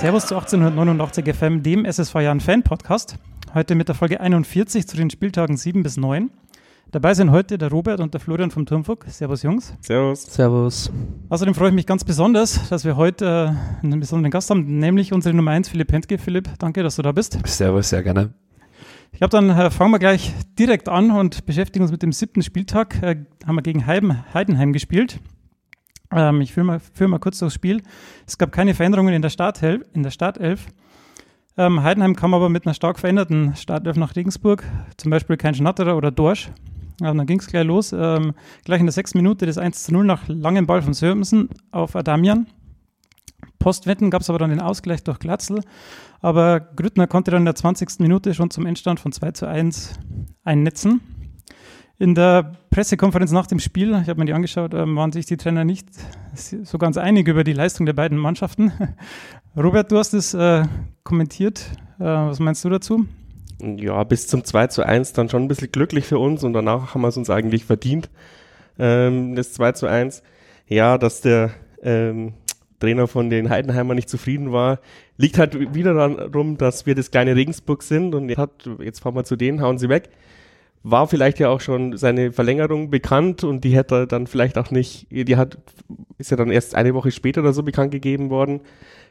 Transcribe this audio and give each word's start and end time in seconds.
Servus 0.00 0.24
zu 0.24 0.34
1889 0.34 1.26
FM, 1.34 1.62
dem 1.62 1.84
SSV 1.84 2.14
Jahren 2.20 2.40
Fan 2.40 2.62
Podcast. 2.62 3.16
Heute 3.52 3.74
mit 3.74 3.88
der 3.88 3.94
Folge 3.94 4.18
41 4.18 4.88
zu 4.88 4.96
den 4.96 5.10
Spieltagen 5.10 5.58
7 5.58 5.82
bis 5.82 5.98
9. 5.98 6.30
Dabei 6.90 7.12
sind 7.12 7.30
heute 7.30 7.58
der 7.58 7.68
Robert 7.70 8.00
und 8.00 8.14
der 8.14 8.20
Florian 8.22 8.50
vom 8.50 8.64
Turmfuck. 8.64 9.04
Servus 9.08 9.42
Jungs. 9.42 9.74
Servus. 9.82 10.22
Servus. 10.22 10.90
Außerdem 11.28 11.54
freue 11.54 11.68
ich 11.68 11.74
mich 11.74 11.84
ganz 11.84 12.02
besonders, 12.04 12.70
dass 12.70 12.86
wir 12.86 12.96
heute 12.96 13.54
äh, 13.82 13.84
einen 13.84 14.00
besonderen 14.00 14.30
Gast 14.30 14.48
haben, 14.48 14.78
nämlich 14.78 15.12
unsere 15.12 15.36
Nummer 15.36 15.50
1, 15.50 15.68
Philipp 15.68 15.92
Hentke. 15.92 16.16
Philipp, 16.16 16.48
danke, 16.58 16.82
dass 16.82 16.96
du 16.96 17.02
da 17.02 17.12
bist. 17.12 17.38
Servus, 17.44 17.90
sehr 17.90 18.02
gerne. 18.02 18.32
Ich 19.12 19.18
glaube, 19.18 19.32
dann 19.32 19.50
äh, 19.50 19.70
fangen 19.70 19.90
wir 19.90 19.98
gleich 19.98 20.32
direkt 20.58 20.88
an 20.88 21.10
und 21.10 21.44
beschäftigen 21.44 21.82
uns 21.82 21.92
mit 21.92 22.02
dem 22.02 22.12
siebten 22.12 22.40
Spieltag. 22.40 23.02
Äh, 23.02 23.16
haben 23.46 23.54
wir 23.54 23.62
gegen 23.62 23.84
Heim, 23.84 24.24
Heidenheim 24.32 24.72
gespielt. 24.72 25.20
Ähm, 26.12 26.40
ich 26.40 26.52
führe 26.52 26.66
mal, 26.66 26.80
führ 26.80 27.08
mal 27.08 27.18
kurz 27.18 27.38
das 27.38 27.54
Spiel. 27.54 27.82
Es 28.26 28.38
gab 28.38 28.52
keine 28.52 28.74
Veränderungen 28.74 29.14
in 29.14 29.22
der, 29.22 29.30
Starthel 29.30 29.86
in 29.92 30.02
der 30.02 30.10
Startelf. 30.10 30.66
Ähm, 31.56 31.82
Heidenheim 31.82 32.16
kam 32.16 32.34
aber 32.34 32.48
mit 32.48 32.66
einer 32.66 32.74
stark 32.74 32.98
veränderten 32.98 33.54
Startelf 33.56 33.96
nach 33.96 34.16
Regensburg. 34.16 34.64
Zum 34.96 35.10
Beispiel 35.10 35.36
kein 35.36 35.54
Schnatterer 35.54 35.96
oder 35.96 36.10
Dorsch. 36.10 36.50
Ja, 37.00 37.12
dann 37.14 37.26
ging 37.26 37.38
es 37.38 37.46
gleich 37.46 37.64
los. 37.64 37.92
Ähm, 37.92 38.34
gleich 38.64 38.80
in 38.80 38.86
der 38.86 38.92
sechsten 38.92 39.18
Minute 39.18 39.46
das 39.46 39.58
1 39.58 39.84
zu 39.84 39.92
0 39.92 40.04
nach 40.04 40.28
langem 40.28 40.66
Ball 40.66 40.82
von 40.82 40.94
Sörensen 40.94 41.48
auf 41.70 41.96
Adamian. 41.96 42.46
Postwetten 43.58 44.10
gab 44.10 44.22
es 44.22 44.30
aber 44.30 44.38
dann 44.38 44.50
den 44.50 44.60
Ausgleich 44.60 45.02
durch 45.04 45.18
Glatzel. 45.18 45.60
Aber 46.20 46.60
Grüttner 46.60 47.06
konnte 47.06 47.30
dann 47.30 47.42
in 47.42 47.46
der 47.46 47.54
20. 47.54 48.00
Minute 48.00 48.34
schon 48.34 48.50
zum 48.50 48.66
Endstand 48.66 49.00
von 49.00 49.12
2 49.12 49.32
zu 49.32 49.46
1 49.46 49.94
einnetzen. 50.44 51.00
In 52.00 52.14
der 52.14 52.52
Pressekonferenz 52.70 53.30
nach 53.30 53.46
dem 53.46 53.58
Spiel, 53.58 53.90
ich 54.02 54.08
habe 54.08 54.18
mir 54.18 54.24
die 54.24 54.32
angeschaut, 54.32 54.72
ähm, 54.72 54.96
waren 54.96 55.12
sich 55.12 55.26
die 55.26 55.36
Trainer 55.36 55.64
nicht 55.64 55.86
so 56.34 56.78
ganz 56.78 56.96
einig 56.96 57.28
über 57.28 57.44
die 57.44 57.52
Leistung 57.52 57.84
der 57.84 57.92
beiden 57.92 58.16
Mannschaften. 58.16 58.72
Robert, 59.56 59.92
du 59.92 59.98
hast 59.98 60.14
es 60.14 60.32
äh, 60.32 60.64
kommentiert. 61.04 61.60
Äh, 61.98 62.04
was 62.04 62.38
meinst 62.38 62.64
du 62.64 62.70
dazu? 62.70 63.04
Ja, 63.60 64.02
bis 64.04 64.28
zum 64.28 64.44
2 64.44 64.68
zu 64.68 64.82
1 64.82 65.12
dann 65.12 65.28
schon 65.28 65.42
ein 65.42 65.48
bisschen 65.48 65.72
glücklich 65.72 66.06
für 66.06 66.18
uns 66.18 66.42
und 66.42 66.54
danach 66.54 66.94
haben 66.94 67.02
wir 67.02 67.08
es 67.08 67.18
uns 67.18 67.28
eigentlich 67.28 67.66
verdient. 67.66 68.08
Ähm, 68.78 69.34
das 69.34 69.52
2 69.52 69.72
zu 69.72 69.86
1. 69.86 70.22
Ja, 70.68 70.96
dass 70.96 71.20
der 71.20 71.50
ähm, 71.82 72.32
Trainer 72.78 73.08
von 73.08 73.28
den 73.28 73.50
Heidenheimer 73.50 73.94
nicht 73.94 74.08
zufrieden 74.08 74.52
war, 74.52 74.80
liegt 75.18 75.36
halt 75.36 75.74
wieder 75.74 75.92
darum, 75.92 76.56
dass 76.56 76.86
wir 76.86 76.94
das 76.94 77.10
kleine 77.10 77.36
Regensburg 77.36 77.82
sind 77.82 78.14
und 78.14 78.34
hat, 78.38 78.70
jetzt 78.78 79.00
fahren 79.00 79.16
wir 79.16 79.24
zu 79.24 79.36
denen, 79.36 79.60
hauen 79.60 79.76
sie 79.76 79.90
weg 79.90 80.08
war 80.82 81.06
vielleicht 81.06 81.38
ja 81.38 81.50
auch 81.50 81.60
schon 81.60 81.96
seine 81.96 82.32
Verlängerung 82.32 82.90
bekannt 82.90 83.44
und 83.44 83.64
die 83.64 83.74
hätte 83.76 83.94
er 83.94 84.06
dann 84.06 84.26
vielleicht 84.26 84.56
auch 84.56 84.70
nicht, 84.70 85.06
die 85.10 85.36
hat, 85.36 85.58
ist 86.18 86.30
ja 86.30 86.36
dann 86.36 86.50
erst 86.50 86.74
eine 86.74 86.94
Woche 86.94 87.10
später 87.10 87.42
oder 87.42 87.52
so 87.52 87.62
bekannt 87.62 87.92
gegeben 87.92 88.30
worden. 88.30 88.60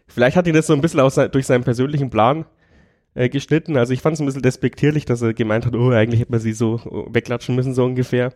Vielleicht 0.07 0.35
hat 0.35 0.47
ihn 0.47 0.55
das 0.55 0.67
so 0.67 0.73
ein 0.73 0.81
bisschen 0.81 0.99
aus, 0.99 1.15
durch 1.15 1.45
seinen 1.45 1.63
persönlichen 1.63 2.09
Plan 2.09 2.45
äh, 3.13 3.29
geschnitten. 3.29 3.77
Also 3.77 3.93
ich 3.93 4.01
fand 4.01 4.15
es 4.15 4.19
ein 4.19 4.25
bisschen 4.25 4.41
despektierlich, 4.41 5.05
dass 5.05 5.21
er 5.21 5.33
gemeint 5.33 5.67
hat, 5.67 5.75
oh, 5.75 5.91
eigentlich 5.91 6.21
hätte 6.21 6.31
man 6.31 6.39
sie 6.39 6.53
so 6.53 6.79
wegklatschen 7.11 7.55
müssen, 7.55 7.75
so 7.75 7.85
ungefähr. 7.85 8.33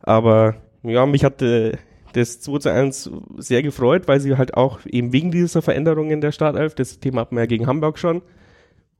Aber 0.00 0.56
ja, 0.82 1.04
mich 1.04 1.24
hat 1.24 1.42
äh, 1.42 1.72
das 2.14 2.40
2 2.40 2.58
zu 2.58 2.72
1 2.72 3.10
sehr 3.36 3.62
gefreut, 3.62 4.08
weil 4.08 4.20
sie 4.20 4.38
halt 4.38 4.54
auch 4.54 4.80
eben 4.86 5.12
wegen 5.12 5.30
dieser 5.30 5.60
Veränderung 5.60 6.10
in 6.10 6.22
der 6.22 6.32
Startelf, 6.32 6.74
das 6.74 7.00
Thema 7.00 7.22
hatten 7.22 7.36
wir 7.36 7.42
ja 7.42 7.46
gegen 7.46 7.66
Hamburg 7.66 7.98
schon, 7.98 8.22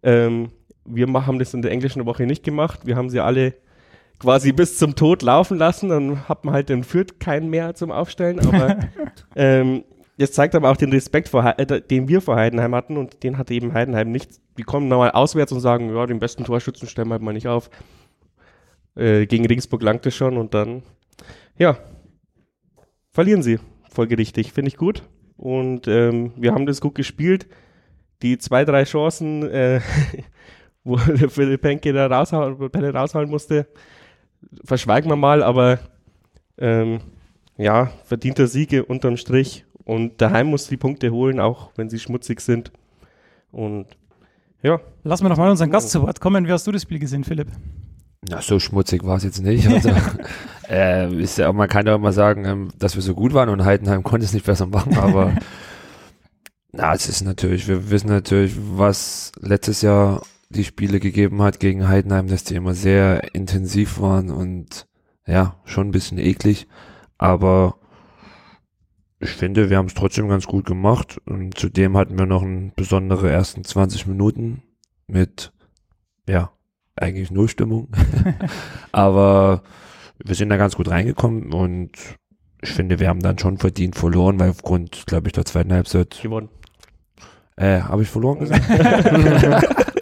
ähm, 0.02 0.50
wir 0.88 1.06
haben 1.26 1.38
das 1.38 1.54
in 1.54 1.62
der 1.62 1.70
englischen 1.70 2.04
Woche 2.06 2.26
nicht 2.26 2.42
gemacht. 2.42 2.80
Wir 2.84 2.96
haben 2.96 3.10
sie 3.10 3.20
alle 3.20 3.54
quasi 4.18 4.52
bis 4.52 4.78
zum 4.78 4.94
Tod 4.94 5.22
laufen 5.22 5.58
lassen. 5.58 5.88
Dann 5.88 6.28
hat 6.28 6.44
man 6.44 6.54
halt 6.54 6.68
den 6.68 6.84
Fürth 6.84 7.20
keinen 7.20 7.50
mehr 7.50 7.74
zum 7.74 7.90
Aufstellen. 7.90 8.40
Aber 8.40 8.78
ähm, 9.36 9.84
das 10.18 10.32
zeigt 10.32 10.54
aber 10.54 10.70
auch 10.70 10.76
den 10.76 10.90
Respekt, 10.90 11.28
vor, 11.28 11.44
äh, 11.56 11.80
den 11.80 12.08
wir 12.08 12.20
vor 12.20 12.36
Heidenheim 12.36 12.74
hatten 12.74 12.96
und 12.96 13.22
den 13.22 13.38
hatte 13.38 13.54
eben 13.54 13.72
Heidenheim 13.72 14.10
nicht. 14.10 14.40
Wir 14.56 14.64
kommen 14.64 14.88
nochmal 14.88 15.12
auswärts 15.12 15.52
und 15.52 15.60
sagen, 15.60 15.94
ja, 15.94 16.06
den 16.06 16.18
besten 16.18 16.44
Torschützen 16.44 16.88
stellen 16.88 17.08
wir 17.08 17.14
halt 17.14 17.22
mal 17.22 17.32
nicht 17.32 17.46
auf. 17.46 17.70
Äh, 18.96 19.26
gegen 19.26 19.46
Regensburg 19.46 19.82
langt 19.82 20.04
es 20.06 20.16
schon 20.16 20.36
und 20.36 20.54
dann, 20.54 20.82
ja, 21.56 21.78
verlieren 23.10 23.44
sie 23.44 23.60
folgerichtig. 23.90 24.52
Finde 24.52 24.68
ich 24.68 24.76
gut. 24.76 25.04
Und 25.36 25.86
ähm, 25.86 26.32
wir 26.36 26.52
haben 26.52 26.66
das 26.66 26.80
gut 26.80 26.96
gespielt. 26.96 27.46
Die 28.22 28.38
zwei, 28.38 28.64
drei 28.64 28.82
Chancen, 28.82 29.48
äh, 29.48 29.80
wo 30.88 30.96
der 31.14 31.30
Philipp 31.30 31.64
Henke 31.64 31.92
da 31.92 32.06
raushauen, 32.06 32.70
Pelle 32.70 32.92
raushauen 32.92 33.28
musste, 33.28 33.66
verschweigen 34.64 35.10
wir 35.10 35.16
mal, 35.16 35.42
aber 35.42 35.78
ähm, 36.58 37.00
ja, 37.56 37.90
verdienter 38.04 38.46
Siege 38.46 38.84
unterm 38.84 39.16
Strich 39.16 39.64
und 39.84 40.20
daheim 40.20 40.48
muss 40.48 40.68
die 40.68 40.76
Punkte 40.76 41.10
holen, 41.10 41.40
auch 41.40 41.70
wenn 41.76 41.90
sie 41.90 41.98
schmutzig 41.98 42.40
sind. 42.40 42.72
Und 43.50 43.86
ja. 44.62 44.80
Lassen 45.04 45.24
wir 45.24 45.28
noch 45.28 45.38
mal 45.38 45.50
unseren 45.50 45.70
Gast 45.70 45.90
zu 45.90 46.02
Wort 46.02 46.20
kommen. 46.20 46.46
Wie 46.46 46.52
hast 46.52 46.66
du 46.66 46.72
das 46.72 46.82
Spiel 46.82 46.98
gesehen, 46.98 47.24
Philipp? 47.24 47.48
Na, 48.28 48.42
so 48.42 48.58
schmutzig 48.58 49.04
war 49.04 49.16
es 49.16 49.24
jetzt 49.24 49.42
nicht. 49.42 49.66
Also, 49.72 49.90
äh, 50.68 51.22
ist 51.22 51.38
ja, 51.38 51.50
man 51.52 51.68
kann 51.68 51.86
ja 51.86 51.94
immer 51.94 52.12
sagen, 52.12 52.44
ähm, 52.44 52.68
dass 52.78 52.94
wir 52.94 53.02
so 53.02 53.14
gut 53.14 53.32
waren 53.32 53.48
und 53.48 53.64
Heidenheim 53.64 54.02
konnte 54.02 54.26
es 54.26 54.34
nicht 54.34 54.44
besser 54.44 54.66
machen, 54.66 54.98
aber 54.98 55.32
na, 56.72 56.92
es 56.92 57.08
ist 57.08 57.22
natürlich, 57.22 57.66
wir 57.68 57.90
wissen 57.90 58.08
natürlich, 58.08 58.54
was 58.58 59.32
letztes 59.40 59.80
Jahr 59.80 60.20
die 60.50 60.64
Spiele 60.64 61.00
gegeben 61.00 61.42
hat 61.42 61.60
gegen 61.60 61.88
Heidenheim, 61.88 62.28
dass 62.28 62.44
die 62.44 62.54
immer 62.54 62.74
sehr 62.74 63.34
intensiv 63.34 64.00
waren 64.00 64.30
und 64.30 64.86
ja, 65.26 65.56
schon 65.64 65.88
ein 65.88 65.92
bisschen 65.92 66.18
eklig. 66.18 66.66
Aber 67.18 67.78
ich 69.20 69.30
finde, 69.30 69.68
wir 69.68 69.76
haben 69.76 69.86
es 69.86 69.94
trotzdem 69.94 70.28
ganz 70.28 70.46
gut 70.46 70.66
gemacht. 70.66 71.20
Und 71.26 71.58
zudem 71.58 71.96
hatten 71.96 72.18
wir 72.18 72.26
noch 72.26 72.42
einen 72.42 72.72
besondere 72.74 73.30
ersten 73.30 73.64
20 73.64 74.06
Minuten 74.06 74.62
mit, 75.06 75.52
ja, 76.28 76.52
eigentlich 76.96 77.30
null 77.30 77.48
Stimmung. 77.48 77.88
Aber 78.92 79.62
wir 80.24 80.34
sind 80.34 80.48
da 80.48 80.56
ganz 80.56 80.76
gut 80.76 80.88
reingekommen 80.88 81.52
und 81.52 81.92
ich 82.60 82.70
finde, 82.70 82.98
wir 82.98 83.08
haben 83.08 83.20
dann 83.20 83.38
schon 83.38 83.58
verdient 83.58 83.94
verloren, 83.96 84.40
weil 84.40 84.50
aufgrund, 84.50 85.06
glaube 85.06 85.28
ich, 85.28 85.32
der 85.32 85.44
zweiten 85.44 85.72
Halbzeit. 85.72 86.18
Gewonnen. 86.22 86.48
Äh, 87.56 87.80
habe 87.80 88.02
ich 88.02 88.08
verloren 88.08 88.40
gesagt? 88.40 88.64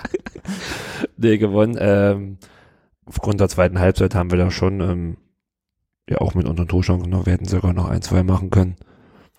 nee, 1.31 1.39
gewonnen. 1.39 1.77
Ähm, 1.79 2.39
aufgrund 3.05 3.41
der 3.41 3.49
zweiten 3.49 3.79
Halbzeit 3.79 4.15
haben 4.15 4.31
wir 4.31 4.39
da 4.39 4.51
schon, 4.51 4.81
ähm, 4.81 5.17
ja 6.09 6.19
auch 6.19 6.35
mit 6.35 6.47
unseren 6.47 6.69
Torchancen 6.69 7.11
noch, 7.11 7.27
wir 7.27 7.33
hätten 7.33 7.47
sogar 7.47 7.73
noch 7.73 7.89
ein, 7.89 8.03
zwei 8.03 8.23
machen 8.23 8.51
können. 8.51 8.77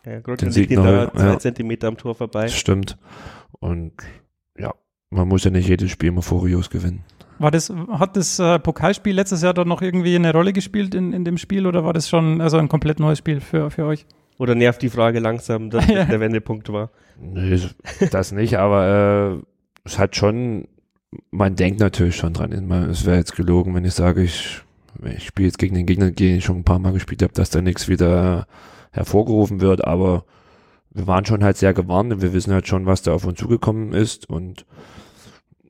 Ja, 0.06 0.20
gut, 0.20 0.42
den 0.42 0.52
Sieg 0.52 0.72
noch, 0.72 0.86
da 0.86 1.12
zwei 1.14 1.26
ja, 1.26 1.40
Zentimeter 1.40 1.88
am 1.88 1.98
Tor 1.98 2.16
vorbei. 2.16 2.48
Stimmt. 2.48 2.98
Und 3.60 3.94
ja, 4.58 4.74
man 5.10 5.28
muss 5.28 5.44
ja 5.44 5.52
nicht 5.52 5.68
jedes 5.68 5.92
Spiel 5.92 6.10
immer 6.10 6.22
furios 6.22 6.70
gewinnen. 6.70 7.04
War 7.40 7.52
das, 7.52 7.72
hat 7.92 8.18
das 8.18 8.40
äh, 8.40 8.58
Pokalspiel 8.58 9.14
letztes 9.14 9.44
Jahr 9.44 9.54
dort 9.54 9.68
noch 9.68 9.82
irgendwie 9.82 10.16
eine 10.16 10.34
Rolle 10.34 10.54
gespielt 10.54 10.96
in, 10.96 11.14
in 11.14 11.24
dem 11.24 11.38
Spiel 11.38 11.68
oder 11.68 11.84
war 11.84 11.94
das 11.94 12.10
schon 12.10 12.42
also 12.42 12.58
ein 12.58 12.68
komplett 12.68 13.00
neues 13.00 13.20
Spiel 13.20 13.42
für, 13.42 13.70
für 13.70 13.86
euch? 13.86 14.06
Oder 14.40 14.56
nervt 14.56 14.82
die 14.82 14.90
Frage 14.90 15.20
langsam, 15.20 15.70
dass 15.70 15.86
das 15.88 16.08
der 16.08 16.20
Wendepunkt 16.20 16.72
war? 16.72 16.90
Nee, 17.20 17.60
das 18.12 18.32
nicht, 18.32 18.58
aber 18.58 19.38
äh, 19.38 19.44
es 19.84 20.00
hat 20.00 20.16
schon 20.16 20.68
man 21.32 21.56
denkt 21.56 21.80
natürlich 21.80 22.16
schon 22.16 22.34
dran. 22.34 22.52
Es 22.90 23.06
wäre 23.06 23.18
jetzt 23.18 23.36
gelogen, 23.36 23.74
wenn 23.76 23.86
ich 23.86 23.94
sage, 23.94 24.24
ich, 24.24 24.62
ich 25.04 25.28
spiele 25.28 25.48
jetzt 25.48 25.58
gegen 25.58 25.76
den 25.76 25.86
Gegner, 25.86 26.12
den 26.12 26.38
ich 26.38 26.46
schon 26.46 26.58
ein 26.58 26.64
paar 26.64 26.80
Mal 26.80 26.94
gespielt 26.94 27.24
habe, 27.24 27.34
dass 27.34 27.50
da 27.50 27.62
nichts 27.62 27.88
wieder 27.88 28.48
hervorgerufen 28.92 29.62
wird, 29.62 29.86
aber 29.86 30.26
wir 30.90 31.08
waren 31.08 31.26
schon 31.26 31.44
halt 31.44 31.58
sehr 31.58 31.74
gewarnt 31.74 32.12
und 32.12 32.22
wir 32.22 32.34
wissen 32.34 32.54
halt 32.54 32.68
schon, 32.68 32.86
was 32.86 33.04
da 33.04 33.14
auf 33.14 33.26
uns 33.26 33.40
zugekommen 33.40 33.94
ist. 33.94 34.30
Und 34.30 34.66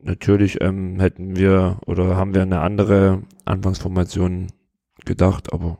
natürlich 0.02 0.62
ähm, 0.62 1.00
hätten 1.00 1.36
wir 1.36 1.80
oder 1.86 2.16
haben 2.16 2.34
wir 2.34 2.42
eine 2.42 2.62
andere 2.62 3.24
Anfangsformation 3.46 4.48
gedacht, 5.06 5.52
aber 5.54 5.80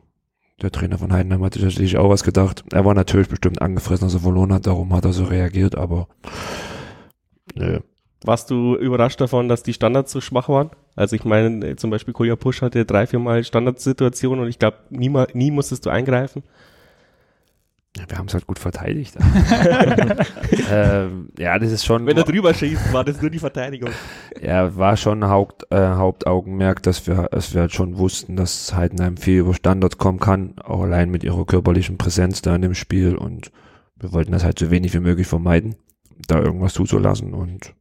der 0.60 0.72
Trainer 0.72 0.98
von 0.98 1.12
Heidenheim 1.12 1.44
hat 1.44 1.54
sicherlich 1.54 1.96
auch 1.96 2.10
was 2.10 2.24
gedacht. 2.24 2.64
Er 2.72 2.84
war 2.84 2.94
natürlich 2.94 3.28
bestimmt 3.28 3.62
angefressen, 3.62 4.04
als 4.04 4.14
er 4.14 4.20
verloren 4.20 4.52
hat, 4.52 4.66
darum 4.66 4.92
hat 4.92 5.04
er 5.04 5.12
so 5.12 5.24
reagiert, 5.24 5.76
aber 5.76 6.08
nö, 7.54 7.78
warst 8.24 8.50
du 8.50 8.76
überrascht 8.76 9.20
davon, 9.20 9.48
dass 9.48 9.62
die 9.62 9.72
Standards 9.72 10.12
so 10.12 10.20
schwach 10.20 10.48
waren? 10.48 10.70
Also 10.96 11.14
ich 11.16 11.24
meine, 11.24 11.64
äh, 11.66 11.76
zum 11.76 11.90
Beispiel 11.90 12.14
Kolja 12.14 12.36
Push 12.36 12.62
hatte 12.62 12.84
drei, 12.84 13.06
vier 13.06 13.20
Mal 13.20 13.44
Standardsituationen 13.44 14.40
und 14.40 14.48
ich 14.48 14.58
glaube, 14.58 14.78
nie, 14.90 15.12
nie 15.32 15.50
musstest 15.50 15.86
du 15.86 15.90
eingreifen. 15.90 16.42
Ja, 17.96 18.04
wir 18.08 18.18
haben 18.18 18.26
es 18.26 18.34
halt 18.34 18.46
gut 18.46 18.58
verteidigt. 18.58 19.16
ähm, 20.70 21.30
ja, 21.38 21.58
das 21.58 21.72
ist 21.72 21.84
schon. 21.84 22.06
Wenn 22.06 22.16
er 22.16 22.24
drüber 22.24 22.54
schießt, 22.54 22.92
war 22.92 23.02
das 23.02 23.20
nur 23.20 23.30
die 23.30 23.38
Verteidigung. 23.38 23.90
Ja, 24.40 24.76
war 24.76 24.96
schon 24.96 25.24
Haupt, 25.24 25.66
äh, 25.70 25.76
Hauptaugenmerk, 25.76 26.82
dass 26.82 27.06
wir, 27.06 27.28
dass 27.30 27.54
wir 27.54 27.62
halt 27.62 27.72
schon 27.72 27.98
wussten, 27.98 28.36
dass 28.36 28.74
Heidenheim 28.74 29.16
viel 29.16 29.40
über 29.40 29.54
Standards 29.54 29.98
kommen 29.98 30.20
kann, 30.20 30.54
auch 30.62 30.82
allein 30.82 31.10
mit 31.10 31.24
ihrer 31.24 31.44
körperlichen 31.44 31.98
Präsenz 31.98 32.42
da 32.42 32.54
in 32.54 32.62
dem 32.62 32.74
Spiel 32.74 33.16
und 33.16 33.50
wir 33.96 34.12
wollten 34.12 34.32
das 34.32 34.44
halt 34.44 34.58
so 34.58 34.70
wenig 34.70 34.94
wie 34.94 35.00
möglich 35.00 35.26
vermeiden, 35.26 35.74
da 36.28 36.38
irgendwas 36.38 36.74
zuzulassen 36.74 37.34
und 37.34 37.74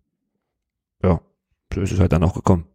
ja, 1.04 1.22
so 1.74 1.82
ist 1.82 1.92
es 1.92 2.00
halt 2.00 2.12
dann 2.12 2.24
auch 2.24 2.34
gekommen. 2.34 2.66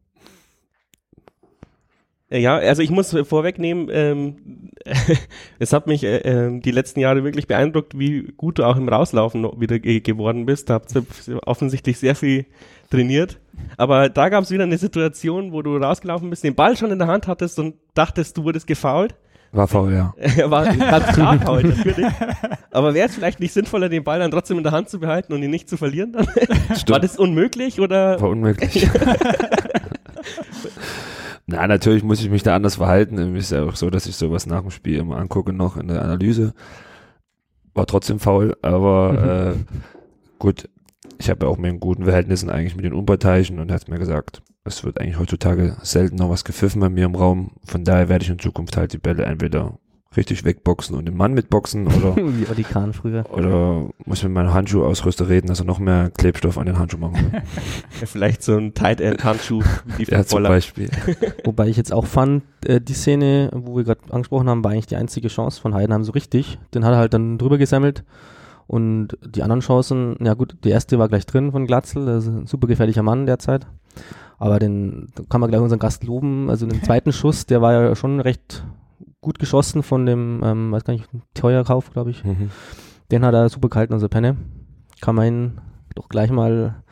Ja, 2.30 2.56
also 2.56 2.80
ich 2.80 2.90
muss 2.90 3.14
vorwegnehmen, 3.24 3.88
ähm, 3.92 4.70
es 5.58 5.74
hat 5.74 5.86
mich 5.86 6.02
äh, 6.02 6.16
äh, 6.18 6.60
die 6.60 6.70
letzten 6.70 7.00
Jahre 7.00 7.24
wirklich 7.24 7.46
beeindruckt, 7.46 7.98
wie 7.98 8.32
gut 8.36 8.58
du 8.58 8.64
auch 8.64 8.76
im 8.76 8.88
Rauslaufen 8.88 9.44
wieder 9.60 9.78
ge 9.78 10.00
geworden 10.00 10.46
bist. 10.46 10.70
Da 10.70 10.74
habt 10.74 10.94
ihr 10.94 11.04
offensichtlich 11.46 11.98
sehr 11.98 12.14
viel 12.14 12.46
trainiert. 12.90 13.38
Aber 13.76 14.08
da 14.08 14.30
gab 14.30 14.44
es 14.44 14.50
wieder 14.50 14.64
eine 14.64 14.78
Situation, 14.78 15.52
wo 15.52 15.60
du 15.60 15.76
rausgelaufen 15.76 16.30
bist, 16.30 16.42
den 16.42 16.54
Ball 16.54 16.74
schon 16.76 16.90
in 16.90 16.98
der 16.98 17.08
Hand 17.08 17.26
hattest 17.26 17.58
und 17.58 17.74
dachtest, 17.92 18.38
du 18.38 18.44
wurdest 18.44 18.66
gefault. 18.66 19.14
War 19.52 19.68
faul, 19.68 19.92
ja. 19.92 20.14
war 20.50 20.64
ganz 20.64 21.06
klar 21.08 21.38
faul, 21.38 21.62
natürlich. 21.62 22.06
Aber 22.70 22.94
wäre 22.94 23.08
es 23.08 23.14
vielleicht 23.14 23.38
nicht 23.38 23.52
sinnvoller, 23.52 23.90
den 23.90 24.02
Ball 24.02 24.18
dann 24.18 24.30
trotzdem 24.30 24.56
in 24.56 24.62
der 24.62 24.72
Hand 24.72 24.88
zu 24.88 24.98
behalten 24.98 25.34
und 25.34 25.42
ihn 25.42 25.50
nicht 25.50 25.68
zu 25.68 25.76
verlieren? 25.76 26.12
Dann? 26.12 26.26
War 26.88 27.00
das 27.00 27.18
unmöglich 27.18 27.78
oder? 27.78 28.18
War 28.18 28.30
unmöglich. 28.30 28.88
Na, 31.46 31.66
natürlich 31.66 32.02
muss 32.02 32.22
ich 32.22 32.30
mich 32.30 32.42
da 32.42 32.56
anders 32.56 32.76
verhalten. 32.76 33.18
Es 33.36 33.44
ist 33.44 33.50
ja 33.52 33.64
auch 33.64 33.76
so, 33.76 33.90
dass 33.90 34.06
ich 34.06 34.16
sowas 34.16 34.46
nach 34.46 34.62
dem 34.62 34.70
Spiel 34.70 35.00
immer 35.00 35.18
angucke, 35.18 35.52
noch 35.52 35.76
in 35.76 35.88
der 35.88 36.00
Analyse. 36.00 36.54
War 37.74 37.84
trotzdem 37.84 38.20
faul, 38.20 38.56
aber 38.62 39.12
mhm. 39.12 39.18
äh, 39.18 39.64
gut, 40.38 40.70
ich 41.22 41.30
habe 41.30 41.46
ja 41.46 41.52
auch 41.52 41.56
mit 41.56 41.78
guten 41.78 42.04
Verhältnissen 42.04 42.50
eigentlich 42.50 42.74
mit 42.74 42.84
den 42.84 42.94
Unparteiischen 42.94 43.60
und 43.60 43.70
er 43.70 43.76
hat 43.76 43.88
mir 43.88 43.98
gesagt, 43.98 44.42
es 44.64 44.82
wird 44.82 45.00
eigentlich 45.00 45.18
heutzutage 45.18 45.76
selten 45.82 46.16
noch 46.16 46.30
was 46.30 46.44
gepfiffen 46.44 46.80
bei 46.80 46.88
mir 46.88 47.06
im 47.06 47.14
Raum. 47.14 47.52
Von 47.64 47.84
daher 47.84 48.08
werde 48.08 48.24
ich 48.24 48.30
in 48.30 48.38
Zukunft 48.38 48.76
halt 48.76 48.92
die 48.92 48.98
Bälle 48.98 49.24
entweder 49.24 49.78
richtig 50.16 50.44
wegboxen 50.44 50.96
und 50.96 51.06
den 51.06 51.16
Mann 51.16 51.32
mitboxen 51.32 51.86
oder 51.86 52.16
wie 52.16 52.46
Olli 52.48 52.64
Kahn 52.64 52.92
früher. 52.92 53.24
Oder 53.32 53.88
muss 54.04 54.22
mit 54.24 54.32
meinem 54.32 54.52
Handschuhausrüster 54.52 55.28
reden, 55.28 55.46
dass 55.46 55.60
er 55.60 55.64
noch 55.64 55.78
mehr 55.78 56.10
Klebstoff 56.10 56.58
an 56.58 56.66
den 56.66 56.78
Handschuh 56.78 56.98
machen 56.98 57.30
kann. 57.30 57.42
ja, 58.00 58.06
vielleicht 58.06 58.42
so 58.42 58.56
ein 58.56 58.74
Tight 58.74 59.00
End 59.00 59.22
Handschuh 59.24 59.62
wie 59.96 60.04
ja, 60.04 60.24
zum 60.24 60.42
Beispiel. 60.42 60.90
Wobei 61.44 61.68
ich 61.68 61.76
jetzt 61.76 61.92
auch 61.92 62.06
fand, 62.06 62.42
äh, 62.64 62.80
die 62.80 62.94
Szene, 62.94 63.50
wo 63.54 63.76
wir 63.76 63.84
gerade 63.84 64.00
angesprochen 64.10 64.48
haben, 64.48 64.64
war 64.64 64.72
eigentlich 64.72 64.86
die 64.86 64.96
einzige 64.96 65.28
Chance 65.28 65.60
von 65.60 65.72
Heidenheim 65.72 66.02
so 66.02 66.12
richtig. 66.12 66.58
Den 66.74 66.84
hat 66.84 66.92
er 66.92 66.98
halt 66.98 67.14
dann 67.14 67.38
drüber 67.38 67.58
gesammelt. 67.58 68.04
Und 68.66 69.18
die 69.24 69.42
anderen 69.42 69.60
Chancen, 69.60 70.16
ja 70.20 70.34
gut, 70.34 70.56
die 70.64 70.70
erste 70.70 70.98
war 70.98 71.08
gleich 71.08 71.26
drin 71.26 71.52
von 71.52 71.66
Glatzel, 71.66 72.06
das 72.06 72.26
ist 72.26 72.30
ein 72.30 72.46
super 72.46 72.66
gefährlicher 72.66 73.02
Mann 73.02 73.26
derzeit. 73.26 73.66
Aber 74.38 74.58
den 74.58 75.08
kann 75.28 75.40
man 75.40 75.50
gleich 75.50 75.60
unseren 75.60 75.78
Gast 75.78 76.04
loben. 76.04 76.50
Also 76.50 76.66
den 76.66 76.82
zweiten 76.82 77.12
Schuss, 77.12 77.46
der 77.46 77.62
war 77.62 77.72
ja 77.72 77.94
schon 77.94 78.20
recht 78.20 78.64
gut 79.20 79.38
geschossen 79.38 79.82
von 79.82 80.04
dem, 80.06 80.40
ähm, 80.44 80.72
weiß 80.72 80.84
gar 80.84 80.94
nicht, 80.94 81.08
Teuerkauf, 81.34 81.92
glaube 81.92 82.10
ich. 82.10 82.24
Mhm. 82.24 82.50
Den 83.10 83.24
hat 83.24 83.34
er 83.34 83.48
super 83.48 83.68
gehalten, 83.68 83.92
also 83.92 84.08
Penne. 84.08 84.36
Kann 85.00 85.14
man 85.14 85.26
ihn 85.26 85.60
doch 85.94 86.08
gleich 86.08 86.30
mal 86.30 86.82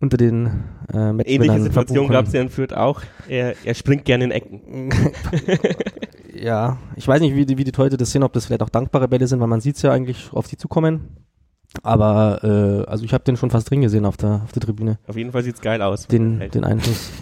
unter 0.00 0.16
den 0.16 0.46
äh, 0.92 1.10
Ähnliche 1.24 1.60
Situation 1.60 2.08
gab 2.08 2.26
es 2.26 2.32
ja 2.32 2.40
in 2.40 2.48
Fürth 2.48 2.72
auch. 2.72 3.02
Er, 3.28 3.54
er 3.64 3.74
springt 3.74 4.06
gerne 4.06 4.24
in 4.24 4.30
Ecken. 4.30 4.90
ja, 6.34 6.78
ich 6.96 7.06
weiß 7.06 7.20
nicht, 7.20 7.34
wie 7.34 7.46
die, 7.46 7.58
wie 7.58 7.64
die 7.64 7.72
Leute 7.76 7.96
das 7.96 8.10
sehen, 8.10 8.22
ob 8.22 8.32
das 8.32 8.46
vielleicht 8.46 8.62
auch 8.62 8.68
dankbare 8.68 9.08
Bälle 9.08 9.26
sind, 9.26 9.40
weil 9.40 9.48
man 9.48 9.60
sieht 9.60 9.76
es 9.76 9.82
ja 9.82 9.92
eigentlich 9.92 10.32
auf 10.32 10.48
die 10.48 10.56
zukommen. 10.56 11.16
Aber 11.82 12.40
äh, 12.42 12.90
also 12.90 13.04
ich 13.04 13.12
habe 13.12 13.24
den 13.24 13.36
schon 13.36 13.50
fast 13.50 13.70
drin 13.70 13.80
gesehen 13.80 14.04
auf 14.04 14.16
der, 14.16 14.42
auf 14.44 14.52
der 14.52 14.62
Tribüne. 14.62 14.98
Auf 15.06 15.16
jeden 15.16 15.30
Fall 15.32 15.42
sieht 15.42 15.54
es 15.54 15.60
geil 15.60 15.80
aus. 15.82 16.06
Den, 16.06 16.50
den 16.50 16.64
Einfluss. 16.64 17.10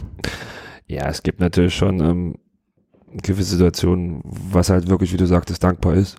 Ja, 0.90 1.06
es 1.10 1.22
gibt 1.22 1.38
natürlich 1.38 1.74
schon 1.74 2.00
ähm, 2.00 2.34
gewisse 3.12 3.56
Situationen, 3.56 4.22
was 4.24 4.70
halt 4.70 4.88
wirklich, 4.88 5.12
wie 5.12 5.18
du 5.18 5.26
sagtest, 5.26 5.62
dankbar 5.62 5.92
ist. 5.92 6.16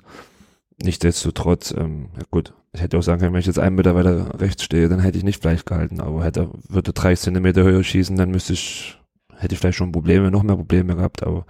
Nichtsdestotrotz, 0.80 1.74
ähm, 1.76 2.10
ja 2.16 2.22
gut, 2.30 2.54
ich 2.72 2.82
hätte 2.82 3.00
auch 3.00 3.02
sagen 3.02 3.20
können, 3.20 3.34
wenn 3.34 3.40
ich 3.40 3.48
jetzt 3.48 3.58
einen 3.58 3.76
Meter 3.76 3.96
weiter 3.96 4.40
rechts 4.40 4.64
stehe, 4.64 4.88
dann 4.88 5.00
hätte 5.00 5.18
ich 5.18 5.24
nicht 5.24 5.42
gleich 5.42 5.66
gehalten, 5.66 6.00
aber 6.00 6.24
hätte, 6.24 6.52
würde 6.68 6.94
drei 6.94 7.16
Zentimeter 7.16 7.64
höher 7.64 7.84
schießen, 7.84 8.16
dann 8.16 8.30
müsste 8.30 8.54
ich, 8.54 9.00
hätte 9.36 9.56
ich 9.56 9.60
vielleicht 9.60 9.80
schon 9.80 9.92
Probleme, 9.92 10.30
noch 10.30 10.44
mehr 10.44 10.56
Probleme 10.56 10.96
gehabt, 10.96 11.24
aber 11.24 11.46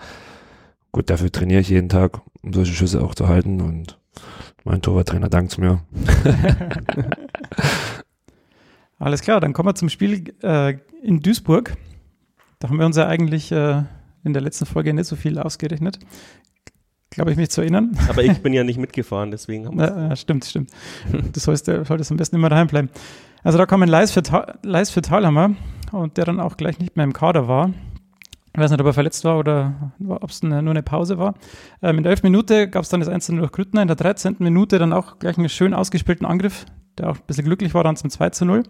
gut, 0.91 1.09
dafür 1.09 1.31
trainiere 1.31 1.61
ich 1.61 1.69
jeden 1.69 1.89
Tag, 1.89 2.21
um 2.41 2.53
solche 2.53 2.73
Schüsse 2.73 3.01
auch 3.01 3.15
zu 3.15 3.27
halten 3.27 3.61
und 3.61 3.97
mein 4.63 4.81
Torwarttrainer 4.81 5.29
dankt 5.29 5.57
mir. 5.57 5.81
Alles 8.99 9.21
klar, 9.21 9.39
dann 9.39 9.53
kommen 9.53 9.69
wir 9.69 9.75
zum 9.75 9.89
Spiel 9.89 10.33
äh, 10.43 10.77
in 11.01 11.21
Duisburg. 11.21 11.75
Da 12.59 12.67
haben 12.67 12.77
wir 12.77 12.85
uns 12.85 12.97
ja 12.97 13.07
eigentlich 13.07 13.51
äh, 13.51 13.83
in 14.23 14.33
der 14.33 14.41
letzten 14.41 14.65
Folge 14.65 14.93
nicht 14.93 15.07
so 15.07 15.15
viel 15.15 15.39
ausgerechnet. 15.39 15.99
Glaube 17.09 17.31
ich 17.31 17.37
mich 17.37 17.49
zu 17.49 17.61
erinnern. 17.61 17.97
Aber 18.09 18.23
ich 18.23 18.39
bin 18.41 18.53
ja 18.53 18.63
nicht 18.63 18.77
mitgefahren, 18.81 19.31
deswegen 19.31 19.65
haben 19.65 19.79
wir 19.79 19.87
ja, 19.87 20.15
stimmt, 20.15 20.45
stimmt. 20.45 20.71
Du 21.11 21.39
sollst, 21.39 21.65
solltest 21.65 22.11
am 22.11 22.17
besten 22.17 22.35
immer 22.35 22.49
daheim 22.49 22.67
bleiben. 22.67 22.89
Also 23.43 23.57
da 23.57 23.65
kam 23.65 23.81
ein 23.81 23.89
Leis 23.89 24.11
für, 24.11 24.21
Leis 24.63 24.89
für 24.89 25.01
Thalhammer 25.01 25.55
und 25.91 26.17
der 26.17 26.25
dann 26.25 26.39
auch 26.39 26.57
gleich 26.57 26.77
nicht 26.79 26.97
mehr 26.97 27.05
im 27.05 27.13
Kader 27.13 27.47
war. 27.47 27.73
Ich 28.59 28.61
weiß 28.61 28.71
nicht, 28.71 28.81
ob 28.81 28.87
er 28.87 28.93
verletzt 28.93 29.23
war 29.23 29.39
oder 29.39 29.93
ob 30.05 30.29
es 30.29 30.43
nur 30.43 30.57
eine 30.57 30.83
Pause 30.83 31.17
war. 31.17 31.35
Ähm, 31.81 31.95
in 31.95 32.03
der 32.03 32.09
11. 32.09 32.23
Minute 32.23 32.69
gab 32.69 32.83
es 32.83 32.89
dann 32.89 32.99
das 32.99 33.07
1 33.07 33.27
durch 33.27 33.53
Grüttner. 33.53 33.81
In 33.81 33.87
der 33.87 33.95
13. 33.95 34.35
Minute 34.39 34.79
dann 34.79 34.91
auch 34.91 35.17
gleich 35.17 35.37
einen 35.37 35.47
schön 35.47 35.73
ausgespielten 35.73 36.25
Angriff, 36.25 36.65
der 36.97 37.09
auch 37.09 37.15
ein 37.15 37.23
bisschen 37.25 37.45
glücklich 37.45 37.73
war, 37.73 37.85
dann 37.85 37.95
zum 37.95 38.09
2 38.09 38.31
zu 38.31 38.43
0. 38.43 38.63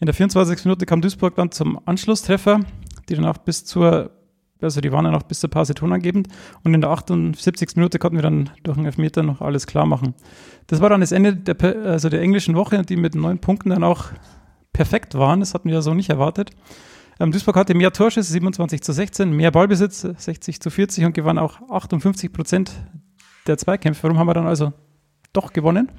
In 0.00 0.06
der 0.06 0.14
24. 0.14 0.64
Minute 0.64 0.86
kam 0.86 1.02
Duisburg 1.02 1.34
dann 1.36 1.50
zum 1.50 1.78
Anschlusstreffer, 1.86 2.60
die 3.10 3.16
dann 3.16 3.26
auch 3.26 3.36
bis 3.36 3.66
zur 3.66 4.12
also 4.62 4.80
die 4.80 4.92
waren 4.92 5.04
ja 5.04 5.10
noch 5.10 5.24
bis 5.24 5.40
zur 5.40 5.50
Pause 5.50 5.74
tonangebend 5.74 6.28
und 6.64 6.72
in 6.72 6.80
der 6.80 6.90
78. 6.90 7.76
Minute 7.76 7.98
konnten 7.98 8.16
wir 8.16 8.22
dann 8.22 8.48
durch 8.62 8.78
einen 8.78 8.86
Elfmeter 8.86 9.22
noch 9.22 9.42
alles 9.42 9.66
klar 9.66 9.84
machen. 9.84 10.14
Das 10.68 10.80
war 10.80 10.88
dann 10.88 11.02
das 11.02 11.12
Ende 11.12 11.36
der, 11.36 11.56
also 11.84 12.08
der 12.08 12.22
englischen 12.22 12.56
Woche, 12.56 12.80
die 12.82 12.96
mit 12.96 13.14
neun 13.14 13.40
Punkten 13.40 13.70
dann 13.70 13.84
auch 13.84 14.06
perfekt 14.72 15.16
waren. 15.16 15.40
Das 15.40 15.52
hatten 15.52 15.68
wir 15.68 15.82
so 15.82 15.92
nicht 15.92 16.08
erwartet. 16.08 16.50
Ähm, 17.20 17.32
Duisburg 17.32 17.56
hatte 17.56 17.74
mehr 17.74 17.92
Torschüsse, 17.92 18.32
27 18.32 18.80
zu 18.82 18.92
16, 18.92 19.30
mehr 19.32 19.50
Ballbesitz, 19.50 20.02
60 20.02 20.60
zu 20.60 20.70
40 20.70 21.04
und 21.04 21.14
gewann 21.14 21.38
auch 21.38 21.60
58 21.68 22.32
Prozent 22.32 22.72
der 23.46 23.58
Zweikämpfe. 23.58 24.04
Warum 24.04 24.18
haben 24.18 24.28
wir 24.28 24.34
dann 24.34 24.46
also 24.46 24.72
doch 25.32 25.52
gewonnen? 25.52 25.90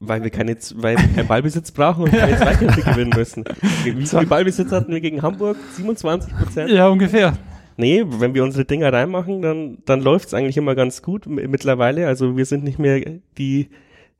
Weil 0.00 0.22
wir 0.22 0.30
keine, 0.30 0.56
weil 0.74 0.98
wir 0.98 1.08
keinen 1.14 1.28
Ballbesitz 1.28 1.70
brauchen 1.70 2.04
und 2.04 2.10
keine 2.10 2.36
Zweikämpfe 2.36 2.82
gewinnen 2.90 3.12
müssen. 3.14 3.44
Wie 3.84 4.06
viel 4.06 4.26
Ballbesitz 4.26 4.72
hatten 4.72 4.92
wir 4.92 5.00
gegen 5.00 5.22
Hamburg? 5.22 5.56
27 5.72 6.34
Prozent? 6.36 6.70
Ja, 6.70 6.88
ungefähr. 6.88 7.38
Nee, 7.76 8.04
wenn 8.06 8.34
wir 8.34 8.42
unsere 8.42 8.64
Dinger 8.64 8.92
reinmachen, 8.92 9.42
dann, 9.42 9.78
dann 9.84 10.00
läuft 10.00 10.28
es 10.28 10.34
eigentlich 10.34 10.56
immer 10.56 10.74
ganz 10.74 11.02
gut 11.02 11.26
mittlerweile. 11.26 12.06
Also 12.08 12.36
wir 12.36 12.46
sind 12.46 12.64
nicht 12.64 12.78
mehr 12.78 13.20
die 13.38 13.68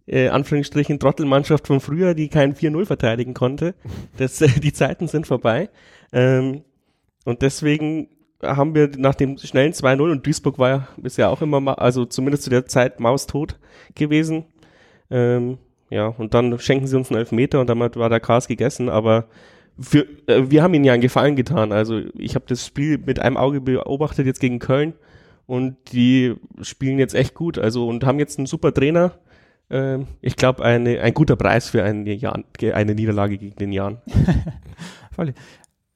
äh, 0.07 0.29
Anführungsstrichen 0.29 0.99
Trottelmannschaft 0.99 1.67
von 1.67 1.81
früher, 1.81 2.15
die 2.15 2.29
kein 2.29 2.55
4-0 2.55 2.87
verteidigen 2.87 3.35
konnte. 3.35 3.75
Das, 4.17 4.41
äh, 4.41 4.49
die 4.49 4.73
Zeiten 4.73 5.09
sind 5.09 5.27
vorbei. 5.27 5.69
Ähm, 6.13 6.63
und 7.25 7.43
deswegen 7.43 8.09
haben 8.43 8.75
wir 8.75 8.91
nach 8.97 9.15
dem 9.15 9.39
schnellen 9.39 9.73
2-0 9.73 10.13
und 10.13 10.27
Duisburg 10.27 10.59
war 10.59 10.69
ja 10.69 10.89
bisher 10.97 11.31
auch 11.31 11.43
immer, 11.43 11.81
also 11.81 12.05
zumindest 12.05 12.45
zu 12.45 12.51
der 12.51 12.67
Zeit 12.67 13.01
maustot 13.01 13.59
gewesen. 13.95 14.45
Ähm, 15.11 15.59
ja, 15.91 16.09
und 16.09 16.35
dann 16.35 16.59
schenken 16.59 16.87
sie 16.87 16.97
uns 16.97 17.11
einen 17.11 17.21
Elfmeter 17.21 17.61
und 17.61 17.69
damit 17.69 17.97
war 17.97 18.09
der 18.09 18.21
Kars 18.21 18.49
gegessen, 18.49 18.89
aber 18.89 19.29
für, 19.79 20.07
äh, 20.27 20.51
wir 20.51 20.63
haben 20.63 20.75
ihnen 20.75 20.85
ja 20.85 20.93
einen 20.93 21.03
Gefallen 21.03 21.37
getan. 21.37 21.73
Also 21.73 22.01
ich 22.15 22.35
habe 22.35 22.45
das 22.49 22.67
Spiel 22.67 22.99
mit 22.99 23.21
einem 23.21 23.37
Auge 23.37 23.61
beobachtet 23.61 24.27
jetzt 24.27 24.41
gegen 24.41 24.59
Köln 24.59 24.95
und 25.47 25.77
die 25.93 26.35
spielen 26.63 26.99
jetzt 26.99 27.15
echt 27.15 27.35
gut. 27.35 27.59
Also 27.59 27.87
und 27.87 28.05
haben 28.05 28.19
jetzt 28.19 28.39
einen 28.39 28.47
super 28.47 28.73
Trainer. 28.73 29.19
Ähm, 29.71 30.07
ich 30.21 30.37
glaube, 30.37 30.65
ein 30.65 31.15
guter 31.15 31.37
Preis 31.37 31.71
für 31.71 31.83
eine, 31.83 32.13
Jahr, 32.13 32.43
eine 32.73 32.95
Niederlage 32.95 33.39
gegen 33.39 33.57
den 33.57 33.73
Jan. 33.73 33.99
Voll. 35.13 35.35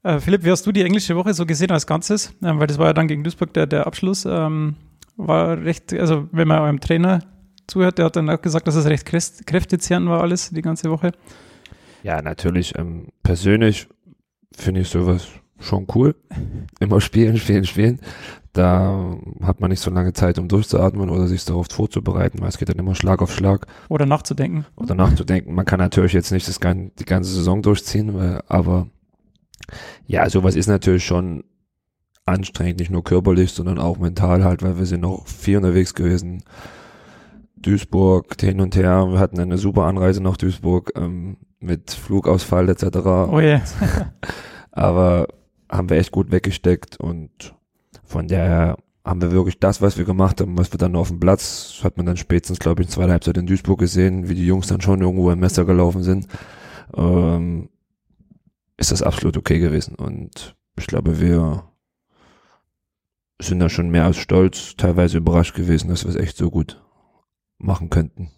Äh, 0.03 0.19
Philipp, 0.19 0.45
wie 0.45 0.51
hast 0.51 0.67
du 0.67 0.73
die 0.73 0.83
englische 0.83 1.15
Woche 1.15 1.35
so 1.35 1.45
gesehen 1.47 1.71
als 1.71 1.87
Ganzes? 1.87 2.35
Ähm, 2.43 2.59
weil 2.59 2.67
das 2.67 2.79
war 2.79 2.87
ja 2.87 2.93
dann 2.93 3.09
gegen 3.09 3.23
Duisburg 3.23 3.53
der, 3.53 3.67
der 3.67 3.87
Abschluss. 3.87 4.25
Ähm, 4.25 4.77
war 5.17 5.63
recht, 5.63 5.93
also 5.93 6.29
wenn 6.33 6.49
man 6.49 6.61
eurem 6.61 6.81
Trainer 6.81 7.21
zuhört, 7.67 7.99
der 7.99 8.07
hat 8.07 8.17
dann 8.17 8.31
auch 8.31 8.41
gesagt, 8.41 8.67
dass 8.67 8.75
es 8.75 8.87
recht 8.87 9.07
kräftezehrend 9.47 10.09
war 10.09 10.23
alles 10.23 10.51
die 10.51 10.63
ganze 10.63 10.91
Woche. 10.91 11.13
Ja, 12.03 12.23
natürlich. 12.23 12.77
Ähm, 12.79 13.09
persönlich 13.23 13.89
finde 14.57 14.81
ich 14.81 14.89
sowas 14.89 15.29
schon 15.59 15.87
cool. 15.95 16.15
Immer 16.81 17.01
spielen, 17.01 17.37
spielen, 17.37 17.65
spielen. 17.65 18.01
Da 18.53 19.17
hat 19.43 19.61
man 19.61 19.71
nicht 19.71 19.81
so 19.81 19.91
lange 19.91 20.13
Zeit, 20.13 20.39
um 20.39 20.49
durchzuatmen 20.49 21.09
oder 21.09 21.29
sich 21.29 21.45
darauf 21.45 21.69
vorzubereiten, 21.71 22.41
weil 22.41 22.49
es 22.49 22.59
geht 22.59 22.69
dann 22.69 22.79
immer 22.79 22.97
Schlag 22.97 23.23
auf 23.23 23.33
Schlag. 23.33 23.67
Oder 23.89 24.07
nachzudenken. 24.07 24.67
Oder 24.77 24.97
nachzudenken. 24.97 25.55
Man 25.55 25.65
kann 25.65 25.79
natürlich 25.79 26.13
jetzt 26.13 26.33
nicht 26.33 26.49
das, 26.49 26.59
die 26.59 27.05
ganze 27.05 27.33
Saison 27.33 27.63
durchziehen, 27.63 28.15
weil, 28.15 28.43
aber 28.49 28.89
ja, 30.07 30.29
sowas 30.29 30.57
ist 30.57 30.67
natürlich 30.67 31.05
schon 31.05 31.45
anstrengend, 32.27 32.81
nicht 32.81 32.91
nur 32.91 33.05
körperlich, 33.05 33.53
sondern 33.53 33.79
auch 33.79 33.99
mental 33.99 34.45
halt, 34.45 34.63
weil 34.63 34.79
wir 34.79 34.87
sind 34.87 35.01
noch 35.01 35.27
viel 35.29 35.59
unterwegs 35.59 35.95
gewesen. 35.95 36.43
Duisburg 37.57 38.41
hin 38.41 38.61
und 38.61 38.75
her. 38.75 39.07
Wir 39.11 39.19
hatten 39.19 39.39
eine 39.39 39.59
super 39.59 39.85
Anreise 39.85 40.23
nach 40.23 40.37
Duisburg 40.37 40.93
ähm, 40.97 41.37
mit 41.61 41.91
Flugausfall 41.91 42.69
etc. 42.69 42.85
Oh 43.07 43.39
yeah. 43.39 43.63
Aber 44.73 45.29
haben 45.71 45.91
wir 45.91 45.99
echt 45.99 46.11
gut 46.11 46.31
weggesteckt 46.31 46.99
und 46.99 47.55
von 48.05 48.29
daher 48.29 48.77
haben 49.05 49.23
wir 49.23 49.33
wirklich 49.33 49.59
das, 49.59 49.81
was 49.81 49.99
wir 49.99 50.05
gemacht 50.05 50.41
haben, 50.41 50.59
was 50.59 50.73
wir 50.73 50.79
dann 50.79 50.97
auf 50.97 51.09
dem 51.09 51.21
Platz, 51.21 51.81
hat 51.83 51.97
man 51.97 52.07
dann 52.07 52.17
spätestens, 52.17 52.59
glaube 52.59 52.83
ich, 52.83 52.89
in 52.89 52.93
zweiter 52.93 53.13
Halbzeit 53.13 53.37
in 53.37 53.47
Duisburg 53.47 53.79
gesehen, 53.79 54.29
wie 54.29 54.35
die 54.35 54.47
Jungs 54.47 54.67
dann 54.67 54.81
schon 54.81 55.01
irgendwo 55.01 55.31
im 55.31 55.41
Messer 55.41 55.65
gelaufen 55.65 56.03
sind, 56.03 56.27
ähm, 56.95 57.71
ist 58.77 58.93
das 58.93 59.03
absolut 59.03 59.37
okay 59.37 59.59
gewesen. 59.59 59.95
Und 59.95 60.57
ich 60.79 60.87
glaube, 60.87 61.21
wir 61.21 61.65
sind 63.41 63.59
da 63.59 63.69
schon 63.69 63.91
mehr 63.91 64.05
als 64.05 64.19
stolz, 64.19 64.77
teilweise 64.77 65.19
überrascht 65.19 65.55
gewesen, 65.55 65.89
dass 65.89 66.05
wir 66.05 66.11
es 66.11 66.17
echt 66.17 66.37
so 66.37 66.51
gut 66.51 66.83
machen 67.59 67.91
könnten. 67.91 68.31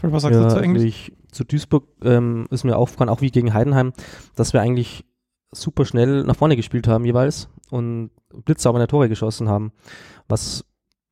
Was 0.00 0.22
sagst 0.22 0.36
ja, 0.36 0.42
du 0.42 0.48
zu 0.48 0.56
also 0.56 0.64
Englisch? 0.64 0.84
ich, 0.84 1.16
zu 1.32 1.44
Duisburg 1.44 1.86
ähm, 2.04 2.46
ist 2.50 2.64
mir 2.64 2.76
aufgefallen, 2.76 3.10
auch 3.10 3.20
wie 3.20 3.30
gegen 3.30 3.54
Heidenheim, 3.54 3.92
dass 4.36 4.52
wir 4.52 4.60
eigentlich 4.60 5.04
super 5.52 5.84
schnell 5.84 6.24
nach 6.24 6.36
vorne 6.36 6.56
gespielt 6.56 6.88
haben 6.88 7.04
jeweils 7.04 7.48
und 7.70 8.10
blitzsaubere 8.44 8.86
Tore 8.86 9.08
geschossen 9.08 9.48
haben. 9.48 9.72
Was, 10.28 10.64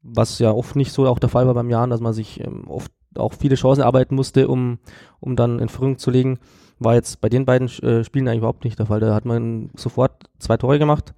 was 0.03 0.39
ja 0.39 0.53
oft 0.53 0.77
nicht 0.77 0.93
so 0.93 1.07
auch 1.07 1.19
der 1.19 1.29
Fall 1.29 1.47
war 1.47 1.55
beim 1.55 1.71
Jahren, 1.71 1.91
dass 1.91 2.01
man 2.01 2.13
sich 2.13 2.41
ähm, 2.41 2.69
oft 2.69 2.93
auch 3.17 3.33
viele 3.33 3.55
Chancen 3.55 3.81
erarbeiten 3.81 4.15
musste, 4.15 4.49
um, 4.49 4.79
um 5.21 5.37
dann 5.37 5.59
in 5.59 5.69
Führung 5.69 5.99
zu 5.99 6.11
legen. 6.11 6.39
War 6.79 6.95
jetzt 6.95 7.21
bei 7.21 7.29
den 7.29 7.47
beiden 7.47 7.69
äh, 7.83 8.05
Spielen 8.05 8.29
eigentlich 8.29 8.39
überhaupt 8.39 8.65
nicht 8.65 8.79
der 8.79 8.87
Fall. 8.87 9.01
Da 9.01 9.15
hat 9.15 9.25
man 9.25 9.71
sofort 9.75 10.25
zwei 10.39 10.59
Tore 10.59 10.79
gemacht, 10.79 11.15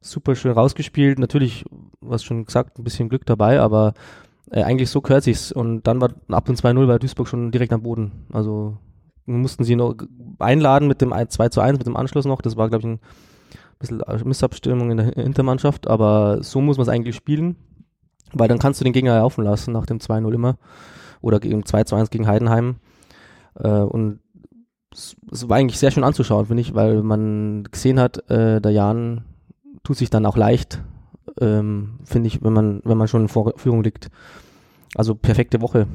super 0.00 0.36
schön 0.36 0.52
rausgespielt. 0.52 1.18
Natürlich, 1.18 1.64
was 2.00 2.22
schon 2.22 2.44
gesagt, 2.44 2.78
ein 2.78 2.84
bisschen 2.84 3.08
Glück 3.08 3.26
dabei, 3.26 3.60
aber 3.60 3.94
äh, 4.50 4.62
eigentlich 4.62 4.90
so 4.90 5.00
gehört 5.00 5.24
sich's. 5.24 5.50
Und 5.50 5.82
dann 5.88 6.00
war 6.00 6.10
ab 6.28 6.44
dem 6.44 6.54
2-0 6.54 6.86
war 6.86 6.98
Duisburg 6.98 7.28
schon 7.28 7.50
direkt 7.50 7.72
am 7.72 7.82
Boden. 7.82 8.26
Also 8.32 8.76
mussten 9.26 9.64
sie 9.64 9.76
noch 9.76 9.94
einladen 10.38 10.88
mit 10.88 11.00
dem 11.00 11.12
1 11.12 11.34
2 11.34 11.48
zu 11.48 11.60
1, 11.60 11.78
mit 11.78 11.86
dem 11.86 11.96
Anschluss 11.96 12.24
noch. 12.24 12.42
Das 12.42 12.56
war, 12.56 12.68
glaube 12.68 12.82
ich, 12.82 12.88
ein 12.88 13.00
bisschen 13.78 14.02
Missabstimmung 14.28 14.90
in 14.90 14.96
der 14.98 15.06
Hintermannschaft, 15.06 15.88
aber 15.88 16.42
so 16.42 16.60
muss 16.60 16.76
man 16.76 16.82
es 16.82 16.88
eigentlich 16.88 17.16
spielen, 17.16 17.56
weil 18.32 18.48
dann 18.48 18.58
kannst 18.58 18.80
du 18.80 18.84
den 18.84 18.92
Gegner 18.92 19.16
laufen 19.16 19.44
lassen 19.44 19.72
nach 19.72 19.86
dem 19.86 19.98
2-0 19.98 20.32
immer 20.32 20.56
oder 21.20 21.40
gegen 21.40 21.64
2 21.64 21.84
zu 21.84 21.96
1 21.96 22.10
gegen 22.10 22.26
Heidenheim. 22.26 22.76
Äh, 23.54 23.68
und 23.68 24.20
es, 24.92 25.16
es 25.32 25.48
war 25.48 25.56
eigentlich 25.56 25.78
sehr 25.78 25.90
schön 25.90 26.04
anzuschauen, 26.04 26.46
finde 26.46 26.60
ich, 26.60 26.74
weil 26.74 27.02
man 27.02 27.64
gesehen 27.70 27.98
hat, 27.98 28.30
äh, 28.30 28.60
der 28.60 28.72
Jan 28.72 29.24
tut 29.82 29.96
sich 29.96 30.10
dann 30.10 30.26
auch 30.26 30.36
leicht, 30.36 30.82
ähm, 31.40 31.98
finde 32.04 32.28
ich, 32.28 32.42
wenn 32.42 32.52
man, 32.52 32.80
wenn 32.84 32.98
man 32.98 33.08
schon 33.08 33.22
in 33.22 33.28
Vor 33.28 33.52
Führung 33.56 33.82
liegt. 33.82 34.10
Also 34.94 35.14
perfekte 35.14 35.60
Woche 35.60 35.86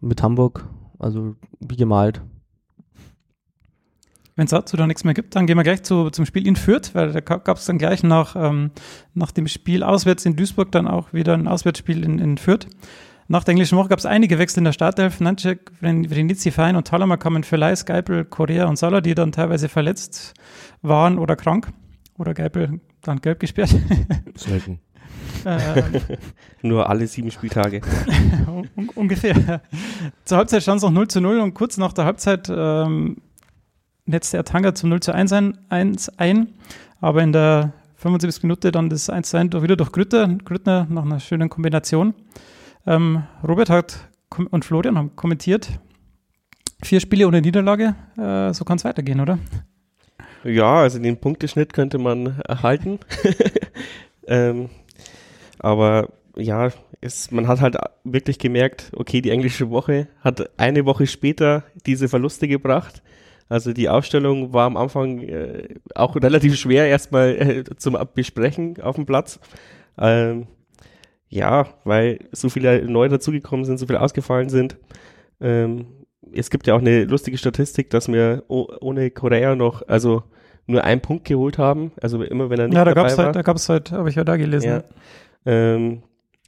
mit 0.00 0.22
Hamburg, 0.22 0.64
also 0.98 1.34
wie 1.60 1.76
gemalt. 1.76 2.22
Wenn 4.36 4.46
es 4.46 4.50
dazu 4.50 4.76
da 4.76 4.86
nichts 4.86 5.04
mehr 5.04 5.14
gibt, 5.14 5.36
dann 5.36 5.46
gehen 5.46 5.56
wir 5.56 5.62
gleich 5.62 5.84
zu, 5.84 6.10
zum 6.10 6.26
Spiel 6.26 6.46
in 6.46 6.56
Fürth, 6.56 6.94
weil 6.94 7.12
da 7.12 7.20
gab 7.20 7.56
es 7.56 7.66
dann 7.66 7.78
gleich 7.78 8.02
nach, 8.02 8.34
ähm, 8.36 8.72
nach 9.14 9.30
dem 9.30 9.46
Spiel 9.46 9.84
auswärts 9.84 10.26
in 10.26 10.34
Duisburg 10.34 10.72
dann 10.72 10.88
auch 10.88 11.12
wieder 11.12 11.34
ein 11.34 11.46
Auswärtsspiel 11.46 12.02
in, 12.04 12.18
in 12.18 12.36
Fürth. 12.38 12.66
Nach 13.28 13.44
der 13.44 13.52
englischen 13.52 13.78
Woche 13.78 13.88
gab 13.88 13.98
es 13.98 14.06
einige 14.06 14.38
Wechsel 14.38 14.58
in 14.58 14.64
der 14.64 14.72
Startelf. 14.72 15.20
Nanchek, 15.20 15.70
Vrenici, 15.80 16.50
Fein 16.50 16.76
und 16.76 16.86
Talamer 16.86 17.16
kamen 17.16 17.42
für 17.44 17.56
Leis, 17.56 17.86
Geipel, 17.86 18.24
Korea 18.24 18.66
und 18.66 18.76
Salah, 18.76 19.00
die 19.00 19.14
dann 19.14 19.32
teilweise 19.32 19.68
verletzt 19.68 20.34
waren 20.82 21.18
oder 21.18 21.36
krank. 21.36 21.72
Oder 22.18 22.34
Geipel 22.34 22.80
dann 23.02 23.20
gelb 23.20 23.40
gesperrt. 23.40 23.74
Selten. 24.34 24.80
ähm, 25.46 26.00
Nur 26.62 26.88
alle 26.88 27.06
sieben 27.06 27.30
Spieltage. 27.30 27.80
un 28.76 28.88
ungefähr. 28.94 29.62
Zur 30.24 30.38
Halbzeit 30.38 30.62
stand 30.62 30.78
es 30.78 30.82
noch 30.82 30.90
0 30.90 31.08
zu 31.08 31.20
0 31.20 31.40
und 31.40 31.54
kurz 31.54 31.76
nach 31.76 31.92
der 31.92 32.04
Halbzeit 32.04 32.50
ähm, 32.54 33.16
netzte 34.06 34.36
er 34.36 34.44
Tanga 34.44 34.74
zum 34.74 34.90
0 34.90 35.00
zu 35.00 35.14
1 35.14 35.32
ein, 35.32 35.58
1 35.68 36.18
ein. 36.18 36.54
Aber 37.00 37.22
in 37.22 37.32
der 37.32 37.72
75. 37.96 38.42
Minute 38.42 38.72
dann 38.72 38.90
das 38.90 39.08
1 39.08 39.30
zu 39.30 39.36
1 39.36 39.50
doch 39.50 39.62
wieder 39.62 39.76
durch 39.76 39.92
Grütter, 39.92 40.28
Grüttner 40.44 40.86
nach 40.90 41.04
einer 41.04 41.20
schönen 41.20 41.48
Kombination. 41.48 42.14
Ähm, 42.86 43.24
Robert 43.46 43.70
hat 43.70 44.08
und 44.50 44.64
Florian 44.64 44.98
haben 44.98 45.16
kommentiert. 45.16 45.68
Vier 46.82 47.00
Spiele 47.00 47.26
ohne 47.26 47.40
Niederlage, 47.40 47.94
äh, 48.18 48.52
so 48.52 48.64
kann 48.64 48.76
es 48.76 48.84
weitergehen, 48.84 49.20
oder? 49.20 49.38
Ja, 50.44 50.80
also 50.80 50.98
den 50.98 51.16
Punkteschnitt 51.16 51.72
könnte 51.72 51.96
man 51.96 52.38
erhalten. 52.40 52.98
ähm, 54.26 54.68
aber 55.58 56.10
ja, 56.36 56.70
es, 57.00 57.30
man 57.30 57.48
hat 57.48 57.62
halt 57.62 57.76
wirklich 58.04 58.38
gemerkt, 58.38 58.90
okay, 58.94 59.22
die 59.22 59.30
englische 59.30 59.70
Woche 59.70 60.08
hat 60.20 60.50
eine 60.58 60.84
Woche 60.84 61.06
später 61.06 61.64
diese 61.86 62.08
Verluste 62.08 62.48
gebracht. 62.48 63.02
Also 63.48 63.72
die 63.72 63.88
Aufstellung 63.88 64.52
war 64.52 64.66
am 64.66 64.76
Anfang 64.76 65.20
äh, 65.20 65.74
auch 65.94 66.16
relativ 66.16 66.56
schwer 66.56 66.86
erstmal 66.86 67.30
äh, 67.34 67.64
zum 67.76 67.98
Besprechen 68.14 68.80
auf 68.80 68.96
dem 68.96 69.06
Platz. 69.06 69.38
Ähm, 69.98 70.46
ja, 71.28 71.66
weil 71.84 72.20
so 72.32 72.48
viele 72.48 72.84
neu 72.90 73.08
dazugekommen 73.08 73.64
sind, 73.64 73.78
so 73.78 73.86
viele 73.86 74.00
ausgefallen 74.00 74.48
sind. 74.48 74.76
Ähm, 75.40 75.86
es 76.32 76.50
gibt 76.50 76.66
ja 76.66 76.74
auch 76.74 76.80
eine 76.80 77.04
lustige 77.04 77.38
Statistik, 77.38 77.90
dass 77.90 78.08
wir 78.08 78.44
oh, 78.48 78.66
ohne 78.80 79.10
Korea 79.10 79.54
noch, 79.54 79.86
also 79.88 80.22
nur 80.66 80.84
einen 80.84 81.00
Punkt 81.00 81.26
geholt 81.26 81.58
haben. 81.58 81.92
Also 82.00 82.22
immer 82.22 82.50
wenn 82.50 82.58
er 82.58 82.68
nicht 82.68 82.76
ja, 82.76 82.84
da 82.84 82.94
dabei 82.94 83.02
gab 83.02 83.10
es 83.10 83.18
war. 83.18 83.24
halt, 83.26 83.36
da 83.36 83.42
gab's 83.42 83.68
halt, 83.68 83.92
habe 83.92 84.08
ich 84.08 84.14
ja 84.14 84.24
da 84.24 84.36
gelesen. 84.36 84.68
Ja. 84.70 84.84
Ähm, 85.44 86.02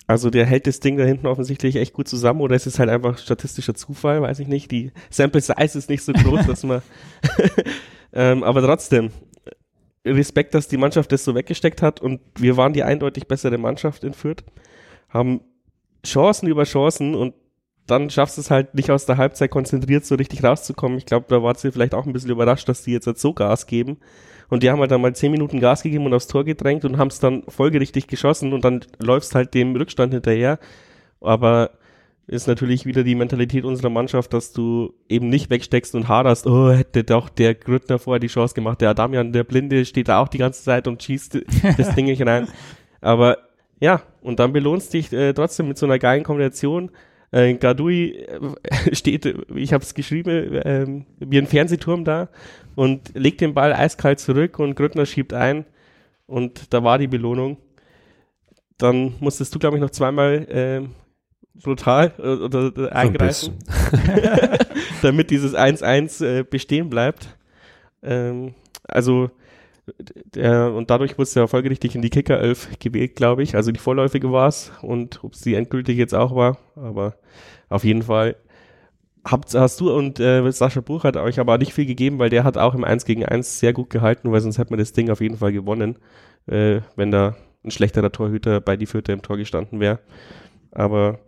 also 0.06 0.30
der 0.30 0.46
hält 0.46 0.66
das 0.66 0.80
Ding 0.80 0.96
da 0.96 1.04
hinten 1.04 1.26
offensichtlich 1.26 1.76
echt 1.76 1.92
gut 1.92 2.06
zusammen 2.08 2.40
oder 2.40 2.54
es 2.54 2.66
ist 2.66 2.78
halt 2.78 2.90
einfach 2.90 3.18
statistischer 3.18 3.74
Zufall, 3.74 4.22
weiß 4.22 4.38
ich 4.38 4.46
nicht. 4.46 4.70
Die 4.70 4.92
Sample 5.10 5.40
Size 5.40 5.78
ist 5.78 5.90
nicht 5.90 6.02
so 6.02 6.12
groß, 6.12 6.46
dass 6.46 6.62
man. 6.62 6.82
ähm, 8.12 8.44
aber 8.44 8.62
trotzdem, 8.62 9.10
Respekt, 10.06 10.54
dass 10.54 10.68
die 10.68 10.76
Mannschaft 10.76 11.10
das 11.10 11.24
so 11.24 11.34
weggesteckt 11.34 11.82
hat 11.82 12.00
und 12.00 12.20
wir 12.38 12.56
waren 12.56 12.72
die 12.72 12.84
eindeutig 12.84 13.26
bessere 13.26 13.58
Mannschaft 13.58 14.04
in 14.04 14.14
Fürth, 14.14 14.44
haben 15.08 15.40
Chancen 16.04 16.48
über 16.48 16.62
Chancen 16.62 17.16
und 17.16 17.34
dann 17.86 18.10
schaffst 18.10 18.36
du 18.36 18.40
es 18.40 18.50
halt 18.50 18.74
nicht 18.74 18.90
aus 18.90 19.06
der 19.06 19.16
Halbzeit 19.16 19.50
konzentriert 19.50 20.04
so 20.04 20.16
richtig 20.16 20.42
rauszukommen. 20.42 20.98
Ich 20.98 21.06
glaube, 21.06 21.26
da 21.28 21.42
war 21.42 21.54
sie 21.56 21.72
vielleicht 21.72 21.94
auch 21.94 22.06
ein 22.06 22.12
bisschen 22.12 22.30
überrascht, 22.30 22.68
dass 22.68 22.82
die 22.82 22.92
jetzt 22.92 23.06
halt 23.06 23.18
so 23.18 23.32
Gas 23.32 23.66
geben. 23.66 23.98
Und 24.48 24.62
die 24.62 24.70
haben 24.70 24.80
halt 24.80 24.90
dann 24.90 25.00
mal 25.00 25.14
zehn 25.14 25.32
Minuten 25.32 25.60
Gas 25.60 25.82
gegeben 25.82 26.06
und 26.06 26.14
aufs 26.14 26.26
Tor 26.26 26.44
gedrängt 26.44 26.84
und 26.84 26.98
haben 26.98 27.08
es 27.08 27.18
dann 27.18 27.42
folgerichtig 27.48 28.06
geschossen 28.06 28.52
und 28.52 28.64
dann 28.64 28.84
läufst 28.98 29.34
halt 29.34 29.54
dem 29.54 29.74
Rückstand 29.74 30.12
hinterher. 30.12 30.58
Aber 31.20 31.70
ist 32.28 32.48
natürlich 32.48 32.86
wieder 32.86 33.04
die 33.04 33.14
Mentalität 33.14 33.64
unserer 33.64 33.90
Mannschaft, 33.90 34.32
dass 34.32 34.52
du 34.52 34.94
eben 35.08 35.28
nicht 35.28 35.48
wegsteckst 35.48 35.94
und 35.94 36.08
haderst, 36.08 36.46
oh, 36.46 36.72
hätte 36.72 37.04
doch 37.04 37.28
der 37.28 37.54
Grüttner 37.54 38.00
vorher 38.00 38.18
die 38.18 38.26
Chance 38.26 38.54
gemacht. 38.54 38.80
Der 38.80 38.90
Adamian, 38.90 39.32
der 39.32 39.44
Blinde, 39.44 39.84
steht 39.84 40.08
da 40.08 40.20
auch 40.20 40.28
die 40.28 40.38
ganze 40.38 40.62
Zeit 40.64 40.88
und 40.88 41.02
schießt 41.02 41.38
das 41.78 41.94
Ding 41.94 42.06
nicht 42.06 42.24
rein. 42.26 42.48
Aber 43.00 43.38
ja, 43.78 44.02
und 44.22 44.40
dann 44.40 44.52
belohnst 44.52 44.92
dich 44.92 45.12
äh, 45.12 45.34
trotzdem 45.34 45.68
mit 45.68 45.78
so 45.78 45.86
einer 45.86 45.98
geilen 45.98 46.24
Kombination. 46.24 46.90
Äh, 47.30 47.54
Gadui 47.54 48.12
äh, 48.12 48.38
steht, 48.94 49.26
ich 49.54 49.72
habe 49.72 49.84
es 49.84 49.94
geschrieben, 49.94 50.60
ähm, 50.64 51.06
wie 51.18 51.38
ein 51.38 51.46
Fernsehturm 51.46 52.04
da 52.04 52.28
und 52.74 53.12
legt 53.14 53.40
den 53.40 53.54
Ball 53.54 53.72
eiskalt 53.72 54.20
zurück 54.20 54.58
und 54.58 54.74
Grüttner 54.74 55.06
schiebt 55.06 55.32
ein 55.32 55.64
und 56.26 56.72
da 56.72 56.84
war 56.84 56.98
die 56.98 57.08
Belohnung. 57.08 57.58
Dann 58.78 59.14
musstest 59.20 59.54
du, 59.54 59.58
glaube 59.58 59.76
ich, 59.76 59.80
noch 59.80 59.90
zweimal 59.90 60.46
ähm, 60.50 60.90
brutal 61.62 62.12
äh, 62.18 62.22
oder, 62.22 62.66
oder 62.66 62.94
eingreifen, 62.94 63.58
damit 65.02 65.30
dieses 65.30 65.54
1-1 65.54 66.24
äh, 66.24 66.42
bestehen 66.42 66.90
bleibt. 66.90 67.36
Ähm, 68.02 68.54
also 68.84 69.30
der, 70.34 70.72
und 70.72 70.90
dadurch 70.90 71.12
wurde 71.12 71.24
es 71.24 71.34
ja 71.34 71.46
folgerichtig 71.46 71.94
in 71.94 72.02
die 72.02 72.10
Kicker 72.10 72.40
11 72.40 72.78
gewählt, 72.78 73.16
glaube 73.16 73.42
ich. 73.42 73.54
Also 73.54 73.72
die 73.72 73.80
vorläufige 73.80 74.32
war 74.32 74.48
es 74.48 74.72
und 74.82 75.22
ob 75.22 75.34
es 75.34 75.40
die 75.40 75.54
endgültig 75.54 75.96
jetzt 75.96 76.14
auch 76.14 76.34
war, 76.34 76.58
aber 76.74 77.16
auf 77.68 77.84
jeden 77.84 78.02
Fall 78.02 78.36
habt, 79.24 79.54
hast 79.54 79.80
du 79.80 79.92
und 79.92 80.20
äh, 80.20 80.50
Sascha 80.50 80.80
Buch 80.80 81.04
hat 81.04 81.16
euch 81.16 81.38
aber 81.38 81.58
nicht 81.58 81.72
viel 81.72 81.86
gegeben, 81.86 82.18
weil 82.18 82.30
der 82.30 82.44
hat 82.44 82.56
auch 82.56 82.74
im 82.74 82.84
1 82.84 83.04
gegen 83.04 83.24
1 83.24 83.58
sehr 83.58 83.72
gut 83.72 83.90
gehalten, 83.90 84.32
weil 84.32 84.40
sonst 84.40 84.58
hätte 84.58 84.70
man 84.70 84.78
das 84.78 84.92
Ding 84.92 85.10
auf 85.10 85.20
jeden 85.20 85.38
Fall 85.38 85.52
gewonnen, 85.52 85.98
äh, 86.46 86.80
wenn 86.96 87.10
da 87.10 87.36
ein 87.64 87.70
schlechterer 87.70 88.12
Torhüter 88.12 88.60
bei 88.60 88.76
die 88.76 88.86
Vierte 88.86 89.12
im 89.12 89.22
Tor 89.22 89.36
gestanden 89.36 89.80
wäre. 89.80 89.98
Aber 90.70 91.18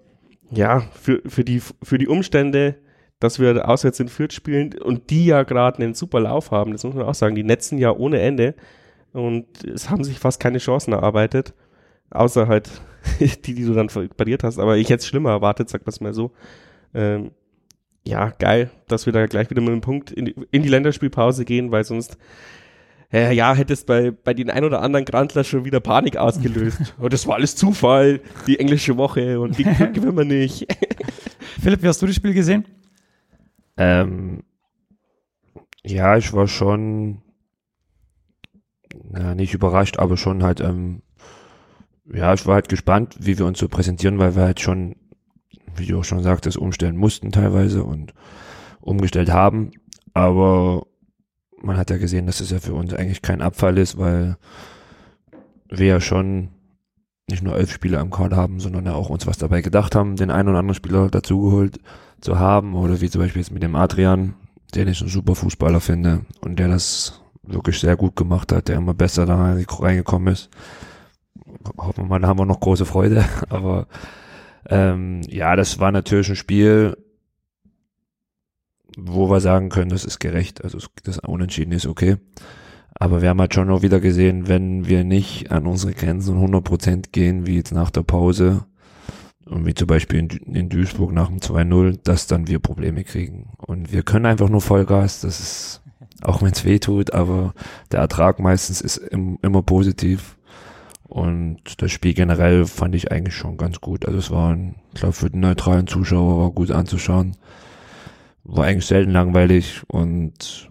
ja, 0.50 0.80
für, 0.92 1.20
für, 1.26 1.44
die, 1.44 1.60
für 1.60 1.98
die 1.98 2.08
Umstände, 2.08 2.76
dass 3.20 3.38
wir 3.38 3.68
auswärts 3.68 4.00
in 4.00 4.08
Fürth 4.08 4.32
spielen 4.32 4.74
und 4.78 5.10
die 5.10 5.26
ja 5.26 5.42
gerade 5.42 5.82
einen 5.82 5.94
super 5.94 6.20
Lauf 6.20 6.50
haben, 6.50 6.72
das 6.72 6.84
muss 6.84 6.94
man 6.94 7.04
auch 7.04 7.14
sagen, 7.14 7.34
die 7.34 7.44
netzen 7.44 7.78
ja 7.78 7.90
ohne 7.90 8.20
Ende 8.20 8.54
und 9.12 9.64
es 9.64 9.90
haben 9.90 10.04
sich 10.04 10.18
fast 10.18 10.40
keine 10.40 10.58
Chancen 10.58 10.92
erarbeitet, 10.92 11.54
außer 12.10 12.46
halt 12.46 12.70
die, 13.20 13.54
die 13.54 13.64
du 13.64 13.74
dann 13.74 13.88
pariert 13.88 14.44
hast, 14.44 14.58
aber 14.58 14.76
ich 14.76 14.88
hätte 14.88 15.00
es 15.00 15.06
schlimmer 15.06 15.30
erwartet, 15.30 15.68
sag 15.68 15.84
das 15.84 16.00
mal 16.00 16.14
so. 16.14 16.32
Ähm, 16.94 17.32
ja, 18.06 18.30
geil, 18.38 18.70
dass 18.86 19.06
wir 19.06 19.12
da 19.12 19.26
gleich 19.26 19.50
wieder 19.50 19.60
mit 19.60 19.70
einem 19.70 19.80
Punkt 19.80 20.10
in 20.10 20.26
die, 20.26 20.34
in 20.50 20.62
die 20.62 20.68
Länderspielpause 20.68 21.44
gehen, 21.44 21.70
weil 21.70 21.84
sonst 21.84 22.16
äh, 23.12 23.34
ja, 23.34 23.54
hättest 23.54 23.86
bei, 23.86 24.10
bei 24.10 24.34
den 24.34 24.50
ein 24.50 24.64
oder 24.64 24.82
anderen 24.82 25.04
Grandler 25.04 25.44
schon 25.44 25.64
wieder 25.64 25.80
Panik 25.80 26.16
ausgelöst. 26.16 26.94
und 26.98 27.12
das 27.12 27.26
war 27.26 27.36
alles 27.36 27.56
Zufall, 27.56 28.20
die 28.46 28.58
englische 28.58 28.96
Woche 28.96 29.40
und 29.40 29.58
die 29.58 29.64
gewinnen 29.92 30.16
wir 30.16 30.24
nicht. 30.24 30.66
Philipp, 31.60 31.82
wie 31.82 31.88
hast 31.88 32.00
du 32.00 32.06
das 32.06 32.14
Spiel 32.14 32.34
gesehen? 32.34 32.64
Ähm, 33.78 34.42
ja, 35.84 36.16
ich 36.16 36.32
war 36.32 36.48
schon 36.48 37.22
ja, 39.16 39.34
nicht 39.34 39.54
überrascht, 39.54 39.98
aber 39.98 40.16
schon 40.16 40.42
halt, 40.42 40.60
ähm, 40.60 41.02
ja, 42.12 42.34
ich 42.34 42.44
war 42.46 42.54
halt 42.54 42.68
gespannt, 42.68 43.16
wie 43.20 43.38
wir 43.38 43.46
uns 43.46 43.58
so 43.58 43.68
präsentieren, 43.68 44.18
weil 44.18 44.34
wir 44.34 44.42
halt 44.42 44.60
schon, 44.60 44.96
wie 45.76 45.86
du 45.86 46.00
auch 46.00 46.04
schon 46.04 46.22
sagtest, 46.22 46.56
umstellen 46.56 46.96
mussten 46.96 47.30
teilweise 47.30 47.84
und 47.84 48.12
umgestellt 48.80 49.30
haben. 49.30 49.70
Aber 50.12 50.86
man 51.62 51.76
hat 51.76 51.90
ja 51.90 51.98
gesehen, 51.98 52.26
dass 52.26 52.40
es 52.40 52.50
ja 52.50 52.58
für 52.58 52.74
uns 52.74 52.92
eigentlich 52.92 53.22
kein 53.22 53.42
Abfall 53.42 53.78
ist, 53.78 53.96
weil 53.98 54.36
wir 55.68 55.86
ja 55.86 56.00
schon 56.00 56.48
nicht 57.30 57.42
nur 57.42 57.56
elf 57.56 57.70
Spieler 57.70 58.00
im 58.00 58.10
Kader 58.10 58.36
haben, 58.36 58.58
sondern 58.58 58.86
ja 58.86 58.94
auch 58.94 59.10
uns 59.10 59.26
was 59.26 59.38
dabei 59.38 59.60
gedacht 59.60 59.94
haben, 59.94 60.16
den 60.16 60.30
einen 60.30 60.48
oder 60.48 60.58
anderen 60.58 60.74
Spieler 60.74 61.08
dazugeholt 61.08 61.78
zu 62.20 62.38
haben 62.38 62.74
oder 62.74 63.00
wie 63.00 63.10
zum 63.10 63.20
Beispiel 63.20 63.42
jetzt 63.42 63.52
mit 63.52 63.62
dem 63.62 63.76
Adrian, 63.76 64.34
den 64.74 64.88
ich 64.88 65.00
einen 65.00 65.10
super 65.10 65.34
Fußballer 65.34 65.80
finde 65.80 66.22
und 66.40 66.58
der 66.58 66.68
das 66.68 67.20
wirklich 67.42 67.78
sehr 67.78 67.96
gut 67.96 68.16
gemacht 68.16 68.52
hat, 68.52 68.68
der 68.68 68.76
immer 68.76 68.94
besser 68.94 69.26
da 69.26 69.36
reingekommen 69.36 70.32
ist. 70.32 70.50
Hoffen 71.76 72.04
wir 72.04 72.08
mal, 72.08 72.20
da 72.20 72.28
haben 72.28 72.38
wir 72.38 72.46
noch 72.46 72.60
große 72.60 72.84
Freude, 72.84 73.24
aber 73.48 73.86
ähm, 74.68 75.22
ja, 75.28 75.56
das 75.56 75.78
war 75.78 75.92
natürlich 75.92 76.28
ein 76.28 76.36
Spiel, 76.36 76.96
wo 78.96 79.30
wir 79.30 79.40
sagen 79.40 79.68
können, 79.68 79.90
das 79.90 80.04
ist 80.04 80.18
gerecht, 80.18 80.62
also 80.64 80.78
das 81.04 81.18
Unentschieden 81.20 81.72
ist 81.72 81.86
okay. 81.86 82.16
Aber 83.00 83.22
wir 83.22 83.28
haben 83.28 83.40
halt 83.40 83.54
schon 83.54 83.70
auch 83.70 83.82
wieder 83.82 84.00
gesehen, 84.00 84.48
wenn 84.48 84.88
wir 84.88 85.04
nicht 85.04 85.52
an 85.52 85.66
unsere 85.66 85.92
Grenzen 85.92 86.36
100% 86.44 87.10
gehen, 87.12 87.46
wie 87.46 87.56
jetzt 87.56 87.72
nach 87.72 87.90
der 87.90 88.02
Pause, 88.02 88.64
wie 89.50 89.74
zum 89.74 89.86
Beispiel 89.86 90.20
in, 90.20 90.28
in 90.54 90.68
Duisburg 90.68 91.12
nach 91.12 91.28
dem 91.28 91.38
2-0, 91.38 92.00
dass 92.02 92.26
dann 92.26 92.48
wir 92.48 92.58
Probleme 92.58 93.04
kriegen. 93.04 93.50
Und 93.58 93.92
wir 93.92 94.02
können 94.02 94.26
einfach 94.26 94.48
nur 94.48 94.60
Vollgas, 94.60 95.20
das 95.20 95.40
ist, 95.40 95.82
auch 96.22 96.42
wenn 96.42 96.52
es 96.52 96.64
weh 96.64 96.78
tut, 96.78 97.12
aber 97.14 97.54
der 97.92 98.00
Ertrag 98.00 98.40
meistens 98.40 98.80
ist 98.80 98.96
im, 98.98 99.38
immer 99.42 99.62
positiv. 99.62 100.36
Und 101.08 101.80
das 101.80 101.90
Spiel 101.90 102.12
generell 102.12 102.66
fand 102.66 102.94
ich 102.94 103.10
eigentlich 103.10 103.34
schon 103.34 103.56
ganz 103.56 103.80
gut. 103.80 104.04
Also 104.04 104.18
es 104.18 104.30
war, 104.30 104.56
ich 104.92 105.00
glaube, 105.00 105.14
für 105.14 105.30
den 105.30 105.40
neutralen 105.40 105.86
Zuschauer 105.86 106.38
war 106.38 106.50
gut 106.50 106.70
anzuschauen. 106.70 107.36
War 108.44 108.66
eigentlich 108.66 108.86
selten 108.86 109.12
langweilig 109.12 109.82
und 109.88 110.70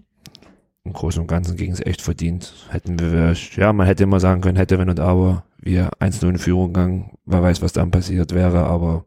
im 0.83 0.93
Großen 0.93 1.21
und 1.21 1.27
Ganzen 1.27 1.57
ging 1.57 1.71
es 1.71 1.85
echt 1.85 2.01
verdient. 2.01 2.53
Hätten 2.69 2.99
wir, 2.99 3.35
ja, 3.55 3.73
man 3.73 3.87
hätte 3.87 4.03
immer 4.03 4.19
sagen 4.19 4.41
können, 4.41 4.57
hätte, 4.57 4.77
wenn 4.79 4.89
und 4.89 4.99
aber, 4.99 5.43
wir 5.57 5.91
1-0 5.99 6.29
in 6.29 6.37
Führung 6.37 6.73
gegangen, 6.73 7.17
wer 7.25 7.41
weiß, 7.41 7.61
was 7.61 7.73
dann 7.73 7.91
passiert 7.91 8.33
wäre, 8.33 8.65
aber 8.65 9.05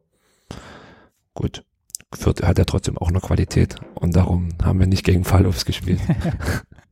gut. 1.34 1.64
Fürth 2.12 2.42
hat 2.42 2.58
ja 2.58 2.64
trotzdem 2.64 2.98
auch 2.98 3.12
noch 3.12 3.22
Qualität 3.22 3.76
und 3.94 4.16
darum 4.16 4.48
haben 4.64 4.80
wir 4.80 4.88
nicht 4.88 5.04
gegen 5.04 5.24
Fallofs 5.24 5.64
gespielt. 5.64 6.00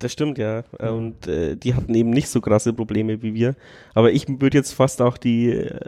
Das 0.00 0.12
stimmt, 0.12 0.38
ja. 0.38 0.62
Und 0.78 1.26
äh, 1.26 1.56
die 1.56 1.74
hatten 1.74 1.92
eben 1.92 2.10
nicht 2.10 2.28
so 2.28 2.40
krasse 2.40 2.72
Probleme 2.72 3.20
wie 3.20 3.34
wir. 3.34 3.56
Aber 3.94 4.12
ich 4.12 4.28
würde 4.28 4.56
jetzt 4.56 4.72
fast 4.72 5.02
auch 5.02 5.18
die 5.18 5.50
äh, 5.50 5.80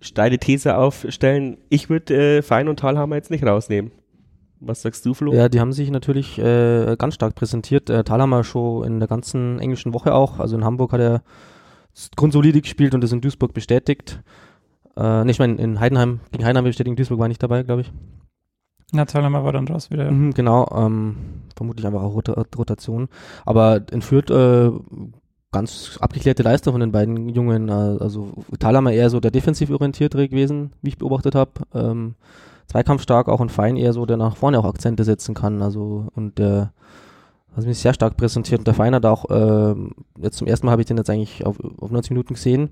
steile 0.00 0.38
These 0.38 0.76
aufstellen, 0.76 1.56
ich 1.70 1.88
würde 1.88 2.38
äh, 2.38 2.42
Fein 2.42 2.68
und 2.68 2.78
Talhammer 2.78 3.16
jetzt 3.16 3.30
nicht 3.30 3.46
rausnehmen. 3.46 3.92
Was 4.60 4.82
sagst 4.82 5.04
du, 5.04 5.14
Flo? 5.14 5.32
Ja, 5.32 5.48
die 5.48 5.60
haben 5.60 5.72
sich 5.72 5.90
natürlich 5.90 6.38
äh, 6.38 6.96
ganz 6.98 7.14
stark 7.14 7.34
präsentiert. 7.34 7.90
Äh, 7.90 8.04
Thalhammer 8.04 8.42
schon 8.42 8.84
in 8.84 8.98
der 9.00 9.08
ganzen 9.08 9.58
englischen 9.58 9.92
Woche 9.92 10.14
auch. 10.14 10.38
Also 10.38 10.56
in 10.56 10.64
Hamburg 10.64 10.92
hat 10.92 11.00
er 11.00 11.22
grundsolide 12.16 12.60
gespielt 12.60 12.94
und 12.94 13.00
das 13.02 13.12
in 13.12 13.20
Duisburg 13.20 13.54
bestätigt. 13.54 14.22
Äh, 14.96 15.24
nicht, 15.24 15.36
ich 15.36 15.38
meine, 15.38 15.56
in 15.56 15.80
Heidenheim, 15.80 16.20
gegen 16.32 16.44
Heidenheim 16.44 16.64
bestätigt, 16.64 16.98
Duisburg 16.98 17.18
war 17.18 17.28
nicht 17.28 17.42
dabei, 17.42 17.62
glaube 17.62 17.82
ich. 17.82 17.92
Na, 18.92 19.04
Thalhammer 19.04 19.44
war 19.44 19.52
dann 19.52 19.66
raus 19.66 19.90
wieder. 19.90 20.10
Mhm, 20.10 20.32
genau, 20.32 20.68
ähm, 20.76 21.16
vermutlich 21.56 21.86
einfach 21.86 22.02
auch 22.02 22.14
Rot 22.14 22.28
Rotation. 22.56 23.08
Aber 23.44 23.82
in 23.90 24.00
Fürth 24.00 24.30
äh, 24.30 24.70
ganz 25.50 25.98
abgeklärte 26.00 26.42
Leistung 26.42 26.74
von 26.74 26.80
den 26.80 26.92
beiden 26.92 27.28
Jungen. 27.28 27.68
Äh, 27.68 27.72
also 27.72 28.44
Thalhammer 28.58 28.92
eher 28.92 29.10
so 29.10 29.20
der 29.20 29.30
defensiv 29.30 29.70
orientiertere 29.70 30.28
gewesen, 30.28 30.72
wie 30.82 30.90
ich 30.90 30.98
beobachtet 30.98 31.34
habe. 31.34 31.52
Ähm, 31.74 32.14
zweikampfstark, 32.68 33.28
auch 33.28 33.40
ein 33.40 33.48
Fein 33.48 33.76
eher 33.76 33.92
so, 33.92 34.06
der 34.06 34.16
nach 34.16 34.36
vorne 34.36 34.58
auch 34.58 34.64
Akzente 34.64 35.04
setzen 35.04 35.34
kann. 35.34 35.62
Also 35.62 36.08
und 36.14 36.38
der 36.38 36.72
hat 37.56 37.66
mich 37.66 37.78
sehr 37.78 37.94
stark 37.94 38.16
präsentiert. 38.16 38.60
Und 38.60 38.66
der 38.66 38.74
Fein 38.74 38.94
hat 38.94 39.06
auch, 39.06 39.30
äh, 39.30 39.74
jetzt 40.20 40.36
zum 40.36 40.46
ersten 40.46 40.66
Mal 40.66 40.72
habe 40.72 40.82
ich 40.82 40.86
den 40.86 40.96
jetzt 40.96 41.10
eigentlich 41.10 41.46
auf, 41.46 41.58
auf 41.80 41.90
90 41.90 42.10
Minuten 42.10 42.34
gesehen. 42.34 42.70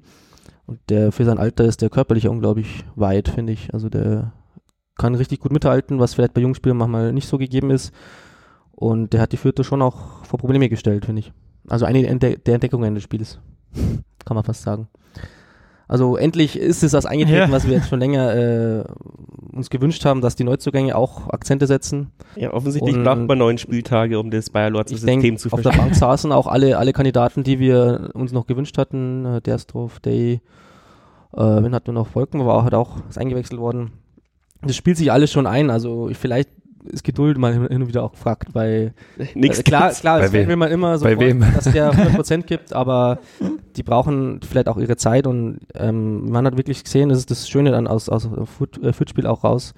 Und 0.67 0.81
der 0.89 1.13
für 1.13 1.25
sein 1.25 1.39
Alter 1.39 1.65
ist 1.65 1.83
der 1.83 1.91
körperlich 1.91 2.29
unglaublich 2.29 2.85
weit, 2.95 3.29
finde 3.29 3.53
ich. 3.53 3.73
Also 3.73 3.89
der 3.89 4.33
kann 4.97 5.15
richtig 5.15 5.41
gut 5.41 5.53
mithalten, 5.53 5.99
was 5.99 6.15
vielleicht 6.15 6.35
bei 6.35 6.41
Jungspielern 6.41 6.77
manchmal 6.77 7.13
nicht 7.13 7.29
so 7.29 7.39
gegeben 7.39 7.71
ist. 7.71 7.93
Und 8.73 9.13
der 9.13 9.21
hat 9.21 9.33
die 9.33 9.37
Vierte 9.37 9.65
schon 9.65 9.83
auch 9.83 10.25
vor 10.25 10.39
Probleme 10.39 10.69
gestellt, 10.69 11.07
finde 11.07 11.21
ich. 11.21 11.33
Also 11.69 11.87
eine 11.87 12.03
der 12.19 12.55
Entdeckungen 12.55 12.95
des 12.95 13.05
Spiels, 13.05 13.41
kann 14.25 14.35
man 14.35 14.45
fast 14.45 14.63
sagen. 14.63 14.89
Also 15.87 16.17
endlich 16.17 16.59
ist 16.59 16.83
es 16.83 16.93
das 16.93 17.07
eingetreten, 17.07 17.51
ja. 17.51 17.53
was 17.53 17.67
wir 17.67 17.75
jetzt 17.75 17.89
schon 17.89 18.01
länger 18.01 18.35
äh, 18.35 18.85
uns 19.55 19.71
gewünscht 19.71 20.05
haben, 20.05 20.21
dass 20.21 20.37
die 20.37 20.45
Neuzugänge 20.45 20.97
auch 20.97 21.31
Akzente 21.31 21.67
setzen. 21.67 22.11
Ja, 22.37 22.53
offensichtlich 22.53 22.97
braucht 23.03 23.27
man 23.27 23.39
neun 23.39 23.59
Spieltage, 23.59 24.19
um 24.19 24.31
das 24.31 24.51
Bayer 24.51 24.71
Lorzer 24.71 24.97
System 24.97 25.21
denk, 25.21 25.39
zu 25.39 25.49
verstehen. 25.49 25.71
Auf 25.71 25.77
der 25.77 25.83
Bank 25.83 25.95
saßen 25.97 26.33
auch 26.33 26.47
alle, 26.47 26.79
alle 26.79 26.93
Kandidaten, 26.93 27.45
die 27.45 27.59
wir 27.59 28.11
uns 28.15 28.33
noch 28.33 28.47
gewünscht 28.47 28.79
hatten. 28.79 29.25
Äh, 29.25 29.41
Derstroff, 29.41 30.01
Day, 30.01 30.41
äh, 31.33 31.41
wen 31.41 31.75
hatten 31.75 31.87
wir 31.89 31.93
noch? 31.93 32.09
Volken 32.09 32.45
war 32.45 32.65
hat 32.65 32.75
auch 32.75 32.97
eingewechselt 33.17 33.61
worden. 33.61 33.93
Das 34.63 34.77
spielt 34.77 34.97
sich 34.97 35.13
alles 35.13 35.31
schon 35.31 35.47
ein. 35.47 35.71
Also 35.71 36.11
vielleicht 36.13 36.49
ist 36.85 37.05
Geduld 37.05 37.39
mal 37.39 37.53
hin 37.53 37.83
und 37.83 37.89
wieder 37.89 38.03
auch 38.03 38.13
gefragt, 38.13 38.49
weil 38.53 38.95
Nix 39.35 39.59
äh, 39.59 39.63
klar, 39.63 39.91
klar, 39.93 40.21
bei 40.21 40.33
will 40.47 40.57
man 40.57 40.71
immer 40.71 40.99
so, 40.99 41.07
dass 41.07 41.65
der 41.73 41.93
100% 41.93 42.43
gibt, 42.43 42.73
aber 42.73 43.19
die 43.77 43.83
brauchen 43.83 44.41
vielleicht 44.43 44.69
auch 44.69 44.77
ihre 44.77 44.97
Zeit 44.97 45.27
und 45.27 45.61
ähm, 45.75 46.31
man 46.31 46.47
hat 46.47 46.57
wirklich 46.57 46.85
gesehen, 46.85 47.09
das 47.09 47.19
ist 47.19 47.31
das 47.31 47.49
Schöne 47.49 47.71
dann 47.71 47.87
aus, 47.87 48.09
aus 48.09 48.29
äh, 48.83 48.93
Footspiel 48.93 49.27
auch 49.27 49.45
raus, 49.45 49.75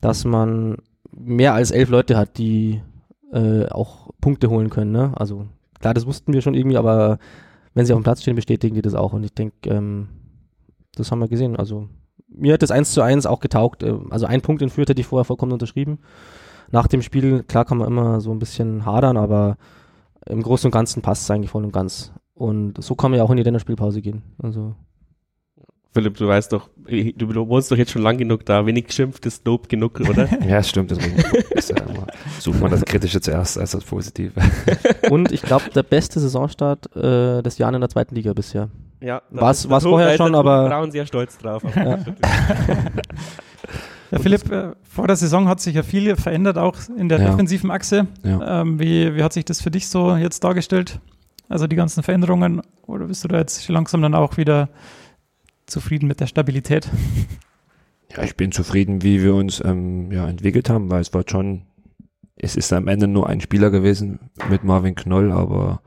dass 0.00 0.24
man 0.24 0.76
mehr 1.12 1.54
als 1.54 1.70
elf 1.70 1.88
Leute 1.88 2.16
hat, 2.16 2.38
die 2.38 2.82
äh, 3.32 3.66
auch 3.66 4.10
Punkte 4.20 4.50
holen 4.50 4.70
können. 4.70 4.92
Ne? 4.92 5.12
Also 5.16 5.46
klar, 5.78 5.94
das 5.94 6.06
wussten 6.06 6.32
wir 6.32 6.42
schon 6.42 6.54
irgendwie, 6.54 6.76
aber 6.76 7.18
wenn 7.74 7.86
sie 7.86 7.92
auf 7.92 8.00
dem 8.00 8.04
Platz 8.04 8.22
stehen, 8.22 8.36
bestätigen 8.36 8.74
die 8.74 8.82
das 8.82 8.94
auch 8.94 9.12
und 9.12 9.24
ich 9.24 9.34
denke, 9.34 9.70
ähm, 9.70 10.08
das 10.96 11.10
haben 11.10 11.20
wir 11.20 11.28
gesehen. 11.28 11.56
Also 11.56 11.88
mir 12.32 12.54
hat 12.54 12.62
das 12.62 12.70
1 12.70 12.92
zu 12.92 13.02
1 13.02 13.26
auch 13.26 13.40
getaugt. 13.40 13.82
Äh, 13.82 13.94
also 14.10 14.26
ein 14.26 14.40
Punkt 14.40 14.62
in 14.62 14.70
Fürth 14.70 14.88
hätte 14.88 15.00
ich 15.00 15.06
vorher 15.06 15.24
vollkommen 15.24 15.52
unterschrieben 15.52 15.98
nach 16.70 16.86
dem 16.86 17.02
Spiel, 17.02 17.42
klar 17.42 17.64
kann 17.64 17.78
man 17.78 17.88
immer 17.88 18.20
so 18.20 18.30
ein 18.30 18.38
bisschen 18.38 18.84
hadern, 18.84 19.16
aber 19.16 19.56
im 20.26 20.42
Großen 20.42 20.68
und 20.68 20.72
Ganzen 20.72 21.02
passt 21.02 21.24
es 21.24 21.30
eigentlich 21.30 21.50
voll 21.50 21.64
und 21.64 21.72
ganz. 21.72 22.12
Und 22.34 22.82
so 22.82 22.94
kann 22.94 23.10
man 23.10 23.18
ja 23.18 23.24
auch 23.24 23.30
in 23.30 23.36
die 23.36 23.42
Länderspielpause 23.42 24.00
gehen. 24.00 24.22
Also. 24.42 24.74
Philipp, 25.92 26.16
du 26.16 26.28
weißt 26.28 26.52
doch, 26.52 26.70
du 26.86 27.48
wohnst 27.48 27.72
doch 27.72 27.76
jetzt 27.76 27.90
schon 27.90 28.02
lang 28.02 28.16
genug 28.16 28.46
da. 28.46 28.64
Wenig 28.64 28.86
geschimpft 28.86 29.26
ist 29.26 29.44
Lob 29.44 29.68
genug, 29.68 29.98
oder? 30.00 30.28
ja, 30.46 30.62
stimmt. 30.62 30.92
Deswegen 30.92 31.16
ist 31.50 31.70
ja 31.70 31.78
immer, 31.78 32.06
sucht 32.38 32.60
man 32.60 32.70
das 32.70 32.84
Kritische 32.84 33.20
zuerst 33.20 33.58
als 33.58 33.72
das 33.72 33.84
Positive. 33.84 34.32
und 35.10 35.32
ich 35.32 35.42
glaube, 35.42 35.64
der 35.74 35.82
beste 35.82 36.20
Saisonstart 36.20 36.94
äh, 36.94 37.42
des 37.42 37.58
Jahres 37.58 37.74
in 37.74 37.80
der 37.80 37.90
zweiten 37.90 38.14
Liga 38.14 38.32
bisher. 38.32 38.70
Ja, 39.00 39.22
war 39.30 39.50
es 39.50 39.64
vorher 39.66 40.16
schon, 40.16 40.34
aber. 40.34 40.68
Braun 40.68 40.90
sehr 40.90 41.06
stolz 41.06 41.38
drauf. 41.38 41.62
Ja. 41.74 41.98
Ja, 44.10 44.18
Philipp, 44.18 44.50
äh, 44.50 44.72
vor 44.82 45.06
der 45.06 45.16
Saison 45.16 45.46
hat 45.48 45.60
sich 45.60 45.76
ja 45.76 45.82
viel 45.82 46.16
verändert, 46.16 46.58
auch 46.58 46.76
in 46.96 47.08
der 47.08 47.20
ja. 47.20 47.30
defensiven 47.30 47.70
Achse. 47.70 48.08
Ja. 48.24 48.62
Ähm, 48.62 48.80
wie, 48.80 49.14
wie 49.14 49.22
hat 49.22 49.32
sich 49.32 49.44
das 49.44 49.60
für 49.60 49.70
dich 49.70 49.88
so 49.88 50.16
jetzt 50.16 50.42
dargestellt? 50.42 51.00
Also 51.48 51.66
die 51.66 51.76
ganzen 51.76 52.02
Veränderungen? 52.02 52.62
Oder 52.86 53.06
bist 53.06 53.22
du 53.24 53.28
da 53.28 53.38
jetzt 53.38 53.68
langsam 53.68 54.02
dann 54.02 54.14
auch 54.14 54.36
wieder 54.36 54.68
zufrieden 55.66 56.08
mit 56.08 56.20
der 56.20 56.26
Stabilität? 56.26 56.88
Ja, 58.16 58.24
ich 58.24 58.36
bin 58.36 58.50
zufrieden, 58.50 59.02
wie 59.02 59.22
wir 59.22 59.34
uns 59.34 59.62
ähm, 59.64 60.10
ja, 60.10 60.28
entwickelt 60.28 60.68
haben, 60.68 60.90
weil 60.90 61.00
es 61.00 61.14
war 61.14 61.22
schon, 61.28 61.62
es 62.34 62.56
ist 62.56 62.72
am 62.72 62.88
Ende 62.88 63.06
nur 63.06 63.28
ein 63.28 63.40
Spieler 63.40 63.70
gewesen 63.70 64.18
mit 64.48 64.64
Marvin 64.64 64.96
Knoll, 64.96 65.30
aber 65.30 65.80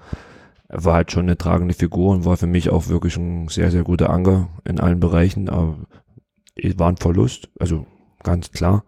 er 0.74 0.84
war 0.86 0.96
halt 0.96 1.12
schon 1.12 1.26
eine 1.26 1.38
tragende 1.38 1.76
Figur 1.76 2.12
und 2.12 2.26
war 2.26 2.36
für 2.36 2.48
mich 2.48 2.72
auch 2.72 2.88
wirklich 2.88 3.16
ein 3.16 3.48
sehr, 3.48 3.70
sehr 3.70 3.84
guter 3.84 4.10
Anker 4.10 4.50
in 4.66 4.80
allen 4.80 5.00
Bereichen. 5.00 5.48
Aber 5.48 5.78
war 6.78 6.90
ein 6.90 6.98
Verlust, 6.98 7.50
also 7.60 7.86
ganz 8.24 8.52
klar. 8.52 8.84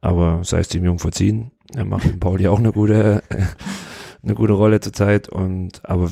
Aber 0.00 0.42
sei 0.42 0.58
es 0.58 0.68
dem 0.68 0.84
Jungen 0.84 0.98
verziehen. 0.98 1.52
Er 1.76 1.84
macht 1.84 2.06
mit 2.06 2.18
Pauli 2.18 2.48
auch 2.48 2.58
eine 2.58 2.72
gute, 2.72 3.22
eine 4.24 4.34
gute 4.34 4.54
Rolle 4.54 4.80
zurzeit. 4.80 5.28
Und 5.28 5.88
aber 5.88 6.10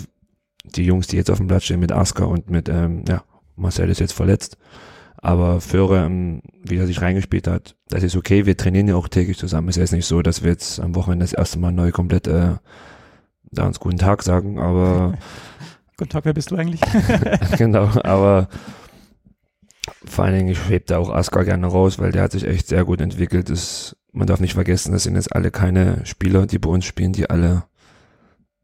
die 0.76 0.84
Jungs, 0.84 1.08
die 1.08 1.16
jetzt 1.16 1.30
auf 1.30 1.38
dem 1.38 1.48
Platz 1.48 1.64
stehen 1.64 1.80
mit 1.80 1.90
Aska 1.90 2.24
und 2.24 2.48
mit, 2.48 2.68
ähm, 2.68 3.04
ja, 3.08 3.24
Marcel 3.56 3.90
ist 3.90 3.98
jetzt 3.98 4.12
verletzt. 4.12 4.58
Aber 5.16 5.60
Föhre, 5.60 6.06
ähm, 6.06 6.40
wie 6.62 6.76
er 6.76 6.86
sich 6.86 7.02
reingespielt 7.02 7.48
hat, 7.48 7.74
das 7.88 8.04
ist 8.04 8.14
okay. 8.14 8.46
Wir 8.46 8.56
trainieren 8.56 8.86
ja 8.86 8.94
auch 8.94 9.08
täglich 9.08 9.38
zusammen. 9.38 9.70
Es 9.70 9.76
ist 9.76 9.90
nicht 9.90 10.06
so, 10.06 10.22
dass 10.22 10.44
wir 10.44 10.52
jetzt 10.52 10.78
am 10.78 10.94
Wochenende 10.94 11.24
das 11.24 11.32
erste 11.32 11.58
Mal 11.58 11.72
neu 11.72 11.90
komplett 11.90 12.28
äh, 12.28 12.54
da 13.50 13.66
uns 13.66 13.80
guten 13.80 13.98
Tag 13.98 14.22
sagen, 14.22 14.58
aber 14.58 15.14
Guten 16.00 16.12
Tag, 16.12 16.24
wer 16.24 16.32
bist 16.32 16.50
du 16.50 16.56
eigentlich? 16.56 16.80
genau, 17.58 17.90
aber 18.04 18.48
vor 20.06 20.24
allen 20.24 20.34
Dingen, 20.34 20.48
ich 20.48 20.66
hebe 20.66 20.86
da 20.86 20.96
auch 20.96 21.10
Aska 21.10 21.42
gerne 21.42 21.66
raus, 21.66 21.98
weil 21.98 22.10
der 22.10 22.22
hat 22.22 22.32
sich 22.32 22.46
echt 22.46 22.68
sehr 22.68 22.86
gut 22.86 23.02
entwickelt. 23.02 23.50
Das, 23.50 23.98
man 24.10 24.26
darf 24.26 24.40
nicht 24.40 24.54
vergessen, 24.54 24.92
das 24.92 25.02
sind 25.02 25.14
jetzt 25.14 25.36
alle 25.36 25.50
keine 25.50 26.06
Spieler, 26.06 26.46
die 26.46 26.58
bei 26.58 26.70
uns 26.70 26.86
spielen, 26.86 27.12
die 27.12 27.28
alle 27.28 27.64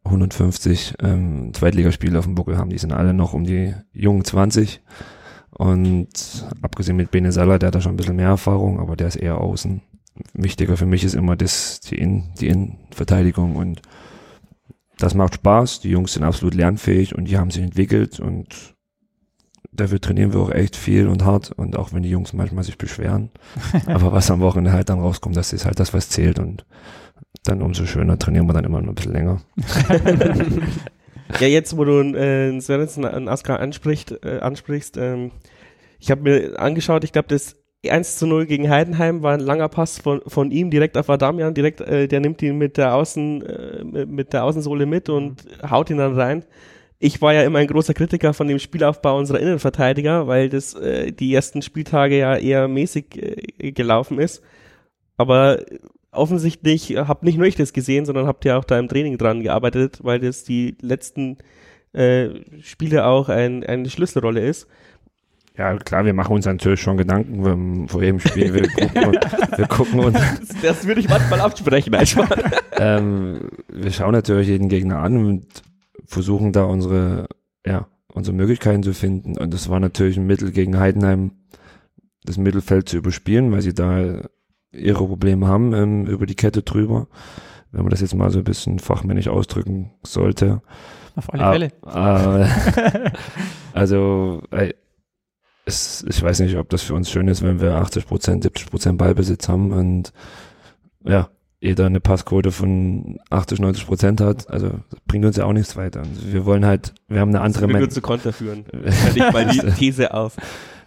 150 0.05 0.95
ähm, 1.03 1.53
Zweitligaspiele 1.53 2.19
auf 2.19 2.25
dem 2.25 2.37
Buckel 2.37 2.57
haben. 2.57 2.71
Die 2.71 2.79
sind 2.79 2.93
alle 2.93 3.13
noch 3.13 3.35
um 3.35 3.45
die 3.45 3.75
jungen 3.93 4.25
20. 4.25 4.81
Und 5.51 6.09
abgesehen 6.63 6.97
mit 6.97 7.11
Bene 7.11 7.33
Salah, 7.33 7.59
der 7.59 7.67
hat 7.67 7.75
da 7.75 7.83
schon 7.83 7.93
ein 7.93 7.99
bisschen 7.99 8.17
mehr 8.17 8.29
Erfahrung, 8.29 8.81
aber 8.81 8.97
der 8.97 9.09
ist 9.09 9.17
eher 9.17 9.43
außen. 9.43 9.83
Wichtiger 10.33 10.79
für 10.79 10.87
mich 10.87 11.05
ist 11.05 11.15
immer 11.15 11.37
das, 11.37 11.81
die, 11.81 11.97
In, 11.97 12.33
die 12.41 12.49
Innenverteidigung 12.49 13.57
und 13.57 13.83
das 14.99 15.15
macht 15.15 15.35
Spaß. 15.35 15.81
Die 15.81 15.91
Jungs 15.91 16.15
sind 16.15 16.25
absolut 16.25 16.55
lernfähig 16.55 17.15
und 17.15 17.27
die 17.27 17.39
haben 17.39 17.51
sich 17.51 17.63
entwickelt 17.63 18.21
und 18.21 18.75
dafür 19.73 20.01
trainieren 20.01 20.33
wir 20.33 20.41
auch 20.41 20.51
echt 20.51 20.77
viel 20.77 21.07
und 21.09 21.25
hart 21.25 21.53
und 21.53 21.77
auch 21.77 21.93
wenn 21.93 22.03
die 22.03 22.11
Jungs 22.11 22.33
manchmal 22.33 22.65
sich 22.65 22.79
beschweren. 22.79 23.31
aber 23.87 24.13
was 24.13 24.31
am 24.31 24.41
Wochenende 24.41 24.73
halt 24.73 24.89
dann 24.89 25.01
rauskommt, 25.01 25.37
das 25.37 25.53
ist 25.53 25.67
halt 25.67 25.79
das, 25.79 25.93
was 25.93 26.09
zählt 26.09 26.39
und 26.39 26.65
dann 27.45 27.63
umso 27.63 27.87
schöner 27.87 28.19
trainieren 28.19 28.47
wir 28.47 28.55
dann 28.55 28.65
immer 28.65 28.81
noch 28.81 28.89
ein 28.89 28.95
bisschen 28.95 29.13
länger. 29.13 29.43
ja, 31.41 31.47
jetzt, 31.47 31.77
wo 31.77 31.85
du 31.85 32.01
äh, 32.15 32.59
Sörensen 32.61 33.05
und 33.05 33.29
Aska 33.29 33.57
anspricht, 33.57 34.13
äh, 34.25 34.41
ansprichst, 34.41 34.97
ähm, 34.97 35.31
ich 35.99 36.11
habe 36.11 36.23
mir 36.23 36.59
angeschaut, 36.59 37.05
ich 37.05 37.13
glaube, 37.13 37.29
das 37.29 37.57
1 37.91 38.19
zu 38.19 38.27
0 38.27 38.47
gegen 38.47 38.71
Heidenheim 38.71 39.23
war 39.23 39.35
ein 39.35 39.41
langer 39.41 39.69
Pass 39.69 39.99
von, 39.99 40.21
von 40.27 40.51
ihm 40.51 40.71
direkt 40.71 40.97
auf 40.97 41.11
Adamian, 41.11 41.55
direkt, 41.55 41.81
äh, 41.81 42.09
der 42.09 42.21
nimmt 42.21 42.43
ihn 42.43 42.59
mit 42.59 42.77
der 42.77 42.95
Außen, 42.95 43.43
äh, 43.43 44.07
mit 44.07 44.33
der 44.33 44.45
Außensohle 44.45 44.87
mit 44.87 45.09
und 45.09 45.45
haut 45.69 45.91
ihn 45.91 45.99
dann 45.99 46.15
rein. 46.15 46.45
Ich 46.99 47.21
war 47.21 47.35
ja 47.35 47.43
immer 47.43 47.59
ein 47.59 47.67
großer 47.67 47.95
Kritiker 47.95 48.33
von 48.33 48.49
dem 48.49 48.59
Spielaufbau 48.59 49.19
unserer 49.19 49.41
Innenverteidiger, 49.41 50.27
weil 50.27 50.49
das 50.49 50.75
äh, 50.75 51.13
die 51.13 51.35
ersten 51.35 51.63
Spieltage 51.63 52.19
ja 52.19 52.37
eher 52.37 52.69
mäßig 52.69 53.17
äh, 53.59 53.73
gelaufen 53.73 54.19
ist. 54.19 54.43
Aber 55.17 55.63
offensichtlich 56.11 56.97
habe 56.97 57.25
nicht 57.27 57.39
nur 57.39 57.47
ich 57.47 57.57
das 57.57 57.73
gesehen, 57.73 58.07
sondern 58.07 58.27
habt 58.27 58.45
ihr 58.45 58.57
auch 58.59 58.65
da 58.65 58.79
im 58.79 58.89
Training 58.89 59.19
dran 59.19 59.43
gearbeitet, 59.43 60.01
weil 60.03 60.21
das 60.21 60.45
die 60.45 60.77
letzten 60.81 61.39
äh, 61.93 62.29
Spiele 62.63 63.07
auch 63.07 63.29
ein, 63.29 63.65
eine 63.65 63.89
Schlüsselrolle 63.89 64.41
ist. 64.47 64.67
Ja, 65.59 65.75
klar, 65.77 66.05
wir 66.05 66.13
machen 66.13 66.35
uns 66.35 66.45
natürlich 66.45 66.81
schon 66.81 66.99
Gedanken 66.99 67.89
vor 67.89 68.03
jedem 68.03 68.21
Spiel. 68.21 68.53
Wir 68.53 68.69
gucken, 68.69 69.13
wir 69.57 69.67
gucken 69.67 70.01
uns. 70.01 70.19
Das, 70.19 70.61
das 70.63 70.87
würde 70.87 71.01
ich 71.01 71.09
manchmal 71.09 71.41
absprechen, 71.41 71.95
ähm, 72.73 73.49
Wir 73.69 73.91
schauen 73.91 74.13
natürlich 74.13 74.49
jeden 74.49 74.69
Gegner 74.69 74.99
an 74.99 75.17
und 75.17 75.47
versuchen 76.05 76.53
da 76.53 76.65
unsere, 76.65 77.29
ja, 77.65 77.87
unsere 78.13 78.37
Möglichkeiten 78.37 78.83
zu 78.83 78.93
finden. 78.93 79.39
Und 79.39 79.55
das 79.55 79.71
war 79.71 79.81
natürlich 79.81 80.19
ein 80.19 80.27
Mittel 80.27 80.53
gegen 80.53 80.79
Heidenheim, 80.79 81.33
das 82.25 82.37
Mittelfeld 82.37 82.89
zu 82.89 82.99
überspielen, 82.99 83.51
weil 83.51 83.63
sie 83.63 83.73
da 83.73 84.21
ihre 84.73 85.07
Probleme 85.07 85.47
haben 85.47 85.73
ähm, 85.73 86.07
über 86.07 86.27
die 86.27 86.35
Kette 86.35 86.63
drüber. 86.63 87.09
Wenn 87.73 87.83
man 87.83 87.91
das 87.91 88.03
jetzt 88.03 88.15
mal 88.15 88.31
so 88.31 88.39
ein 88.39 88.45
bisschen 88.45 88.79
fachmännisch 88.79 89.29
ausdrücken 89.29 89.93
sollte. 90.03 90.61
Auf 91.15 91.33
alle 91.33 91.71
Fälle. 91.85 92.45
Äh, 92.45 93.11
also, 93.73 94.43
äh, 94.51 94.75
es, 95.67 96.05
ich 96.09 96.23
weiß 96.23 96.41
nicht, 96.41 96.57
ob 96.57 96.71
das 96.71 96.83
für 96.83 96.95
uns 96.95 97.11
schön 97.11 97.29
ist, 97.29 97.43
wenn 97.43 97.61
wir 97.61 97.75
80 97.75 98.07
Prozent, 98.07 98.45
70 98.45 98.71
Prozent 98.71 98.99
Ballbesitz 98.99 99.49
haben 99.49 99.73
und 99.73 100.13
ja, 101.05 101.29
jeder 101.61 101.87
eine 101.87 102.01
Passquote 102.01 102.53
von 102.53 103.19
80, 103.31 103.59
90 103.59 103.87
Prozent 103.87 104.21
hat. 104.21 104.49
Also 104.49 104.71
bringt 105.07 105.25
uns 105.25 105.37
ja 105.37 105.45
auch 105.45 105.53
nichts 105.53 105.77
weiter. 105.77 106.01
Also 106.01 106.33
wir 106.33 106.47
wollen 106.47 106.65
halt, 106.65 106.95
wir 107.09 107.21
haben 107.21 107.31
eine 107.31 107.41
andere 107.41 107.67
Mentalität. 107.67 107.95
zu 107.95 108.01
Konter 108.01 108.33
führen. 108.33 108.65
ich 109.15 109.33
mal 109.33 109.47
die 109.47 109.59
These 109.79 110.15
auf. 110.15 110.37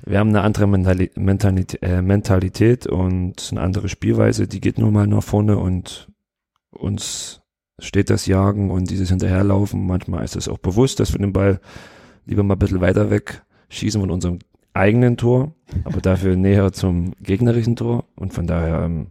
Wir 0.05 0.19
haben 0.19 0.29
eine 0.29 0.41
andere 0.41 0.65
Mentali 0.65 1.11
Mentalität, 1.15 1.83
äh, 1.83 2.01
Mentalität 2.01 2.87
und 2.87 3.49
eine 3.51 3.61
andere 3.61 3.89
Spielweise, 3.89 4.47
die 4.47 4.61
geht 4.61 4.77
nur 4.77 4.91
mal 4.91 5.07
nach 5.07 5.23
vorne 5.23 5.57
und 5.57 6.07
uns 6.71 7.41
steht 7.79 8.09
das 8.09 8.25
Jagen 8.25 8.71
und 8.71 8.89
dieses 8.89 9.09
Hinterherlaufen. 9.09 9.85
Manchmal 9.85 10.23
ist 10.23 10.37
es 10.37 10.47
auch 10.47 10.57
bewusst, 10.57 11.01
dass 11.01 11.11
wir 11.13 11.19
den 11.19 11.33
Ball 11.33 11.59
lieber 12.25 12.43
mal 12.43 12.55
ein 12.55 12.59
bisschen 12.59 12.79
weiter 12.79 13.09
weg 13.09 13.41
schießen 13.69 14.01
von 14.01 14.11
unserem 14.11 14.39
eigenen 14.73 15.17
Tor, 15.17 15.53
aber 15.83 16.01
dafür 16.01 16.35
näher 16.35 16.71
zum 16.71 17.13
gegnerischen 17.21 17.75
Tor. 17.75 18.05
Und 18.15 18.33
von 18.33 18.47
daher, 18.47 18.83
ähm, 18.83 19.07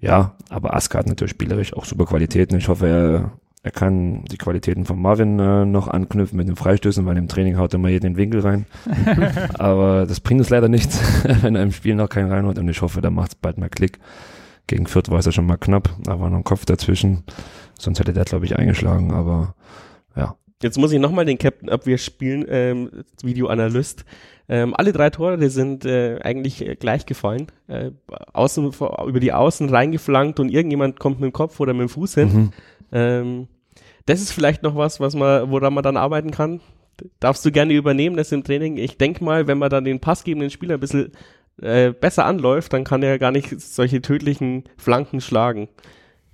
ja, 0.00 0.36
aber 0.50 0.74
Aska 0.74 0.98
hat 0.98 1.06
natürlich 1.06 1.32
spielerisch 1.32 1.74
auch 1.74 1.84
super 1.84 2.06
Qualitäten. 2.06 2.56
Ich 2.58 2.68
hoffe, 2.68 2.86
er, 2.86 3.32
er 3.62 3.70
kann 3.70 4.24
die 4.24 4.36
Qualitäten 4.36 4.84
von 4.84 5.00
Marvin 5.00 5.38
äh, 5.38 5.64
noch 5.64 5.88
anknüpfen 5.88 6.36
mit 6.36 6.48
den 6.48 6.56
Freistößen, 6.56 7.04
weil 7.06 7.16
im 7.16 7.28
Training 7.28 7.56
haut 7.56 7.74
er 7.74 7.78
immer 7.78 7.88
jeden 7.88 8.16
Winkel 8.16 8.40
rein. 8.40 8.66
aber 9.54 10.06
das 10.06 10.20
bringt 10.20 10.40
uns 10.40 10.50
leider 10.50 10.68
nichts, 10.68 11.00
wenn 11.42 11.56
er 11.56 11.62
im 11.62 11.72
Spiel 11.72 11.94
noch 11.94 12.08
keinen 12.08 12.30
reinholt. 12.30 12.58
Und 12.58 12.68
ich 12.68 12.82
hoffe, 12.82 13.00
da 13.00 13.10
macht 13.10 13.32
es 13.32 13.34
bald 13.36 13.58
mal 13.58 13.68
Klick. 13.68 13.98
Gegen 14.66 14.86
Fürth 14.86 15.10
war 15.10 15.18
es 15.18 15.26
ja 15.26 15.32
schon 15.32 15.46
mal 15.46 15.58
knapp, 15.58 15.90
da 16.02 16.20
war 16.20 16.30
noch 16.30 16.38
ein 16.38 16.44
Kopf 16.44 16.64
dazwischen. 16.64 17.24
Sonst 17.78 18.00
hätte 18.00 18.14
der, 18.14 18.24
glaube 18.24 18.46
ich, 18.46 18.56
eingeschlagen, 18.56 19.12
aber 19.12 19.54
ja. 20.16 20.36
Jetzt 20.64 20.78
muss 20.78 20.92
ich 20.92 20.98
nochmal 20.98 21.26
den 21.26 21.36
Captain 21.36 21.68
Abwehr 21.68 21.98
spielen, 21.98 22.46
ähm, 22.48 22.90
Videoanalyst. 23.22 24.06
Ähm, 24.48 24.72
alle 24.74 24.94
drei 24.94 25.10
Tore, 25.10 25.36
die 25.36 25.50
sind 25.50 25.84
äh, 25.84 26.18
eigentlich 26.22 26.66
äh, 26.66 26.74
gleich 26.74 27.04
gefallen. 27.04 27.48
Äh, 27.68 27.90
außen, 28.32 28.72
über 29.06 29.20
die 29.20 29.34
Außen 29.34 29.68
reingeflankt 29.68 30.40
und 30.40 30.48
irgendjemand 30.48 30.98
kommt 30.98 31.20
mit 31.20 31.30
dem 31.30 31.34
Kopf 31.34 31.60
oder 31.60 31.74
mit 31.74 31.82
dem 31.82 31.88
Fuß 31.90 32.14
hin. 32.14 32.32
Mhm. 32.32 32.50
Ähm, 32.92 33.48
das 34.06 34.22
ist 34.22 34.32
vielleicht 34.32 34.62
noch 34.62 34.74
was, 34.74 35.00
was 35.00 35.14
man, 35.14 35.50
woran 35.50 35.74
man 35.74 35.84
dann 35.84 35.98
arbeiten 35.98 36.30
kann. 36.30 36.62
Darfst 37.20 37.44
du 37.44 37.52
gerne 37.52 37.74
übernehmen, 37.74 38.16
das 38.16 38.32
im 38.32 38.42
Training. 38.42 38.78
Ich 38.78 38.96
denke 38.96 39.22
mal, 39.22 39.46
wenn 39.46 39.58
man 39.58 39.68
dann 39.68 39.84
den 39.84 40.00
passgebenden 40.00 40.48
Spieler 40.48 40.74
ein 40.74 40.80
bisschen 40.80 41.12
äh, 41.60 41.92
besser 41.92 42.24
anläuft, 42.24 42.72
dann 42.72 42.84
kann 42.84 43.02
er 43.02 43.18
gar 43.18 43.32
nicht 43.32 43.60
solche 43.60 44.00
tödlichen 44.00 44.64
Flanken 44.78 45.20
schlagen. 45.20 45.68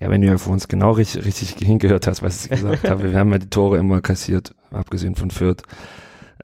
Ja, 0.00 0.08
wenn 0.08 0.22
du 0.22 0.28
ja 0.28 0.38
vor 0.38 0.54
uns 0.54 0.66
genau 0.66 0.92
richtig, 0.92 1.26
richtig 1.26 1.54
hingehört 1.66 2.06
hast, 2.06 2.22
was 2.22 2.44
ich 2.44 2.50
gesagt 2.50 2.88
habe, 2.88 3.12
wir 3.12 3.18
haben 3.18 3.32
ja 3.32 3.38
die 3.38 3.50
Tore 3.50 3.76
immer 3.76 4.00
kassiert, 4.00 4.54
abgesehen 4.70 5.14
von 5.14 5.30
Fürth 5.30 5.62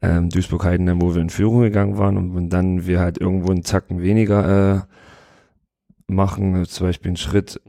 ähm, 0.02 0.28
Duisburg-Heidenheim, 0.28 1.00
wo 1.00 1.14
wir 1.14 1.22
in 1.22 1.30
Führung 1.30 1.62
gegangen 1.62 1.96
waren. 1.96 2.18
Und 2.18 2.36
wenn 2.36 2.50
dann 2.50 2.86
wir 2.86 3.00
halt 3.00 3.18
irgendwo 3.18 3.50
einen 3.50 3.64
Zacken 3.64 4.02
weniger 4.02 4.76
äh, 4.76 4.80
machen, 6.06 6.64
zum 6.66 6.86
Beispiel 6.86 7.10
einen 7.10 7.16
Schritt 7.16 7.60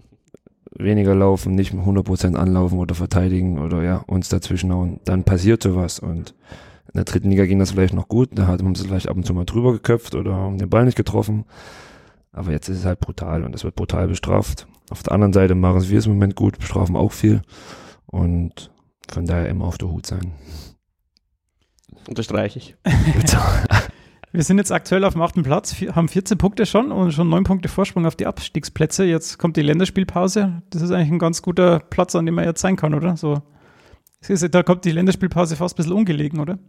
weniger 0.78 1.16
laufen, 1.16 1.56
nicht 1.56 1.74
mit 1.74 1.86
100% 1.86 2.36
anlaufen 2.36 2.80
oder 2.80 2.94
verteidigen 2.94 3.58
oder 3.58 3.82
ja, 3.82 3.98
uns 4.08 4.30
dazwischen 4.30 4.72
hauen, 4.74 5.00
dann 5.06 5.24
passiert 5.24 5.64
sowas. 5.64 6.00
Und 6.00 6.36
in 6.88 6.94
der 6.96 7.06
dritten 7.06 7.30
Liga 7.30 7.46
ging 7.46 7.60
das 7.60 7.72
vielleicht 7.72 7.94
noch 7.94 8.08
gut, 8.08 8.30
da 8.34 8.48
haben 8.48 8.76
sie 8.76 8.86
vielleicht 8.86 9.08
ab 9.08 9.18
und 9.18 9.26
zu 9.26 9.34
mal 9.34 9.46
drüber 9.46 9.72
geköpft 9.72 10.16
oder 10.16 10.36
haben 10.36 10.58
den 10.58 10.70
Ball 10.70 10.86
nicht 10.86 10.98
getroffen, 10.98 11.46
aber 12.32 12.52
jetzt 12.52 12.70
ist 12.70 12.80
es 12.80 12.86
halt 12.86 13.00
brutal 13.00 13.44
und 13.44 13.56
es 13.56 13.64
wird 13.64 13.76
brutal 13.76 14.08
bestraft. 14.08 14.68
Auf 14.90 15.04
der 15.04 15.14
anderen 15.14 15.34
Seite 15.34 15.56
machen 15.56 15.88
wir 15.90 15.98
es 15.98 16.06
im 16.06 16.14
Moment 16.14 16.36
gut, 16.36 16.60
bestrafen 16.60 16.96
auch 16.96 17.12
viel 17.12 17.42
und 18.06 18.72
von 19.10 19.26
daher 19.26 19.50
immer 19.50 19.66
auf 19.66 19.78
der 19.78 19.90
Hut 19.90 20.06
sein. 20.06 20.32
Unterstreiche 22.08 22.60
ich. 22.60 22.76
Wir 24.34 24.44
sind 24.44 24.58
jetzt 24.58 24.72
aktuell 24.72 25.04
auf 25.06 25.14
dem 25.14 25.22
achten 25.22 25.44
Platz, 25.44 25.74
haben 25.94 26.10
14 26.10 26.38
Punkte 26.38 26.66
schon 26.66 26.92
und 26.92 27.12
schon 27.12 27.30
neun 27.30 27.46
Punkte 27.46 27.70
Vorsprung 27.70 28.06
auf 28.06 28.16
die 28.16 28.28
Abstiegsplätze. 28.28 29.06
Jetzt 29.06 29.40
kommt 29.40 29.56
die 29.56 29.62
Länderspielpause. 29.62 30.62
Das 30.70 30.82
ist 30.82 30.92
eigentlich 30.92 31.12
ein 31.12 31.20
ganz 31.20 31.42
guter 31.42 31.80
Platz, 31.80 32.14
an 32.14 32.26
dem 32.26 32.36
man 32.36 32.46
jetzt 32.46 32.62
sein 32.62 32.76
kann, 32.76 32.94
oder? 32.94 33.16
So, 33.16 33.42
da 34.52 34.64
kommt 34.64 34.84
die 34.86 34.92
Länderspielpause 34.92 35.56
fast 35.56 35.76
ein 35.76 35.78
bisschen 35.78 35.94
ungelegen, 35.94 36.40
oder? 36.40 36.60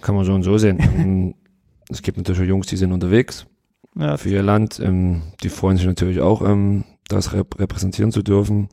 Kann 0.00 0.14
man 0.14 0.24
so 0.24 0.34
und 0.34 0.42
so 0.42 0.58
sehen. 0.58 1.34
Es 1.90 2.02
gibt 2.02 2.18
natürlich 2.18 2.46
Jungs, 2.46 2.66
die 2.66 2.76
sind 2.76 2.92
unterwegs 2.92 3.46
ja. 3.98 4.16
für 4.16 4.30
ihr 4.30 4.42
Land. 4.42 4.80
Ähm, 4.80 5.22
die 5.42 5.48
freuen 5.48 5.76
sich 5.76 5.86
natürlich 5.86 6.20
auch, 6.20 6.42
ähm, 6.42 6.84
das 7.08 7.32
repräsentieren 7.32 8.12
zu 8.12 8.22
dürfen. 8.22 8.68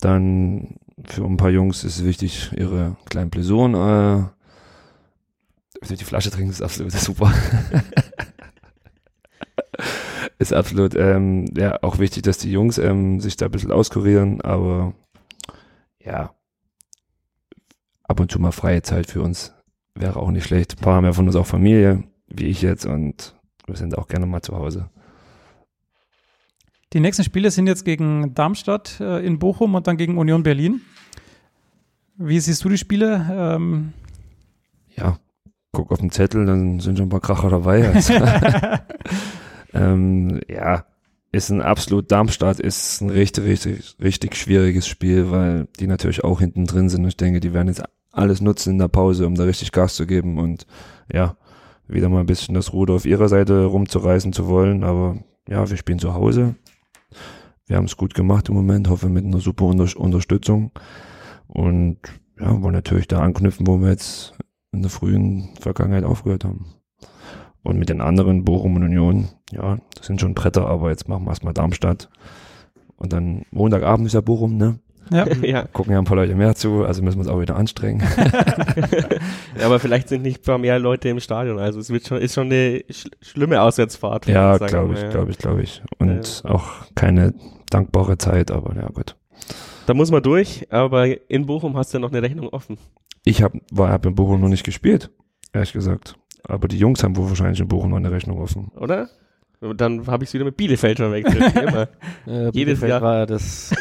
Dann 0.00 0.76
für 1.04 1.24
ein 1.24 1.36
paar 1.36 1.50
Jungs 1.50 1.84
ist 1.84 1.98
es 1.98 2.04
wichtig, 2.04 2.50
ihre 2.56 2.96
kleinen 3.06 3.30
Blessuren 3.30 3.74
äh, 3.74 4.24
die 5.88 6.04
Flasche 6.04 6.30
trinken 6.30 6.50
ist 6.50 6.62
absolut 6.62 6.92
super. 6.92 7.32
ist 10.38 10.52
absolut 10.52 10.94
ähm, 10.94 11.46
ja 11.56 11.82
auch 11.82 11.98
wichtig, 11.98 12.22
dass 12.22 12.38
die 12.38 12.52
Jungs 12.52 12.78
ähm, 12.78 13.20
sich 13.20 13.36
da 13.36 13.46
ein 13.46 13.50
bisschen 13.50 13.72
auskurieren, 13.72 14.40
aber 14.40 14.94
ja, 16.02 16.34
ab 18.04 18.20
und 18.20 18.30
zu 18.30 18.38
mal 18.38 18.52
freie 18.52 18.82
Zeit 18.82 19.06
für 19.06 19.22
uns 19.22 19.54
wäre 19.94 20.16
auch 20.16 20.30
nicht 20.30 20.44
schlecht. 20.44 20.76
Ein 20.76 20.82
paar 20.82 20.96
haben 20.96 21.04
ja 21.04 21.12
von 21.12 21.26
uns 21.26 21.36
auch 21.36 21.46
Familie, 21.46 22.04
wie 22.26 22.46
ich 22.46 22.62
jetzt, 22.62 22.86
und 22.86 23.39
wir 23.70 23.76
sind 23.76 23.96
auch 23.96 24.08
gerne 24.08 24.26
mal 24.26 24.42
zu 24.42 24.54
Hause. 24.54 24.90
Die 26.92 27.00
nächsten 27.00 27.24
Spiele 27.24 27.50
sind 27.50 27.66
jetzt 27.66 27.84
gegen 27.84 28.34
Darmstadt 28.34 28.98
äh, 29.00 29.24
in 29.24 29.38
Bochum 29.38 29.74
und 29.74 29.86
dann 29.86 29.96
gegen 29.96 30.18
Union 30.18 30.42
Berlin. 30.42 30.80
Wie 32.16 32.40
siehst 32.40 32.64
du 32.64 32.68
die 32.68 32.78
Spiele? 32.78 33.26
Ähm 33.30 33.92
ja, 34.96 35.18
guck 35.72 35.92
auf 35.92 36.00
den 36.00 36.10
Zettel, 36.10 36.44
dann 36.46 36.80
sind 36.80 36.98
schon 36.98 37.06
ein 37.06 37.10
paar 37.10 37.20
Kracher 37.20 37.50
dabei. 37.50 37.88
Also. 37.94 38.14
ähm, 39.72 40.40
ja, 40.48 40.84
ist 41.32 41.50
ein 41.50 41.62
absolut 41.62 42.10
Darmstadt, 42.10 42.58
ist 42.58 43.00
ein 43.00 43.10
richtig, 43.10 43.44
richtig, 43.44 43.96
richtig 44.02 44.34
schwieriges 44.34 44.88
Spiel, 44.88 45.30
weil 45.30 45.68
die 45.78 45.86
natürlich 45.86 46.24
auch 46.24 46.40
hinten 46.40 46.66
drin 46.66 46.88
sind. 46.88 47.06
Ich 47.06 47.16
denke, 47.16 47.38
die 47.38 47.52
werden 47.52 47.68
jetzt 47.68 47.84
alles 48.10 48.40
nutzen 48.40 48.70
in 48.72 48.78
der 48.78 48.88
Pause, 48.88 49.26
um 49.26 49.36
da 49.36 49.44
richtig 49.44 49.70
Gas 49.70 49.94
zu 49.94 50.06
geben 50.06 50.38
und 50.38 50.66
ja, 51.12 51.36
wieder 51.92 52.08
mal 52.08 52.20
ein 52.20 52.26
bisschen 52.26 52.54
das 52.54 52.72
Ruder 52.72 52.94
auf 52.94 53.06
ihrer 53.06 53.28
Seite 53.28 53.64
rumzureißen 53.64 54.32
zu 54.32 54.48
wollen. 54.48 54.84
Aber 54.84 55.18
ja, 55.48 55.68
wir 55.68 55.76
spielen 55.76 55.98
zu 55.98 56.14
Hause. 56.14 56.54
Wir 57.66 57.76
haben 57.76 57.84
es 57.84 57.96
gut 57.96 58.14
gemacht 58.14 58.48
im 58.48 58.54
Moment, 58.54 58.88
hoffe 58.88 59.08
mit 59.08 59.24
einer 59.24 59.40
super 59.40 59.64
Unter 59.64 59.98
Unterstützung. 59.98 60.72
Und 61.46 61.98
ja, 62.38 62.60
wollen 62.62 62.74
natürlich 62.74 63.08
da 63.08 63.20
anknüpfen, 63.20 63.66
wo 63.66 63.80
wir 63.80 63.90
jetzt 63.90 64.34
in 64.72 64.82
der 64.82 64.90
frühen 64.90 65.50
Vergangenheit 65.60 66.04
aufgehört 66.04 66.44
haben. 66.44 66.66
Und 67.62 67.78
mit 67.78 67.88
den 67.88 68.00
anderen, 68.00 68.44
Bochum 68.44 68.76
und 68.76 68.84
Union, 68.84 69.28
ja, 69.52 69.78
das 69.94 70.06
sind 70.06 70.20
schon 70.20 70.34
Bretter, 70.34 70.66
aber 70.66 70.90
jetzt 70.90 71.08
machen 71.08 71.24
wir 71.24 71.30
erstmal 71.30 71.52
Darmstadt. 71.52 72.08
Und 72.96 73.12
dann 73.12 73.42
Montagabend 73.50 74.06
ist 74.06 74.14
ja 74.14 74.20
Bochum, 74.20 74.56
ne? 74.56 74.78
Ja. 75.10 75.26
ja. 75.42 75.64
Gucken 75.72 75.92
ja 75.92 75.98
ein 75.98 76.04
paar 76.04 76.16
Leute 76.16 76.34
mehr 76.34 76.54
zu, 76.54 76.84
also 76.84 77.02
müssen 77.02 77.18
wir 77.18 77.22
uns 77.22 77.28
auch 77.28 77.40
wieder 77.40 77.56
anstrengen. 77.56 78.02
ja, 79.58 79.66
aber 79.66 79.78
vielleicht 79.78 80.08
sind 80.08 80.22
nicht 80.22 80.44
paar 80.44 80.58
mehr 80.58 80.78
Leute 80.78 81.08
im 81.08 81.20
Stadion. 81.20 81.58
Also 81.58 81.80
es 81.80 81.90
wird 81.90 82.06
schon, 82.06 82.18
ist 82.18 82.34
schon 82.34 82.46
eine 82.46 82.84
sch 82.90 83.08
schlimme 83.20 83.60
Auswärtsfahrt. 83.62 84.26
ja, 84.26 84.56
glaube 84.58 84.94
ich, 84.94 85.10
glaube 85.10 85.30
ich, 85.30 85.38
glaube 85.38 85.62
ich. 85.62 85.82
Und 85.98 86.42
auch 86.44 86.68
keine 86.94 87.34
dankbare 87.70 88.18
Zeit, 88.18 88.50
aber 88.50 88.74
ja 88.76 88.88
gut. 88.88 89.16
Da 89.86 89.94
muss 89.94 90.10
man 90.10 90.22
durch, 90.22 90.66
aber 90.70 91.28
in 91.30 91.46
Bochum 91.46 91.76
hast 91.76 91.92
du 91.92 91.98
ja 91.98 92.02
noch 92.02 92.12
eine 92.12 92.22
Rechnung 92.22 92.48
offen. 92.48 92.78
Ich 93.24 93.42
habe 93.42 93.58
hab 93.76 94.06
in 94.06 94.14
Bochum 94.14 94.40
noch 94.40 94.48
nicht 94.48 94.64
gespielt, 94.64 95.10
ehrlich 95.52 95.72
gesagt. 95.72 96.14
Aber 96.44 96.68
die 96.68 96.78
Jungs 96.78 97.02
haben 97.02 97.16
wohl 97.16 97.28
wahrscheinlich 97.28 97.60
in 97.60 97.68
Bochum 97.68 97.90
noch 97.90 97.96
eine 97.96 98.10
Rechnung 98.10 98.40
offen. 98.40 98.70
oder? 98.76 99.08
Dann 99.76 100.06
habe 100.06 100.24
ich 100.24 100.30
es 100.30 100.34
wieder 100.34 100.46
mit 100.46 100.56
Bielefeld 100.56 100.96
verwechselt. 100.98 101.54
immer. 101.56 101.88
Äh, 102.26 102.44
Jedes 102.44 102.52
Bielefeld 102.52 102.90
Jahr. 102.90 103.02
war 103.02 103.26
das 103.26 103.74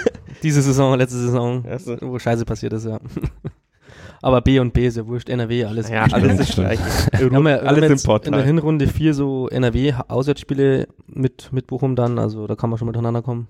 diese 0.43 0.61
Saison, 0.61 0.97
letzte 0.97 1.17
Saison, 1.17 1.65
Also, 1.65 1.97
wo 2.01 2.19
Scheiße 2.19 2.45
passiert 2.45 2.73
ist, 2.73 2.85
ja. 2.85 2.99
Aber 4.21 4.41
B 4.41 4.59
und 4.59 4.73
B 4.73 4.85
ist 4.85 4.97
ja 4.97 5.07
wurscht, 5.07 5.29
NRW, 5.29 5.63
alles. 5.65 5.89
ja, 5.89 6.03
alles 6.11 6.39
ist 6.39 6.55
gleich. 6.55 6.79
Wir 7.17 7.31
haben 7.31 7.47
ja, 7.47 7.61
wir 7.61 7.61
haben 7.61 7.67
alles 7.67 8.05
im 8.05 8.15
in 8.25 8.31
der. 8.33 8.43
Hinrunde 8.43 8.87
vier 8.87 9.13
so 9.13 9.47
NRW-Auswärtsspiele 9.47 10.87
mit, 11.07 11.53
mit 11.53 11.67
Bochum 11.67 11.95
dann, 11.95 12.19
also 12.19 12.45
da 12.45 12.55
kann 12.55 12.69
man 12.69 12.77
schon 12.77 12.87
miteinander 12.87 13.21
kommen. 13.21 13.47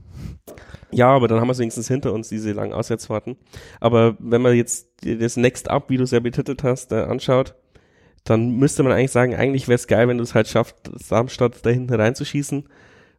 Ja, 0.92 1.10
aber 1.10 1.28
dann 1.28 1.40
haben 1.40 1.48
wir 1.48 1.54
es 1.54 1.60
wenigstens 1.60 1.88
hinter 1.88 2.14
uns, 2.14 2.30
diese 2.30 2.52
langen 2.52 2.74
Auswärtsfahrten. 2.74 3.38
Aber 3.80 4.16
wenn 4.20 4.42
man 4.42 4.56
jetzt 4.56 4.90
das 5.04 5.38
Next 5.38 5.70
Up, 5.70 5.90
wie 5.90 5.98
du 5.98 6.04
es 6.04 6.12
ja 6.12 6.20
betitelt 6.20 6.64
hast, 6.64 6.92
äh, 6.92 7.02
anschaut, 7.02 7.56
dann 8.24 8.52
müsste 8.58 8.84
man 8.84 8.92
eigentlich 8.92 9.12
sagen, 9.12 9.36
eigentlich 9.36 9.68
wäre 9.68 9.76
es 9.76 9.88
geil, 9.88 10.08
wenn 10.08 10.18
du 10.18 10.24
es 10.24 10.36
halt 10.36 10.48
schaffst, 10.48 10.76
Darmstadt 11.10 11.66
da 11.66 11.70
hinten 11.70 11.94
reinzuschießen 11.94 12.66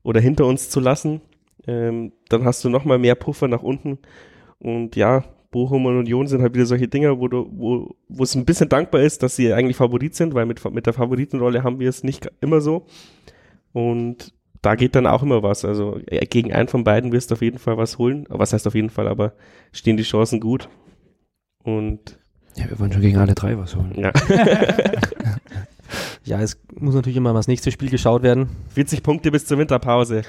oder 0.02 0.20
hinter 0.20 0.46
uns 0.46 0.70
zu 0.70 0.80
lassen. 0.80 1.20
Ähm, 1.66 2.12
dann 2.28 2.44
hast 2.44 2.64
du 2.64 2.68
nochmal 2.68 2.98
mehr 2.98 3.14
Puffer 3.14 3.48
nach 3.48 3.62
unten. 3.62 3.98
Und 4.58 4.96
ja, 4.96 5.24
Bochum 5.50 5.86
und 5.86 5.98
Union 5.98 6.26
sind 6.26 6.42
halt 6.42 6.54
wieder 6.54 6.66
solche 6.66 6.88
Dinger, 6.88 7.18
wo 7.18 7.28
du, 7.28 7.48
wo, 7.52 7.96
wo 8.08 8.22
es 8.22 8.34
ein 8.34 8.44
bisschen 8.44 8.68
dankbar 8.68 9.02
ist, 9.02 9.22
dass 9.22 9.36
sie 9.36 9.52
eigentlich 9.52 9.76
Favorit 9.76 10.14
sind, 10.14 10.34
weil 10.34 10.46
mit, 10.46 10.64
mit 10.72 10.86
der 10.86 10.92
Favoritenrolle 10.92 11.64
haben 11.64 11.80
wir 11.80 11.88
es 11.88 12.04
nicht 12.04 12.30
immer 12.40 12.60
so. 12.60 12.86
Und 13.72 14.32
da 14.62 14.74
geht 14.74 14.94
dann 14.94 15.06
auch 15.06 15.22
immer 15.22 15.42
was. 15.42 15.64
Also 15.64 15.98
äh, 16.06 16.24
gegen 16.26 16.52
einen 16.52 16.68
von 16.68 16.84
beiden 16.84 17.12
wirst 17.12 17.30
du 17.30 17.34
auf 17.34 17.42
jeden 17.42 17.58
Fall 17.58 17.76
was 17.78 17.98
holen. 17.98 18.26
Was 18.28 18.52
heißt 18.52 18.66
auf 18.66 18.74
jeden 18.74 18.90
Fall, 18.90 19.08
aber 19.08 19.32
stehen 19.72 19.96
die 19.96 20.02
Chancen 20.02 20.38
gut. 20.40 20.68
Und 21.64 22.18
Ja, 22.56 22.68
wir 22.68 22.78
wollen 22.78 22.92
schon 22.92 23.02
gegen 23.02 23.18
alle 23.18 23.34
drei 23.34 23.58
was 23.58 23.74
holen. 23.76 23.94
ja, 23.96 24.12
Ja, 26.24 26.40
es 26.40 26.60
muss 26.78 26.94
natürlich 26.94 27.16
immer 27.16 27.32
das 27.32 27.48
nächste 27.48 27.72
Spiel 27.72 27.90
geschaut 27.90 28.22
werden. 28.22 28.48
40 28.68 29.02
Punkte 29.02 29.30
bis 29.32 29.46
zur 29.46 29.58
Winterpause. 29.58 30.22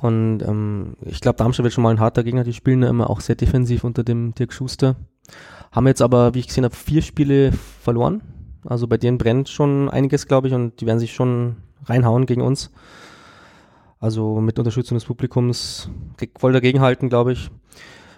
Und 0.00 0.40
ähm, 0.42 0.96
ich 1.02 1.20
glaube, 1.20 1.36
Darmstadt 1.36 1.64
wird 1.64 1.74
schon 1.74 1.84
mal 1.84 1.90
ein 1.90 2.00
harter 2.00 2.24
Gegner. 2.24 2.44
Die 2.44 2.52
spielen 2.52 2.82
ja 2.82 2.88
immer 2.88 3.10
auch 3.10 3.20
sehr 3.20 3.36
defensiv 3.36 3.84
unter 3.84 4.04
dem 4.04 4.34
Dirk 4.34 4.52
Schuster. 4.52 4.96
Haben 5.72 5.86
jetzt 5.86 6.02
aber, 6.02 6.34
wie 6.34 6.40
ich 6.40 6.48
gesehen 6.48 6.64
habe, 6.64 6.74
vier 6.74 7.02
Spiele 7.02 7.52
verloren. 7.52 8.22
Also 8.64 8.86
bei 8.86 8.96
denen 8.96 9.18
brennt 9.18 9.48
schon 9.48 9.88
einiges, 9.88 10.26
glaube 10.26 10.48
ich, 10.48 10.54
und 10.54 10.80
die 10.80 10.86
werden 10.86 10.98
sich 10.98 11.14
schon 11.14 11.56
reinhauen 11.84 12.26
gegen 12.26 12.40
uns. 12.40 12.70
Also 14.00 14.40
mit 14.40 14.58
Unterstützung 14.58 14.96
des 14.96 15.04
Publikums 15.04 15.90
voll 16.38 16.52
dagegenhalten, 16.52 17.08
glaube 17.08 17.32
ich. 17.32 17.50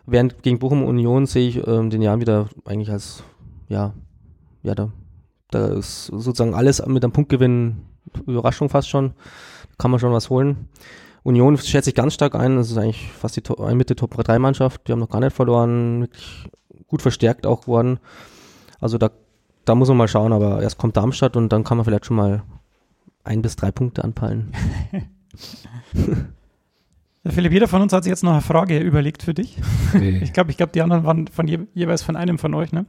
Während 0.07 0.43
gegen 0.43 0.59
Bochum 0.59 0.85
Union 0.85 1.27
sehe 1.27 1.49
ich 1.49 1.67
ähm, 1.67 1.91
den 1.91 2.03
Jahren 2.03 2.21
wieder 2.21 2.49
eigentlich 2.65 2.91
als, 2.91 3.25
ja, 3.69 3.93
ja, 4.63 4.75
da, 4.75 4.93
da 5.51 5.67
ist 5.67 6.07
sozusagen 6.07 6.55
alles 6.55 6.85
mit 6.87 7.03
einem 7.03 7.13
Punktgewinn 7.13 7.83
Überraschung 8.27 8.69
fast 8.69 8.89
schon. 8.89 9.15
Kann 9.79 9.91
man 9.91 10.01
schon 10.01 10.13
was 10.13 10.31
holen. 10.31 10.69
Union 11.27 11.57
schätze 11.59 11.91
ich 11.91 11.97
ganz 11.97 12.15
stark 12.15 12.35
ein. 12.35 12.57
Das 12.57 12.71
ist 12.71 12.77
eigentlich 12.79 13.11
fast 13.13 13.37
die 13.37 13.41
To- 13.43 13.63
eine 13.63 13.75
Mitte 13.75 13.97
Top 13.97 14.17
3 14.17 14.39
Mannschaft. 14.39 14.87
Die 14.87 14.93
haben 14.93 15.01
noch 15.01 15.11
gar 15.11 15.21
nicht 15.21 15.35
verloren. 15.35 16.03
Wirklich 16.03 16.49
gut 16.87 17.03
verstärkt 17.03 17.47
auch 17.47 17.63
geworden. 17.63 17.99
Also 18.81 18.97
da, 18.97 19.11
da 19.65 19.75
muss 19.75 19.89
man 19.89 19.97
mal 19.97 20.09
schauen. 20.09 20.33
Aber 20.33 20.63
erst 20.63 20.79
kommt 20.79 20.97
Darmstadt 20.97 21.37
und 21.37 21.49
dann 21.53 21.65
kann 21.65 21.77
man 21.79 21.85
vielleicht 21.85 22.07
schon 22.07 22.17
mal 22.17 22.43
ein 23.25 23.43
bis 23.43 23.57
drei 23.57 23.73
Punkte 23.73 24.05
anpeilen. 24.05 24.53
Der 27.25 27.33
Philipp, 27.33 27.53
jeder 27.53 27.67
von 27.67 27.83
uns 27.83 27.93
hat 27.93 28.05
sich 28.05 28.11
jetzt 28.11 28.23
noch 28.23 28.33
eine 28.33 28.41
Frage 28.41 28.79
überlegt 28.79 29.23
für 29.25 29.35
dich. 29.35 29.59
Okay. 29.93 30.21
Ich 30.23 30.33
glaube, 30.33 30.53
ich 30.53 30.57
glaube, 30.57 30.71
die 30.73 30.83
anderen 30.83 31.03
waren 31.05 31.27
von 31.27 31.49
je, 31.49 31.59
jeweils 31.75 32.03
von 32.03 32.15
einem 32.15 32.39
von 32.39 32.55
euch. 32.55 32.71
Ne? 32.73 32.87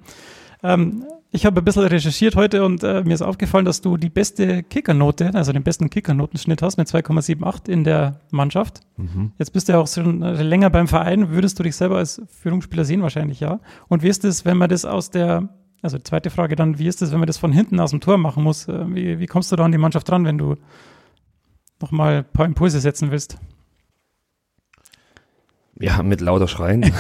Ähm, 0.62 1.06
ich 1.32 1.46
habe 1.46 1.62
ein 1.62 1.66
bisschen 1.66 1.84
recherchiert 1.84 2.36
heute 2.36 2.64
und 2.64 2.84
äh, 2.84 3.04
mir 3.04 3.14
ist 3.14 3.22
aufgefallen, 3.22 3.66
dass 3.66 3.82
du 3.82 3.98
die 3.98 4.10
beste 4.10 4.64
Kickernote, 4.64 5.34
also 5.34 5.52
den 5.52 5.64
besten 5.64 5.90
Kickernotenschnitt 5.90 6.62
hast 6.62 6.78
mit 6.78 6.88
2,78 6.88 7.70
in 7.70 7.84
der 7.84 8.22
Mannschaft. 8.32 8.82
Mhm. 8.96 9.34
Jetzt 9.38 9.52
bist 9.52 9.68
du 9.68 9.74
ja 9.74 9.80
auch 9.80 9.88
schon 9.88 10.24
äh, 10.24 10.42
länger 10.42 10.70
beim 10.70 10.88
Verein. 10.88 11.30
Würdest 11.30 11.60
du 11.60 11.64
dich 11.64 11.76
selber 11.76 11.98
als 11.98 12.22
Führungsspieler 12.42 12.86
sehen? 12.86 13.02
Wahrscheinlich 13.02 13.42
ja. 13.42 13.60
Und 13.90 14.04
wie 14.04 14.08
ist 14.08 14.24
es, 14.24 14.46
wenn 14.46 14.58
man 14.58 14.70
das 14.70 14.86
aus 14.86 15.10
der, 15.10 15.50
also 15.82 16.00
zweite 16.00 16.30
Frage 16.30 16.56
dann, 16.56 16.80
wie 16.80 16.88
ist 16.88 17.02
es, 17.02 17.12
wenn 17.12 17.20
man 17.20 17.28
das 17.28 17.38
von 17.38 17.52
hinten 17.52 17.80
aus 17.82 17.92
dem 17.92 18.00
Tor 18.00 18.18
machen 18.18 18.44
muss? 18.44 18.68
Äh, 18.68 18.86
Wie, 18.96 19.20
wie 19.20 19.28
kommst 19.28 19.52
du 19.52 19.58
da 19.58 19.66
an 19.66 19.74
die 19.74 19.78
Mannschaft 19.78 20.10
ran, 20.10 20.24
wenn 20.24 20.38
du 20.38 20.56
nochmal 21.82 22.20
ein 22.20 22.26
paar 22.26 22.46
Impulse 22.46 22.80
setzen 22.80 23.12
willst? 23.12 23.38
Ja, 25.80 26.02
mit 26.02 26.22
lauter 26.22 26.48
Schreien. 26.48 26.84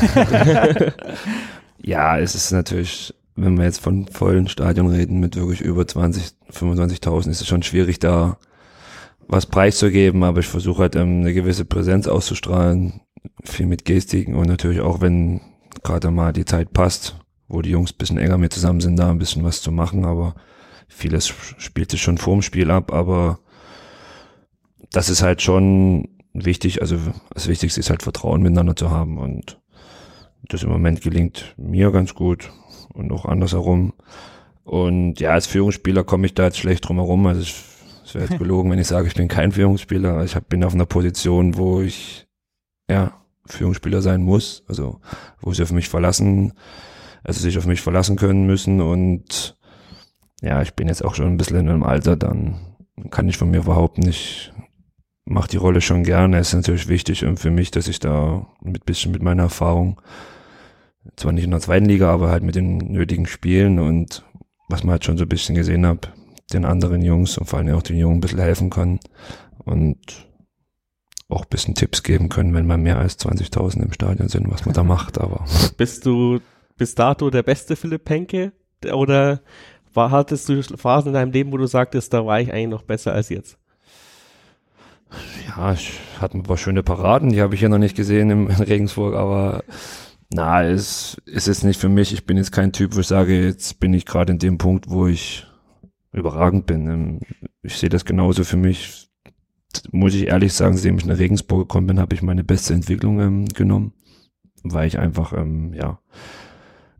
ja, 1.81 2.19
es 2.19 2.35
ist 2.35 2.51
natürlich, 2.51 3.13
wenn 3.37 3.57
wir 3.57 3.65
jetzt 3.65 3.79
von 3.79 4.07
vollen 4.07 4.47
Stadion 4.47 4.87
reden, 4.87 5.19
mit 5.19 5.35
wirklich 5.35 5.61
über 5.61 5.87
20, 5.87 6.33
25.000, 6.51 7.29
ist 7.29 7.41
es 7.41 7.47
schon 7.47 7.63
schwierig, 7.63 7.99
da 7.99 8.37
was 9.27 9.45
preiszugeben, 9.45 10.23
aber 10.23 10.39
ich 10.39 10.47
versuche 10.47 10.83
halt 10.83 10.95
ähm, 10.95 11.21
eine 11.21 11.33
gewisse 11.33 11.65
Präsenz 11.65 12.07
auszustrahlen, 12.07 13.01
viel 13.43 13.65
mit 13.65 13.85
Gestiken 13.85 14.35
und 14.35 14.47
natürlich 14.47 14.81
auch, 14.81 15.01
wenn 15.01 15.41
gerade 15.83 16.11
mal 16.11 16.33
die 16.33 16.45
Zeit 16.45 16.73
passt, 16.73 17.19
wo 17.47 17.61
die 17.61 17.69
Jungs 17.69 17.93
bisschen 17.93 18.17
enger 18.17 18.37
mit 18.37 18.53
zusammen 18.53 18.81
sind, 18.81 18.97
da 18.97 19.09
ein 19.11 19.19
bisschen 19.19 19.43
was 19.43 19.61
zu 19.61 19.71
machen, 19.71 20.05
aber 20.05 20.35
vieles 20.87 21.27
spielt 21.27 21.91
sich 21.91 22.01
schon 22.01 22.17
vorm 22.17 22.41
Spiel 22.41 22.71
ab, 22.71 22.91
aber 22.93 23.39
das 24.91 25.09
ist 25.09 25.21
halt 25.21 25.41
schon 25.41 26.09
wichtig, 26.33 26.81
also 26.81 26.97
das 27.33 27.47
Wichtigste 27.47 27.79
ist 27.79 27.89
halt 27.89 28.03
Vertrauen 28.03 28.41
miteinander 28.41 28.75
zu 28.75 28.89
haben. 28.89 29.17
Und 29.17 29.59
das 30.49 30.63
im 30.63 30.69
Moment 30.69 31.01
gelingt 31.01 31.55
mir 31.57 31.91
ganz 31.91 32.13
gut 32.13 32.51
und 32.97 33.11
auch 33.11 33.25
andersherum. 33.25 33.93
Und 34.63 35.19
ja, 35.19 35.31
als 35.31 35.47
Führungsspieler 35.47 36.03
komme 36.03 36.25
ich 36.25 36.33
da 36.33 36.45
jetzt 36.45 36.57
schlecht 36.57 36.87
drum 36.87 36.97
herum. 36.97 37.25
Also 37.27 37.41
es 37.41 38.13
wäre 38.13 38.25
jetzt 38.25 38.37
gelogen, 38.39 38.69
wenn 38.71 38.79
ich 38.79 38.87
sage, 38.87 39.07
ich 39.07 39.15
bin 39.15 39.27
kein 39.27 39.51
Führungsspieler. 39.51 40.23
Ich 40.23 40.35
hab, 40.35 40.49
bin 40.49 40.63
auf 40.63 40.73
einer 40.73 40.85
Position, 40.85 41.57
wo 41.57 41.81
ich 41.81 42.27
ja 42.89 43.13
Führungsspieler 43.45 44.01
sein 44.01 44.23
muss, 44.23 44.63
also 44.67 44.99
wo 45.39 45.53
sie 45.53 45.63
auf 45.63 45.71
mich 45.71 45.89
verlassen, 45.89 46.53
also 47.23 47.39
sich 47.39 47.57
auf 47.57 47.65
mich 47.65 47.81
verlassen 47.81 48.17
können 48.17 48.45
müssen 48.45 48.81
und 48.81 49.57
ja, 50.41 50.61
ich 50.61 50.73
bin 50.73 50.87
jetzt 50.87 51.03
auch 51.03 51.15
schon 51.15 51.27
ein 51.27 51.37
bisschen 51.37 51.57
in 51.57 51.69
einem 51.69 51.83
Alter, 51.83 52.15
dann 52.15 52.59
kann 53.09 53.27
ich 53.27 53.37
von 53.37 53.49
mir 53.49 53.61
behaupten, 53.61 54.07
ich 54.07 54.51
mache 55.25 55.49
die 55.49 55.57
Rolle 55.57 55.81
schon 55.81 56.03
gerne. 56.03 56.37
Es 56.37 56.49
ist 56.49 56.53
natürlich 56.55 56.87
wichtig 56.87 57.25
und 57.25 57.39
für 57.39 57.51
mich, 57.51 57.71
dass 57.71 57.87
ich 57.87 57.99
da 57.99 58.47
mit 58.61 58.85
bisschen 58.85 59.11
mit 59.11 59.23
meiner 59.23 59.43
Erfahrung, 59.43 60.01
zwar 61.15 61.31
nicht 61.31 61.43
in 61.43 61.51
der 61.51 61.59
zweiten 61.59 61.85
Liga, 61.85 62.11
aber 62.11 62.29
halt 62.29 62.43
mit 62.43 62.55
den 62.55 62.77
nötigen 62.77 63.25
Spielen 63.25 63.79
und 63.79 64.23
was 64.69 64.83
man 64.83 64.91
halt 64.91 65.05
schon 65.05 65.17
so 65.17 65.25
ein 65.25 65.29
bisschen 65.29 65.55
gesehen 65.55 65.85
hat, 65.85 66.11
den 66.53 66.65
anderen 66.65 67.01
Jungs 67.01 67.37
und 67.37 67.45
vor 67.45 67.59
allem 67.59 67.75
auch 67.75 67.83
den 67.83 67.97
Jungen 67.97 68.17
ein 68.17 68.21
bisschen 68.21 68.39
helfen 68.39 68.69
kann 68.69 68.99
und 69.63 70.27
auch 71.29 71.43
ein 71.43 71.49
bisschen 71.49 71.75
Tipps 71.75 72.03
geben 72.03 72.29
können, 72.29 72.53
wenn 72.53 72.67
mal 72.67 72.77
mehr 72.77 72.97
als 72.97 73.19
20.000 73.19 73.83
im 73.83 73.93
Stadion 73.93 74.29
sind, 74.29 74.49
was 74.49 74.65
man 74.65 74.73
da 74.73 74.83
macht, 74.83 75.19
aber 75.19 75.45
Bist 75.77 76.05
du 76.05 76.39
bis 76.77 76.95
dato 76.95 77.29
der 77.29 77.43
beste 77.43 77.75
Philipp 77.75 78.05
Penke? 78.05 78.53
Oder 78.91 79.41
war, 79.93 80.11
hattest 80.11 80.47
du 80.47 80.61
Phasen 80.61 81.09
in 81.09 81.13
deinem 81.15 81.31
Leben, 81.31 81.51
wo 81.51 81.57
du 81.57 81.65
sagtest, 81.65 82.13
da 82.13 82.25
war 82.25 82.39
ich 82.39 82.53
eigentlich 82.53 82.69
noch 82.69 82.83
besser 82.83 83.13
als 83.13 83.29
jetzt? 83.29 83.57
Ja, 85.47 85.73
ich 85.73 85.99
hatte 86.19 86.37
ein 86.37 86.43
paar 86.43 86.57
schöne 86.57 86.83
Paraden, 86.83 87.29
die 87.31 87.41
habe 87.41 87.55
ich 87.55 87.61
ja 87.61 87.69
noch 87.69 87.77
nicht 87.77 87.95
gesehen 87.95 88.29
im, 88.29 88.49
in 88.49 88.55
Regensburg, 88.55 89.15
aber 89.15 89.63
na, 90.29 90.63
es, 90.63 91.17
ist 91.25 91.63
nicht 91.63 91.79
für 91.79 91.89
mich. 91.89 92.13
Ich 92.13 92.25
bin 92.25 92.37
jetzt 92.37 92.51
kein 92.51 92.73
Typ, 92.73 92.95
wo 92.95 92.99
ich 92.99 93.07
sage, 93.07 93.41
jetzt 93.41 93.79
bin 93.79 93.93
ich 93.93 94.05
gerade 94.05 94.33
in 94.33 94.39
dem 94.39 94.57
Punkt, 94.57 94.89
wo 94.89 95.07
ich 95.07 95.47
überragend 96.11 96.65
bin. 96.65 96.87
Ähm, 96.89 97.19
Ich 97.61 97.77
sehe 97.77 97.89
das 97.89 98.05
genauso 98.05 98.43
für 98.43 98.57
mich. 98.57 99.09
Muss 99.91 100.13
ich 100.15 100.27
ehrlich 100.27 100.53
sagen, 100.53 100.75
seitdem 100.75 100.97
ich 100.97 101.05
nach 101.05 101.17
Regensburg 101.17 101.67
gekommen 101.67 101.87
bin, 101.87 101.99
habe 101.99 102.15
ich 102.15 102.21
meine 102.21 102.43
beste 102.43 102.73
Entwicklung 102.73 103.19
ähm, 103.19 103.45
genommen, 103.45 103.93
weil 104.63 104.87
ich 104.87 104.97
einfach, 104.99 105.33
ähm, 105.33 105.73
ja, 105.73 105.99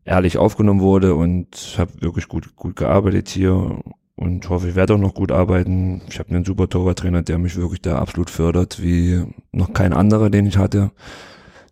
ehrlich 0.05 0.37
aufgenommen 0.37 0.81
wurde 0.81 1.15
und 1.15 1.75
habe 1.77 2.01
wirklich 2.01 2.27
gut, 2.27 2.55
gut 2.55 2.75
gearbeitet 2.75 3.29
hier 3.29 3.81
und 4.15 4.49
hoffe, 4.49 4.69
ich 4.69 4.75
werde 4.75 4.95
auch 4.95 4.99
noch 4.99 5.13
gut 5.13 5.31
arbeiten. 5.31 6.01
Ich 6.09 6.19
habe 6.19 6.29
einen 6.29 6.45
super 6.45 6.69
Torwarttrainer, 6.69 7.23
der 7.23 7.37
mich 7.39 7.55
wirklich 7.57 7.81
da 7.81 7.99
absolut 7.99 8.29
fördert, 8.29 8.81
wie 8.81 9.23
noch 9.51 9.73
kein 9.73 9.93
anderer, 9.93 10.29
den 10.29 10.45
ich 10.45 10.57
hatte. 10.57 10.91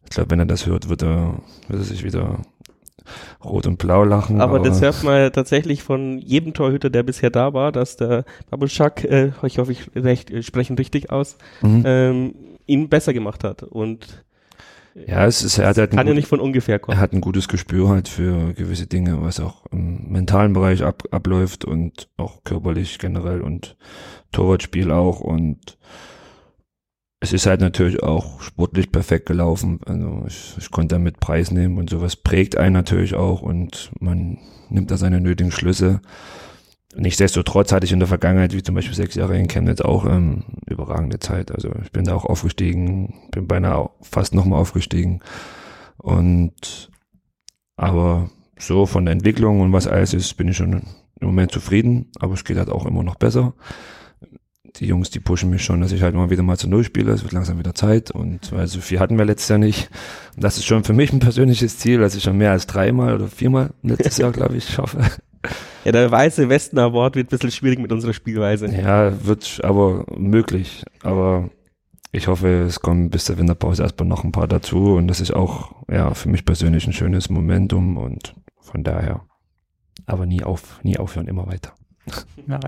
Ich 0.05 0.11
glaube, 0.11 0.31
wenn 0.31 0.39
er 0.39 0.45
das 0.45 0.65
hört, 0.65 0.89
wird 0.89 1.03
er, 1.03 1.35
wird 1.67 1.81
er 1.81 1.85
sich 1.85 2.03
wieder 2.03 2.39
rot 3.43 3.67
und 3.67 3.77
blau 3.77 4.03
lachen. 4.03 4.41
Aber, 4.41 4.59
das 4.59 4.81
hört 4.81 5.03
man 5.03 5.15
ja 5.15 5.29
tatsächlich 5.29 5.83
von 5.83 6.17
jedem 6.19 6.53
Torhüter, 6.53 6.89
der 6.89 7.03
bisher 7.03 7.29
da 7.29 7.53
war, 7.53 7.71
dass 7.71 7.97
der 7.97 8.25
Babuschak, 8.49 9.03
äh, 9.03 9.31
ich 9.43 9.59
hoffe, 9.59 9.71
ich 9.73 9.89
recht, 9.95 10.31
äh, 10.31 10.41
spreche 10.41 10.73
ihn 10.73 10.77
richtig 10.77 11.11
aus, 11.11 11.37
Mhm. 11.61 11.83
ähm, 11.85 12.35
ihn 12.65 12.89
besser 12.89 13.13
gemacht 13.13 13.43
hat. 13.43 13.61
Und 13.63 14.23
Ja, 15.07 15.25
es 15.25 15.43
ist, 15.43 15.57
er 15.59 15.67
hat 15.67 15.77
halt 15.77 15.91
Kann 15.91 15.99
ein, 15.99 16.07
ja 16.07 16.13
nicht 16.13 16.27
von 16.29 16.39
ungefähr 16.39 16.79
kommen. 16.79 16.97
er 16.97 17.01
hat 17.01 17.11
ein 17.13 17.19
gutes 17.21 17.47
Gespür 17.49 17.89
halt 17.89 18.07
für 18.07 18.53
gewisse 18.53 18.87
Dinge, 18.87 19.21
was 19.21 19.39
auch 19.41 19.65
im 19.71 20.09
mentalen 20.11 20.53
Bereich 20.53 20.83
ab, 20.83 21.03
abläuft 21.11 21.65
und 21.65 22.07
auch 22.17 22.43
körperlich 22.45 22.97
generell 22.97 23.41
und 23.41 23.75
Torwartspiel 24.31 24.91
auch 24.91 25.19
und 25.19 25.77
es 27.25 27.33
ist 27.33 27.47
halt 27.47 27.59
natürlich 27.59 28.03
auch 28.03 28.39
sportlich 28.39 28.91
perfekt 28.91 29.25
gelaufen. 29.25 29.79
Also 29.87 30.25
ich, 30.27 30.55
ich 30.59 30.69
konnte 30.69 30.93
damit 30.93 31.19
Preis 31.19 31.49
nehmen 31.49 31.79
und 31.79 31.89
sowas 31.89 32.15
prägt 32.15 32.55
einen 32.55 32.73
natürlich 32.73 33.15
auch 33.15 33.41
und 33.41 33.91
man 33.99 34.37
nimmt 34.69 34.91
da 34.91 34.97
seine 34.97 35.19
nötigen 35.19 35.51
Schlüsse. 35.51 36.01
Nichtsdestotrotz 36.95 37.71
hatte 37.71 37.85
ich 37.85 37.91
in 37.91 37.99
der 37.99 38.07
Vergangenheit, 38.07 38.53
wie 38.53 38.61
zum 38.61 38.75
Beispiel 38.75 38.93
sechs 38.93 39.15
Jahre 39.15 39.39
in 39.39 39.47
Chemnitz, 39.47 39.81
auch 39.81 40.05
ähm, 40.05 40.43
überragende 40.67 41.17
Zeit. 41.17 41.51
Also 41.51 41.71
ich 41.83 41.91
bin 41.91 42.05
da 42.05 42.13
auch 42.13 42.25
aufgestiegen, 42.25 43.15
bin 43.31 43.47
beinahe 43.47 43.89
fast 44.01 44.35
nochmal 44.35 44.61
aufgestiegen. 44.61 45.21
Und 45.97 46.91
aber 47.75 48.29
so 48.59 48.85
von 48.85 49.05
der 49.05 49.13
Entwicklung 49.13 49.61
und 49.61 49.73
was 49.73 49.87
alles 49.87 50.13
ist, 50.13 50.37
bin 50.37 50.49
ich 50.49 50.57
schon 50.57 50.83
im 51.19 51.27
Moment 51.27 51.51
zufrieden, 51.51 52.11
aber 52.19 52.35
es 52.35 52.43
geht 52.43 52.57
halt 52.57 52.69
auch 52.69 52.85
immer 52.85 53.01
noch 53.01 53.15
besser. 53.15 53.55
Die 54.79 54.87
Jungs, 54.87 55.09
die 55.09 55.19
pushen 55.19 55.49
mich 55.49 55.63
schon, 55.63 55.79
dass 55.81 55.91
ich 55.91 56.01
halt 56.01 56.15
mal 56.15 56.29
wieder 56.29 56.43
mal 56.43 56.57
zu 56.57 56.67
Null 56.67 56.83
spiele. 56.83 57.11
Es 57.13 57.23
wird 57.23 57.31
langsam 57.31 57.57
wieder 57.57 57.73
Zeit 57.73 58.11
und 58.11 58.51
weil 58.51 58.67
so 58.67 58.81
viel 58.81 58.99
hatten 58.99 59.17
wir 59.17 59.25
letztes 59.25 59.49
Jahr 59.49 59.59
nicht. 59.59 59.89
Und 60.35 60.43
das 60.43 60.57
ist 60.57 60.65
schon 60.65 60.83
für 60.83 60.93
mich 60.93 61.13
ein 61.13 61.19
persönliches 61.19 61.77
Ziel, 61.79 61.99
dass 61.99 62.15
ich 62.15 62.23
schon 62.23 62.37
mehr 62.37 62.51
als 62.51 62.67
dreimal 62.67 63.15
oder 63.15 63.27
viermal 63.27 63.71
letztes 63.83 64.17
Jahr, 64.17 64.31
glaube 64.31 64.57
ich, 64.57 64.69
schaffe. 64.69 64.99
Ja, 65.85 65.91
der 65.91 66.09
weiße 66.09 66.49
Westen 66.49 66.79
Award 66.79 67.15
wird 67.15 67.27
ein 67.27 67.29
bisschen 67.29 67.51
schwierig 67.51 67.79
mit 67.79 67.91
unserer 67.91 68.13
Spielweise. 68.13 68.67
Ja, 68.67 69.25
wird 69.25 69.61
aber 69.63 70.05
möglich. 70.17 70.83
Aber 71.03 71.49
ich 72.11 72.27
hoffe, 72.27 72.63
es 72.63 72.79
kommen 72.79 73.09
bis 73.09 73.25
zur 73.25 73.37
Winterpause 73.37 73.83
erstmal 73.83 74.07
noch 74.07 74.23
ein 74.23 74.31
paar 74.31 74.47
dazu 74.47 74.95
und 74.95 75.07
das 75.07 75.19
ist 75.19 75.33
auch 75.33 75.75
ja 75.89 76.13
für 76.13 76.29
mich 76.29 76.45
persönlich 76.45 76.87
ein 76.87 76.93
schönes 76.93 77.29
Momentum 77.29 77.97
und 77.97 78.33
von 78.59 78.83
daher. 78.83 79.21
Aber 80.05 80.25
nie 80.25 80.43
auf, 80.43 80.79
nie 80.83 80.97
aufhören, 80.97 81.27
immer 81.27 81.47
weiter. 81.47 81.73
Ja, 82.47 82.59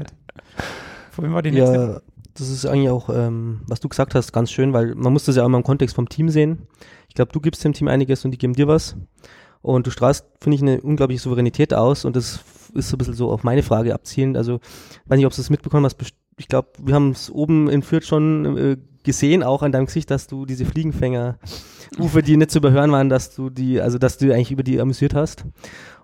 right. 1.18 1.32
Vorhin 1.32 1.34
war 1.34 1.42
die 1.42 1.52
nächste. 1.52 1.76
Ja, 1.76 2.02
das 2.36 2.50
ist 2.50 2.66
eigentlich 2.66 2.90
auch, 2.90 3.10
ähm, 3.10 3.62
was 3.68 3.80
du 3.80 3.90
gesagt 3.90 4.16
hast, 4.16 4.32
ganz 4.32 4.52
schön, 4.52 4.74
weil 4.74 4.94
man 4.96 5.12
muss 5.12 5.26
das 5.26 5.36
ja 5.36 5.44
auch 5.44 5.48
immer 5.48 5.58
im 5.58 5.64
Kontext 5.64 5.96
vom 5.96 6.08
Team 6.08 6.30
sehen. 6.30 6.68
Ich 7.10 7.16
glaube, 7.16 7.32
du 7.32 7.40
gibst 7.40 7.64
dem 7.64 7.74
Team 7.74 7.88
einiges 7.88 8.24
und 8.26 8.32
die 8.32 8.38
geben 8.38 8.54
dir 8.54 8.68
was. 8.68 8.96
Und 9.62 9.88
du 9.88 9.92
strahlst, 9.92 10.26
finde 10.40 10.56
ich, 10.56 10.62
eine 10.62 10.82
unglaubliche 10.82 11.22
Souveränität 11.22 11.74
aus 11.74 12.06
und 12.06 12.16
das 12.16 12.42
ist 12.74 12.90
so 12.90 12.96
ein 12.96 13.00
bisschen 13.00 13.16
so 13.16 13.32
auf 13.32 13.44
meine 13.44 13.64
Frage 13.64 13.94
abzielend. 13.94 14.38
Also, 14.38 14.60
weiß 15.08 15.18
nicht, 15.18 15.26
ob 15.26 15.34
du 15.34 15.42
es 15.42 15.50
mitbekommen 15.50 15.86
hast. 15.86 15.98
Ich 16.38 16.48
glaube, 16.48 16.70
wir 16.80 16.94
haben 16.94 17.12
es 17.12 17.32
oben 17.32 17.68
in 17.68 17.82
Fürth 17.82 18.06
schon 18.06 18.58
äh, 18.58 18.78
gesehen, 19.04 19.42
auch 19.42 19.64
an 19.64 19.72
deinem 19.72 19.88
Gesicht, 19.88 20.12
dass 20.12 20.28
du 20.28 20.46
diese 20.46 20.66
Fliegenfänger-Rufe, 20.66 22.22
die 22.22 22.38
nicht 22.38 22.52
zu 22.52 22.60
überhören 22.60 22.92
waren, 22.92 23.10
dass 23.10 23.34
du 23.34 23.50
die, 23.50 23.82
also 23.82 23.98
dass 23.98 24.18
du 24.18 24.32
eigentlich 24.32 24.52
über 24.52 24.64
die 24.64 24.80
amüsiert 24.80 25.16
hast. 25.16 25.46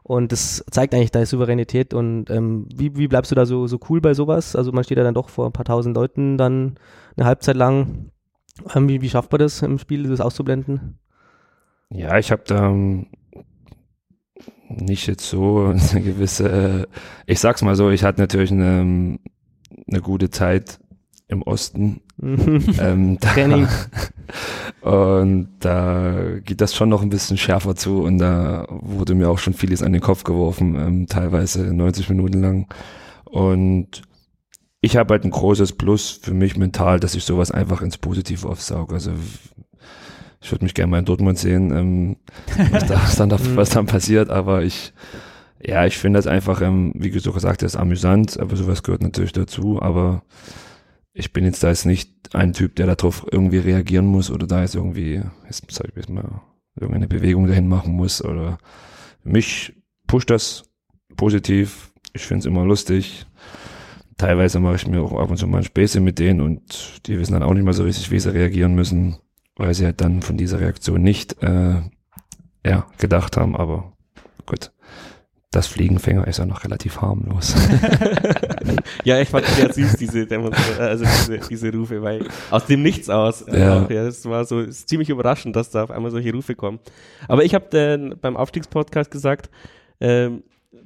Und 0.03 0.33
das 0.33 0.63
zeigt 0.69 0.93
eigentlich 0.93 1.11
deine 1.11 1.25
Souveränität. 1.25 1.93
Und 1.93 2.29
ähm, 2.29 2.67
wie, 2.75 2.95
wie 2.97 3.07
bleibst 3.07 3.31
du 3.31 3.35
da 3.35 3.45
so, 3.45 3.67
so 3.67 3.79
cool 3.89 4.01
bei 4.01 4.13
sowas? 4.13 4.55
Also 4.55 4.71
man 4.71 4.83
steht 4.83 4.97
ja 4.97 5.03
dann 5.03 5.13
doch 5.13 5.29
vor 5.29 5.45
ein 5.45 5.53
paar 5.53 5.65
tausend 5.65 5.95
Leuten 5.95 6.37
dann 6.37 6.75
eine 7.15 7.25
Halbzeit 7.25 7.55
lang. 7.55 8.11
Ähm, 8.75 8.89
wie, 8.89 9.01
wie 9.01 9.09
schafft 9.09 9.31
man 9.31 9.39
das 9.39 9.61
im 9.61 9.79
Spiel, 9.79 10.03
das 10.03 10.19
auszublenden? 10.19 10.99
Ja, 11.89 12.17
ich 12.17 12.31
habe 12.31 12.43
da 12.45 12.67
ähm, 12.67 13.07
nicht 14.67 15.07
jetzt 15.07 15.29
so 15.29 15.65
eine 15.91 16.01
gewisse, 16.01 16.49
äh, 16.49 16.87
ich 17.25 17.39
sag's 17.39 17.61
mal 17.61 17.75
so, 17.75 17.89
ich 17.89 18.03
hatte 18.03 18.19
natürlich 18.19 18.51
eine, 18.51 18.81
ähm, 18.81 19.19
eine 19.87 20.01
gute 20.01 20.29
Zeit 20.29 20.79
im 21.33 21.41
Osten. 21.41 22.01
ähm, 22.21 23.17
da. 23.21 23.69
Und 24.81 25.49
da 25.59 26.15
geht 26.43 26.59
das 26.61 26.73
schon 26.75 26.89
noch 26.89 27.01
ein 27.01 27.09
bisschen 27.09 27.37
schärfer 27.37 27.75
zu 27.75 28.01
und 28.01 28.17
da 28.17 28.65
wurde 28.69 29.15
mir 29.15 29.29
auch 29.29 29.37
schon 29.37 29.53
vieles 29.53 29.81
an 29.81 29.93
den 29.93 30.01
Kopf 30.01 30.23
geworfen, 30.25 30.75
ähm, 30.75 31.07
teilweise 31.07 31.73
90 31.73 32.09
Minuten 32.09 32.41
lang. 32.41 32.67
Und 33.25 34.01
ich 34.81 34.97
habe 34.97 35.13
halt 35.13 35.23
ein 35.23 35.31
großes 35.31 35.73
Plus 35.73 36.09
für 36.21 36.33
mich 36.33 36.57
mental, 36.57 36.99
dass 36.99 37.15
ich 37.15 37.23
sowas 37.23 37.51
einfach 37.51 37.81
ins 37.81 37.97
Positive 37.97 38.47
aufsauge. 38.47 38.93
Also 38.95 39.11
ich 40.41 40.51
würde 40.51 40.65
mich 40.65 40.73
gerne 40.73 40.91
mal 40.91 40.99
in 40.99 41.05
Dortmund 41.05 41.37
sehen, 41.39 41.71
ähm, 41.71 42.17
was, 42.71 42.85
da, 42.85 42.95
was, 42.95 43.15
dann, 43.15 43.29
da- 43.29 43.39
was 43.55 43.69
dann 43.69 43.85
passiert, 43.85 44.29
aber 44.29 44.63
ich, 44.63 44.91
ja, 45.61 45.85
ich 45.85 45.97
finde 45.97 46.17
das 46.19 46.27
einfach, 46.27 46.61
ähm, 46.61 46.91
wie 46.95 47.11
du 47.11 47.19
so 47.21 47.31
gesagt 47.31 47.63
hast, 47.63 47.77
amüsant, 47.77 48.37
aber 48.37 48.57
sowas 48.57 48.83
gehört 48.83 49.01
natürlich 49.03 49.31
dazu, 49.31 49.81
aber 49.81 50.23
ich 51.13 51.31
bin 51.31 51.45
jetzt 51.45 51.63
da 51.63 51.69
jetzt 51.69 51.85
nicht 51.85 52.35
ein 52.35 52.53
Typ, 52.53 52.75
der 52.75 52.87
darauf 52.87 53.25
irgendwie 53.31 53.59
reagieren 53.59 54.05
muss 54.05 54.31
oder 54.31 54.47
da 54.47 54.61
jetzt 54.61 54.75
irgendwie, 54.75 55.21
jetzt 55.45 55.63
sag 55.71 55.95
ich 55.95 56.09
mal, 56.09 56.41
irgendeine 56.75 57.07
Bewegung 57.07 57.47
dahin 57.47 57.67
machen 57.67 57.93
muss 57.93 58.23
oder 58.23 58.57
mich 59.23 59.73
pusht 60.07 60.29
das 60.29 60.63
positiv. 61.15 61.93
Ich 62.13 62.23
finde 62.23 62.39
es 62.39 62.45
immer 62.45 62.65
lustig. 62.65 63.25
Teilweise 64.17 64.59
mache 64.59 64.75
ich 64.75 64.87
mir 64.87 65.01
auch 65.01 65.19
ab 65.19 65.29
und 65.29 65.37
zu 65.37 65.47
mal 65.47 65.63
Späße 65.63 65.99
mit 65.99 66.19
denen 66.19 66.41
und 66.41 67.07
die 67.07 67.19
wissen 67.19 67.33
dann 67.33 67.43
auch 67.43 67.53
nicht 67.53 67.63
mal 67.63 67.73
so 67.73 67.83
richtig, 67.83 68.11
wie 68.11 68.19
sie 68.19 68.33
reagieren 68.33 68.75
müssen, 68.75 69.17
weil 69.55 69.73
sie 69.73 69.85
halt 69.85 70.01
dann 70.01 70.21
von 70.21 70.37
dieser 70.37 70.59
Reaktion 70.59 71.01
nicht 71.01 71.41
äh, 71.43 71.81
ja, 72.65 72.87
gedacht 72.97 73.37
haben, 73.37 73.55
aber 73.55 73.93
gut. 74.45 74.71
Das 75.53 75.67
Fliegenfänger 75.67 76.27
ist 76.27 76.39
ja 76.39 76.45
noch 76.45 76.63
relativ 76.63 77.01
harmlos. 77.01 77.55
Ja, 79.03 79.19
ich 79.19 79.29
fand 79.29 79.45
sehr 79.45 79.71
süß, 79.71 79.97
diese 79.97 80.27
also 80.79 81.03
diese, 81.03 81.37
diese 81.49 81.71
Rufe, 81.71 82.01
weil 82.01 82.25
aus 82.49 82.65
dem 82.65 82.81
Nichts 82.81 83.09
aus. 83.09 83.41
äh, 83.43 83.59
Ja. 83.59 83.87
ja 83.89 84.05
das 84.05 84.25
war 84.25 84.45
so 84.45 84.61
ist 84.61 84.87
ziemlich 84.87 85.09
überraschend, 85.09 85.55
dass 85.55 85.69
da 85.69 85.83
auf 85.83 85.91
einmal 85.91 86.11
solche 86.11 86.31
Rufe 86.31 86.55
kommen. 86.55 86.79
Aber 87.27 87.43
ich 87.43 87.53
habe 87.53 88.15
beim 88.21 88.37
Aufstiegspodcast 88.37 89.11
gesagt, 89.11 89.49
ähm, 89.99 90.43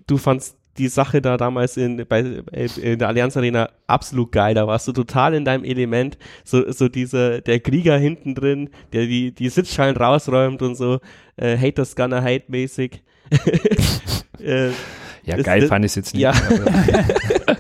du 0.08 0.18
fandst 0.18 0.58
die 0.78 0.88
Sache 0.88 1.22
da 1.22 1.38
damals 1.38 1.78
in, 1.78 2.06
bei, 2.08 2.44
äh, 2.52 2.68
in 2.82 3.00
der 3.00 3.08
Allianz 3.08 3.38
Arena 3.38 3.70
absolut 3.88 4.32
geil. 4.32 4.54
Da 4.54 4.68
warst 4.68 4.88
du 4.88 4.92
total 4.92 5.34
in 5.34 5.46
deinem 5.46 5.64
Element. 5.64 6.18
So, 6.44 6.72
so 6.72 6.88
dieser, 6.88 7.42
der 7.42 7.60
Krieger 7.60 7.98
hinten 7.98 8.36
drin, 8.36 8.70
der 8.94 9.06
die, 9.06 9.32
die 9.32 9.50
Sitzschalen 9.50 9.96
rausräumt 9.98 10.62
und 10.62 10.76
so, 10.76 11.00
äh, 11.36 11.58
Haters 11.58 11.96
gonna 11.96 12.22
hate 12.22 12.46
mäßig. 12.48 13.02
äh, 14.40 14.70
Ja, 15.24 15.38
geil 15.42 15.62
das- 15.62 15.70
fand 15.70 15.86
ich 15.86 15.92
es 15.92 15.96
jetzt 15.96 16.14
nicht. 16.14 16.22
ja. 16.24 16.34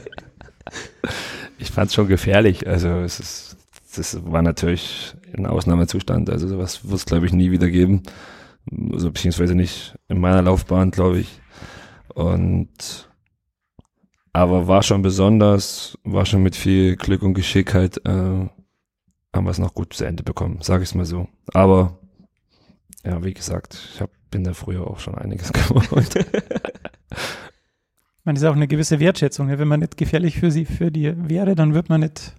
ich 1.57 1.71
fand 1.71 1.87
es 1.89 1.93
schon 1.95 2.07
gefährlich. 2.07 2.67
Also 2.67 2.89
es 3.01 3.19
ist, 3.19 3.57
das 3.95 4.19
war 4.25 4.41
natürlich 4.41 5.15
ein 5.35 5.45
Ausnahmezustand. 5.45 6.29
Also 6.29 6.47
sowas 6.47 6.83
wird 6.85 6.95
es, 6.95 7.05
glaube 7.05 7.25
ich, 7.25 7.33
nie 7.33 7.51
wieder 7.51 7.69
geben. 7.69 8.03
Also 8.91 9.11
beziehungsweise 9.11 9.55
nicht 9.55 9.95
in 10.07 10.19
meiner 10.19 10.41
Laufbahn, 10.41 10.91
glaube 10.91 11.19
ich. 11.19 11.39
Und 12.13 13.07
aber 14.33 14.67
war 14.67 14.83
schon 14.83 15.01
besonders, 15.01 15.97
war 16.03 16.25
schon 16.25 16.43
mit 16.43 16.55
viel 16.55 16.95
Glück 16.95 17.23
und 17.23 17.33
Geschick 17.33 17.73
halt, 17.73 17.97
äh, 18.05 18.09
haben 18.09 18.51
wir 19.33 19.49
es 19.49 19.57
noch 19.57 19.73
gut 19.73 19.93
zu 19.93 20.03
Ende 20.05 20.21
bekommen, 20.23 20.59
sage 20.61 20.83
ich 20.83 20.89
es 20.89 20.95
mal 20.95 21.05
so. 21.05 21.27
Aber 21.53 21.97
ja, 23.03 23.23
wie 23.23 23.33
gesagt, 23.33 23.79
ich 23.95 24.01
hab, 24.01 24.11
bin 24.29 24.43
da 24.43 24.53
früher 24.53 24.85
auch 24.87 24.99
schon 24.99 25.15
einiges 25.15 25.51
gewohnt. 25.53 25.89
Man 28.23 28.35
ist 28.35 28.43
auch 28.43 28.55
eine 28.55 28.67
gewisse 28.67 28.99
Wertschätzung. 28.99 29.49
Ja? 29.49 29.57
Wenn 29.59 29.67
man 29.67 29.79
nicht 29.79 29.97
gefährlich 29.97 30.37
für 30.39 30.51
sie, 30.51 30.65
für 30.65 30.91
die 30.91 31.13
wäre, 31.29 31.55
dann 31.55 31.73
wird 31.73 31.89
man 31.89 32.01
nicht 32.01 32.33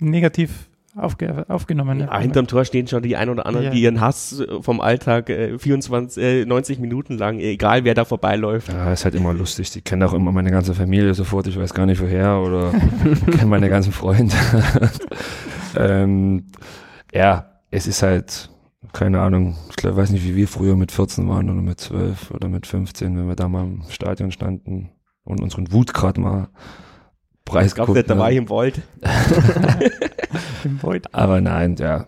negativ 0.00 0.68
aufge, 0.94 1.46
aufgenommen. 1.48 2.00
Ja, 2.00 2.18
hinterm 2.18 2.46
Tor 2.46 2.64
stehen 2.64 2.86
schon 2.86 3.02
die 3.02 3.16
ein 3.16 3.28
oder 3.28 3.46
anderen, 3.46 3.66
Ja. 3.66 3.70
die 3.72 3.80
ihren 3.82 4.00
Hass 4.00 4.40
äh, 4.40 4.62
vom 4.62 4.80
Alltag 4.80 5.30
äh, 5.30 5.58
24, 5.58 6.22
äh, 6.22 6.44
90 6.44 6.78
Minuten 6.78 7.16
lang, 7.16 7.38
egal 7.38 7.84
wer 7.84 7.94
da 7.94 8.04
vorbeiläuft. 8.04 8.68
Ja, 8.68 8.92
ist 8.92 9.04
halt 9.04 9.14
immer 9.14 9.32
lustig. 9.32 9.70
Die 9.70 9.80
kennen 9.80 10.02
auch 10.02 10.12
immer 10.14 10.32
meine 10.32 10.50
ganze 10.50 10.74
Familie 10.74 11.14
sofort. 11.14 11.46
Ich 11.46 11.58
weiß 11.58 11.72
gar 11.74 11.86
nicht 11.86 12.00
woher 12.00 12.40
oder 12.40 12.72
kennen 13.30 13.48
meine 13.48 13.68
ganzen 13.70 13.92
Freunde. 13.92 14.34
ähm, 15.76 16.44
ja, 17.12 17.60
es 17.70 17.86
ist 17.86 18.02
halt, 18.02 18.50
keine 18.92 19.20
Ahnung, 19.20 19.56
ich 19.76 19.84
weiß 19.84 20.10
nicht, 20.10 20.24
wie 20.24 20.36
wir 20.36 20.48
früher 20.48 20.76
mit 20.76 20.92
14 20.92 21.28
waren 21.28 21.50
oder 21.50 21.62
mit 21.62 21.80
12 21.80 22.30
oder 22.30 22.48
mit 22.48 22.66
15, 22.66 23.16
wenn 23.16 23.28
wir 23.28 23.36
da 23.36 23.48
mal 23.48 23.64
im 23.64 23.82
Stadion 23.88 24.32
standen 24.32 24.90
und 25.24 25.40
unseren 25.40 25.72
Wut 25.72 25.94
gerade 25.94 26.20
mal 26.20 26.42
Ich 26.44 27.44
glaube, 27.44 27.44
preisgeguckt 27.44 28.10
da 28.10 28.18
war 28.18 28.30
ich 28.30 28.38
im 28.38 28.48
Wald. 28.48 28.82
Im 30.64 30.82
Void. 30.82 31.14
Aber 31.14 31.40
nein, 31.40 31.76
ja. 31.76 32.06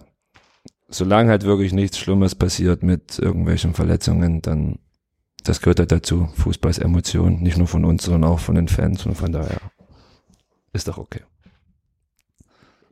Solange 0.88 1.30
halt 1.30 1.44
wirklich 1.44 1.72
nichts 1.72 1.98
Schlimmes 1.98 2.34
passiert 2.34 2.82
mit 2.82 3.18
irgendwelchen 3.18 3.74
Verletzungen, 3.74 4.42
dann 4.42 4.78
das 5.44 5.60
gehört 5.60 5.78
halt 5.78 5.92
dazu. 5.92 6.28
Fußball 6.34 6.70
ist 6.70 6.78
Emotion, 6.78 7.40
nicht 7.40 7.56
nur 7.56 7.66
von 7.66 7.84
uns, 7.84 8.04
sondern 8.04 8.24
auch 8.24 8.40
von 8.40 8.54
den 8.54 8.68
Fans 8.68 9.06
und 9.06 9.14
von 9.14 9.32
daher 9.32 9.60
ist 10.72 10.88
doch 10.88 10.98
okay. 10.98 11.22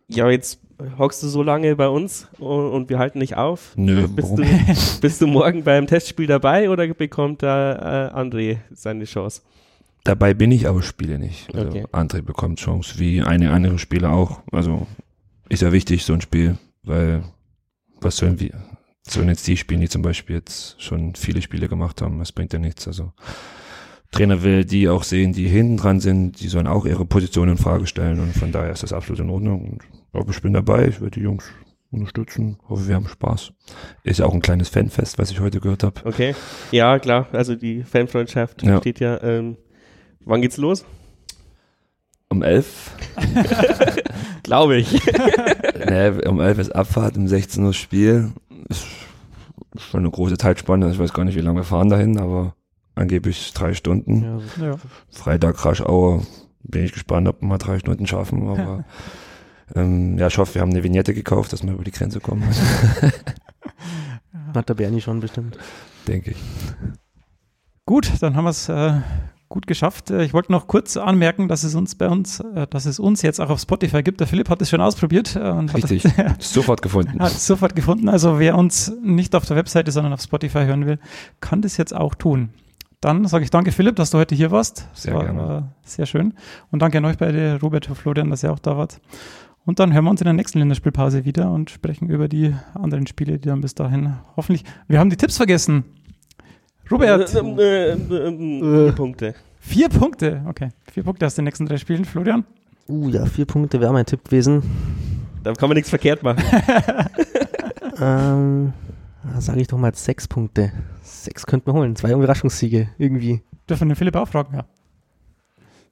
Ja, 0.09 0.31
jetzt 0.31 0.61
hockst 0.99 1.23
du 1.23 1.29
so 1.29 1.43
lange 1.43 1.77
bei 1.77 1.89
uns 1.89 2.29
und, 2.39 2.71
und 2.71 2.89
wir 2.91 2.99
halten 2.99 3.19
nicht 3.19 3.37
auf. 3.37 3.73
Nö, 3.77 4.09
bist 4.09 4.31
warum? 4.31 4.45
du, 4.45 4.75
bist 5.01 5.21
du 5.21 5.27
morgen 5.27 5.65
beim 5.65 5.87
Testspiel 5.87 6.27
dabei 6.27 6.71
oder 6.71 6.87
bekommt 6.95 7.43
da 7.43 8.09
äh, 8.09 8.15
André 8.15 8.59
seine 8.73 9.05
Chance? 9.05 9.43
Dabei 10.05 10.35
bin 10.35 10.53
ich, 10.53 10.69
aber 10.69 10.83
spiele 10.83 11.19
nicht. 11.19 11.55
Also 11.55 11.69
Okay. 11.69 11.85
André 11.93 12.23
bekommt 12.23 12.61
Chance, 12.61 12.99
wie 12.99 13.23
eine 13.23 13.51
andere 13.51 13.79
Spieler 13.79 14.13
auch. 14.13 14.41
Also 14.53 14.87
ist 15.49 15.63
ja 15.63 15.73
wichtig, 15.73 16.05
so 16.05 16.13
ein 16.13 16.21
Spiel, 16.21 16.59
weil 16.83 17.25
was 18.01 18.17
sollen 18.17 18.39
wir? 18.39 18.53
sollen 19.09 19.29
jetzt 19.29 19.47
die 19.47 19.57
spielen, 19.57 19.81
die 19.81 19.89
zum 19.89 20.03
Beispiel 20.03 20.37
jetzt 20.37 20.81
schon 20.83 21.15
viele 21.15 21.43
Spiele 21.43 21.69
gemacht 21.69 22.03
haben. 22.03 22.19
Das 22.19 22.33
bringt 22.33 22.53
ja 22.53 22.59
nichts. 22.59 22.87
Also 22.89 23.13
Trainer 24.11 24.43
will 24.43 24.65
die 24.65 24.89
auch 24.89 25.03
sehen, 25.03 25.33
die 25.33 25.49
hinten 25.49 25.77
dran 25.77 26.01
sind, 26.01 26.41
die 26.41 26.49
sollen 26.49 26.67
auch 26.67 26.87
ihre 26.87 27.05
Position 27.05 27.49
in 27.49 27.57
Frage 27.57 27.87
stellen 27.87 28.21
und 28.21 28.37
von 28.37 28.53
daher 28.53 28.73
ist 28.73 28.83
das 28.83 28.93
absolut 28.93 29.21
in 29.21 29.31
Ordnung. 29.31 29.81
Aber 30.17 30.31
ich 30.31 30.43
bin 30.43 30.53
dabei, 30.53 30.89
ich 30.89 31.01
werde 31.01 31.13
die 31.13 31.21
Jungs 31.21 31.45
unterstützen, 31.91 32.59
hoffe, 32.69 32.89
wir 32.89 32.95
haben 32.97 33.09
Spaß. 33.09 33.53
Ist 34.03 34.19
ja 34.19 34.27
auch 34.27 34.35
ein 34.35 34.43
kleines 34.43 34.69
Fanfest, 34.69 35.19
was 35.19 35.31
ich 35.31 35.41
heute 35.41 35.61
gehört 35.61 35.83
habe. 35.85 36.01
Okay. 36.05 36.35
Ja, 36.73 36.99
klar. 36.99 37.27
Also 37.33 37.55
die 37.55 37.83
Fanfreundschaft 37.85 38.63
Ja. 38.63 38.79
steht 38.79 39.01
ja. 39.01 39.23
Ähm, 39.23 39.57
wann 40.25 40.43
geht's 40.43 40.57
los? 40.57 40.85
Um 42.29 42.43
elf, 42.43 42.91
Glaube 44.43 44.77
ich. 44.79 44.93
ne, 45.87 46.21
um 46.27 46.41
elf 46.41 46.59
ist 46.59 46.75
Abfahrt, 46.75 47.17
um 47.17 47.29
16 47.29 47.65
Uhr 47.65 47.73
Spiel. 47.73 48.33
Ist 48.69 48.85
schon 49.79 50.01
eine 50.01 50.11
große 50.11 50.37
Zeitspanne, 50.37 50.91
ich 50.91 50.99
weiß 50.99 51.13
gar 51.13 51.25
nicht, 51.25 51.37
wie 51.37 51.41
lange 51.41 51.61
wir 51.61 51.65
fahren 51.65 51.89
dahin, 51.89 52.19
aber 52.19 52.55
angeblich 52.97 53.53
drei 53.55 53.75
Stunden. 53.75 54.41
Ja, 54.59 54.67
Ja. 54.67 54.77
Freitag 55.11 55.65
Raschauer. 55.65 56.23
Bin 56.65 56.85
ich 56.85 56.93
gespannt, 56.93 57.29
ob 57.29 57.41
wir 57.43 57.47
mal 57.47 57.59
drei 57.59 57.79
Stunden 57.79 58.07
schaffen. 58.09 58.49
Aber 58.49 58.85
ähm, 59.75 60.19
ja, 60.19 60.27
ich 60.29 60.39
hoffe, 60.39 60.55
wir 60.55 60.63
haben 60.63 60.71
eine 60.71 60.85
Vignette 60.85 61.15
gekauft, 61.15 61.53
dass 61.53 61.63
wir 61.65 61.73
über 61.73 61.85
die 61.85 61.91
Grenze 61.91 62.21
kommen. 62.21 62.43
hat 64.55 64.69
der 64.69 64.75
Bernie 64.75 65.01
schon 65.01 65.21
bestimmt. 65.21 65.59
Denke 66.07 66.33
ich. 66.33 66.37
Gut, 67.85 68.11
dann 68.21 68.37
haben 68.37 68.45
wir 68.45 68.51
es 68.51 68.69
äh, 68.69 69.01
gut 69.49 69.67
geschafft. 69.67 70.11
Äh, 70.11 70.25
Ich 70.25 70.33
wollte 70.35 70.51
noch 70.53 70.67
kurz 70.67 70.97
anmerken, 70.97 71.49
dass 71.49 71.63
es 71.63 71.75
uns 71.75 71.95
bei 71.95 72.09
uns, 72.09 72.41
äh, 72.41 72.67
dass 72.69 72.87
es 72.87 72.99
uns 72.99 73.23
jetzt 73.23 73.41
auch 73.41 73.51
auf 73.51 73.61
Spotify 73.61 74.03
gibt. 74.03 74.21
Der 74.21 74.27
Philipp 74.27 74.49
hat 74.49 74.61
es 74.63 74.71
schon 74.71 74.81
ausprobiert 74.81 75.37
äh, 75.37 75.41
und 75.51 75.73
Richtig. 75.75 76.05
hat 76.19 76.43
Sofort 76.43 76.83
gefunden. 76.83 77.21
hat 77.21 77.33
es 77.33 77.47
sofort 77.47 77.77
gefunden. 77.77 78.09
Also 78.09 78.39
wer 78.39 78.57
uns 78.57 78.93
nicht 79.03 79.35
auf 79.35 79.45
der 79.47 79.57
Webseite, 79.57 79.91
sondern 79.93 80.13
auf 80.13 80.21
Spotify 80.23 80.65
hören 80.65 80.87
will, 80.87 80.99
kann 81.41 81.63
das 81.63 81.77
jetzt 81.77 81.95
auch 81.95 82.15
tun. 82.15 82.51
Dann 83.01 83.27
sage 83.27 83.45
ich 83.45 83.51
danke 83.51 83.73
Philipp, 83.73 83.97
dass 83.97 84.11
du 84.11 84.19
heute 84.19 84.35
hier 84.35 84.51
warst. 84.51 84.89
Das 84.93 85.03
Sehr 85.03 85.15
war, 85.15 85.25
gerne. 85.25 85.39
War 85.39 85.73
sehr 85.85 86.07
schön. 86.07 86.35
Und 86.71 86.81
danke 86.81 86.99
an 86.99 87.05
euch 87.05 87.19
beide, 87.19 87.61
Robert 87.61 87.89
und 87.89 87.95
Florian, 87.95 88.31
dass 88.31 88.43
ihr 88.43 88.51
auch 88.51 88.59
da 88.59 88.77
wart. 88.77 89.01
Und 89.67 89.81
dann 89.81 89.93
hören 89.93 90.05
wir 90.05 90.11
uns 90.11 90.21
in 90.21 90.27
der 90.27 90.33
nächsten 90.33 90.61
Länderspielpause 90.61 91.25
wieder 91.25 91.51
und 91.51 91.71
sprechen 91.71 92.09
über 92.09 92.29
die 92.29 92.55
anderen 92.75 93.07
Spiele, 93.09 93.39
die 93.39 93.49
dann 93.49 93.61
bis 93.61 93.75
dahin 93.75 94.15
hoffentlich. 94.37 94.65
Wir 94.87 95.01
haben 95.01 95.11
die 95.11 95.17
Tipps 95.17 95.37
vergessen. 95.37 95.85
Robert, 96.91 97.35
Ähm, 97.35 97.59
äh, 97.59 97.91
ähm, 97.91 98.89
äh, 98.89 98.93
Punkte. 98.93 99.35
vier 99.59 99.89
Punkte. 99.89 100.43
Okay, 100.47 100.69
vier 100.93 101.03
Punkte 101.03 101.27
aus 101.27 101.35
den 101.35 101.45
nächsten 101.45 101.67
drei 101.67 101.79
Spielen. 101.79 102.05
Florian? 102.05 102.45
Uh, 102.89 103.09
ja, 103.09 103.27
vier 103.27 103.45
Punkte 103.45 103.81
wäre 103.81 103.93
mein 103.93 104.07
Tipp 104.07 104.25
gewesen. 104.25 104.63
Da 105.43 105.53
kann 105.53 105.69
man 105.69 105.75
nichts 105.75 105.91
verkehrt 105.91 106.23
machen. 106.23 106.45
ähm, 108.01 108.73
sage 109.39 109.61
ich 109.61 109.67
doch 109.67 109.79
mal 109.79 109.93
sechs 109.97 110.29
Punkte. 110.29 110.71
Sechs 111.03 111.45
könnten 111.45 111.67
wir 111.67 111.75
holen. 111.75 111.97
Zwei 111.97 112.13
Überraschungssiege, 112.13 112.91
irgendwie. 112.99 113.43
Dürfen 113.69 113.89
wir 113.89 113.95
den 113.95 113.99
Philipp 113.99 114.15
auch 114.15 114.29
fragen? 114.29 114.55
Ja. 114.55 114.65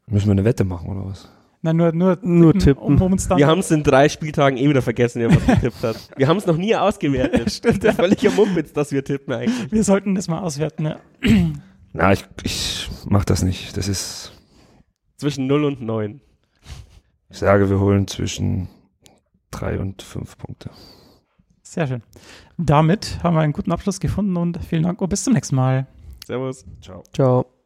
Müssen 0.07 0.27
wir 0.27 0.33
eine 0.33 0.45
Wette 0.45 0.63
machen 0.65 0.89
oder 0.91 1.07
was? 1.07 1.29
Nein, 1.65 1.79
nur, 1.79 1.93
nur, 1.93 2.19
Nur 2.21 2.53
tippen. 2.53 2.83
Um, 2.83 3.01
um 3.01 3.13
uns 3.13 3.27
dann 3.27 3.39
Wir 3.39 3.47
haben 3.47 3.61
es 3.61 3.71
in 3.71 3.83
drei 3.83 4.11
Spieltagen 4.11 4.59
eh 4.59 4.69
wieder 4.69 4.83
vergessen, 4.83 5.23
wer 5.23 5.35
was 5.35 5.47
getippt 5.47 5.83
hat. 5.83 5.97
Wir 6.15 6.29
haben 6.29 6.37
es 6.37 6.45
noch 6.45 6.59
nie 6.59 6.77
ausgewertet. 6.77 7.51
Stimmt, 7.51 7.83
ja. 7.83 7.95
Völliger 7.95 8.31
Mumpitz, 8.33 8.75
dass 8.75 8.93
wir 8.93 9.03
tippen 9.03 9.33
eigentlich. 9.33 9.73
wir 9.73 9.83
sollten 9.83 10.15
das 10.15 10.29
mal 10.29 10.41
auswerten. 10.41 10.85
Ja. 10.85 10.99
Na, 11.95 12.13
ich, 12.13 12.27
ich 12.43 12.91
mach 13.07 13.25
das 13.25 13.43
nicht. 13.43 13.79
Das 13.79 13.89
ist, 13.89 14.33
Zwischen 15.17 15.47
0 15.47 15.65
und 15.65 15.81
9. 15.81 16.21
ich 17.31 17.39
sage, 17.39 17.71
wir 17.71 17.81
holen 17.81 18.07
zwischen 18.09 18.69
drei 19.51 19.81
und 19.81 20.03
fünf 20.03 20.37
Punkte. 20.37 20.69
Sehr 21.63 21.87
schön. 21.87 22.03
Damit 22.59 23.21
haben 23.23 23.37
wir 23.37 23.41
einen 23.41 23.55
guten 23.55 23.73
Abschluss 23.73 24.01
gefunden 24.01 24.37
und 24.37 24.63
vielen 24.63 24.83
Dank 24.83 25.01
und 25.01 25.09
bis 25.09 25.25
zum 25.25 25.33
nächsten 25.33 25.57
Mal. 25.57 25.87
Servus. 26.27 26.67
Ciao. 26.83 27.03
Ciao. 27.15 27.64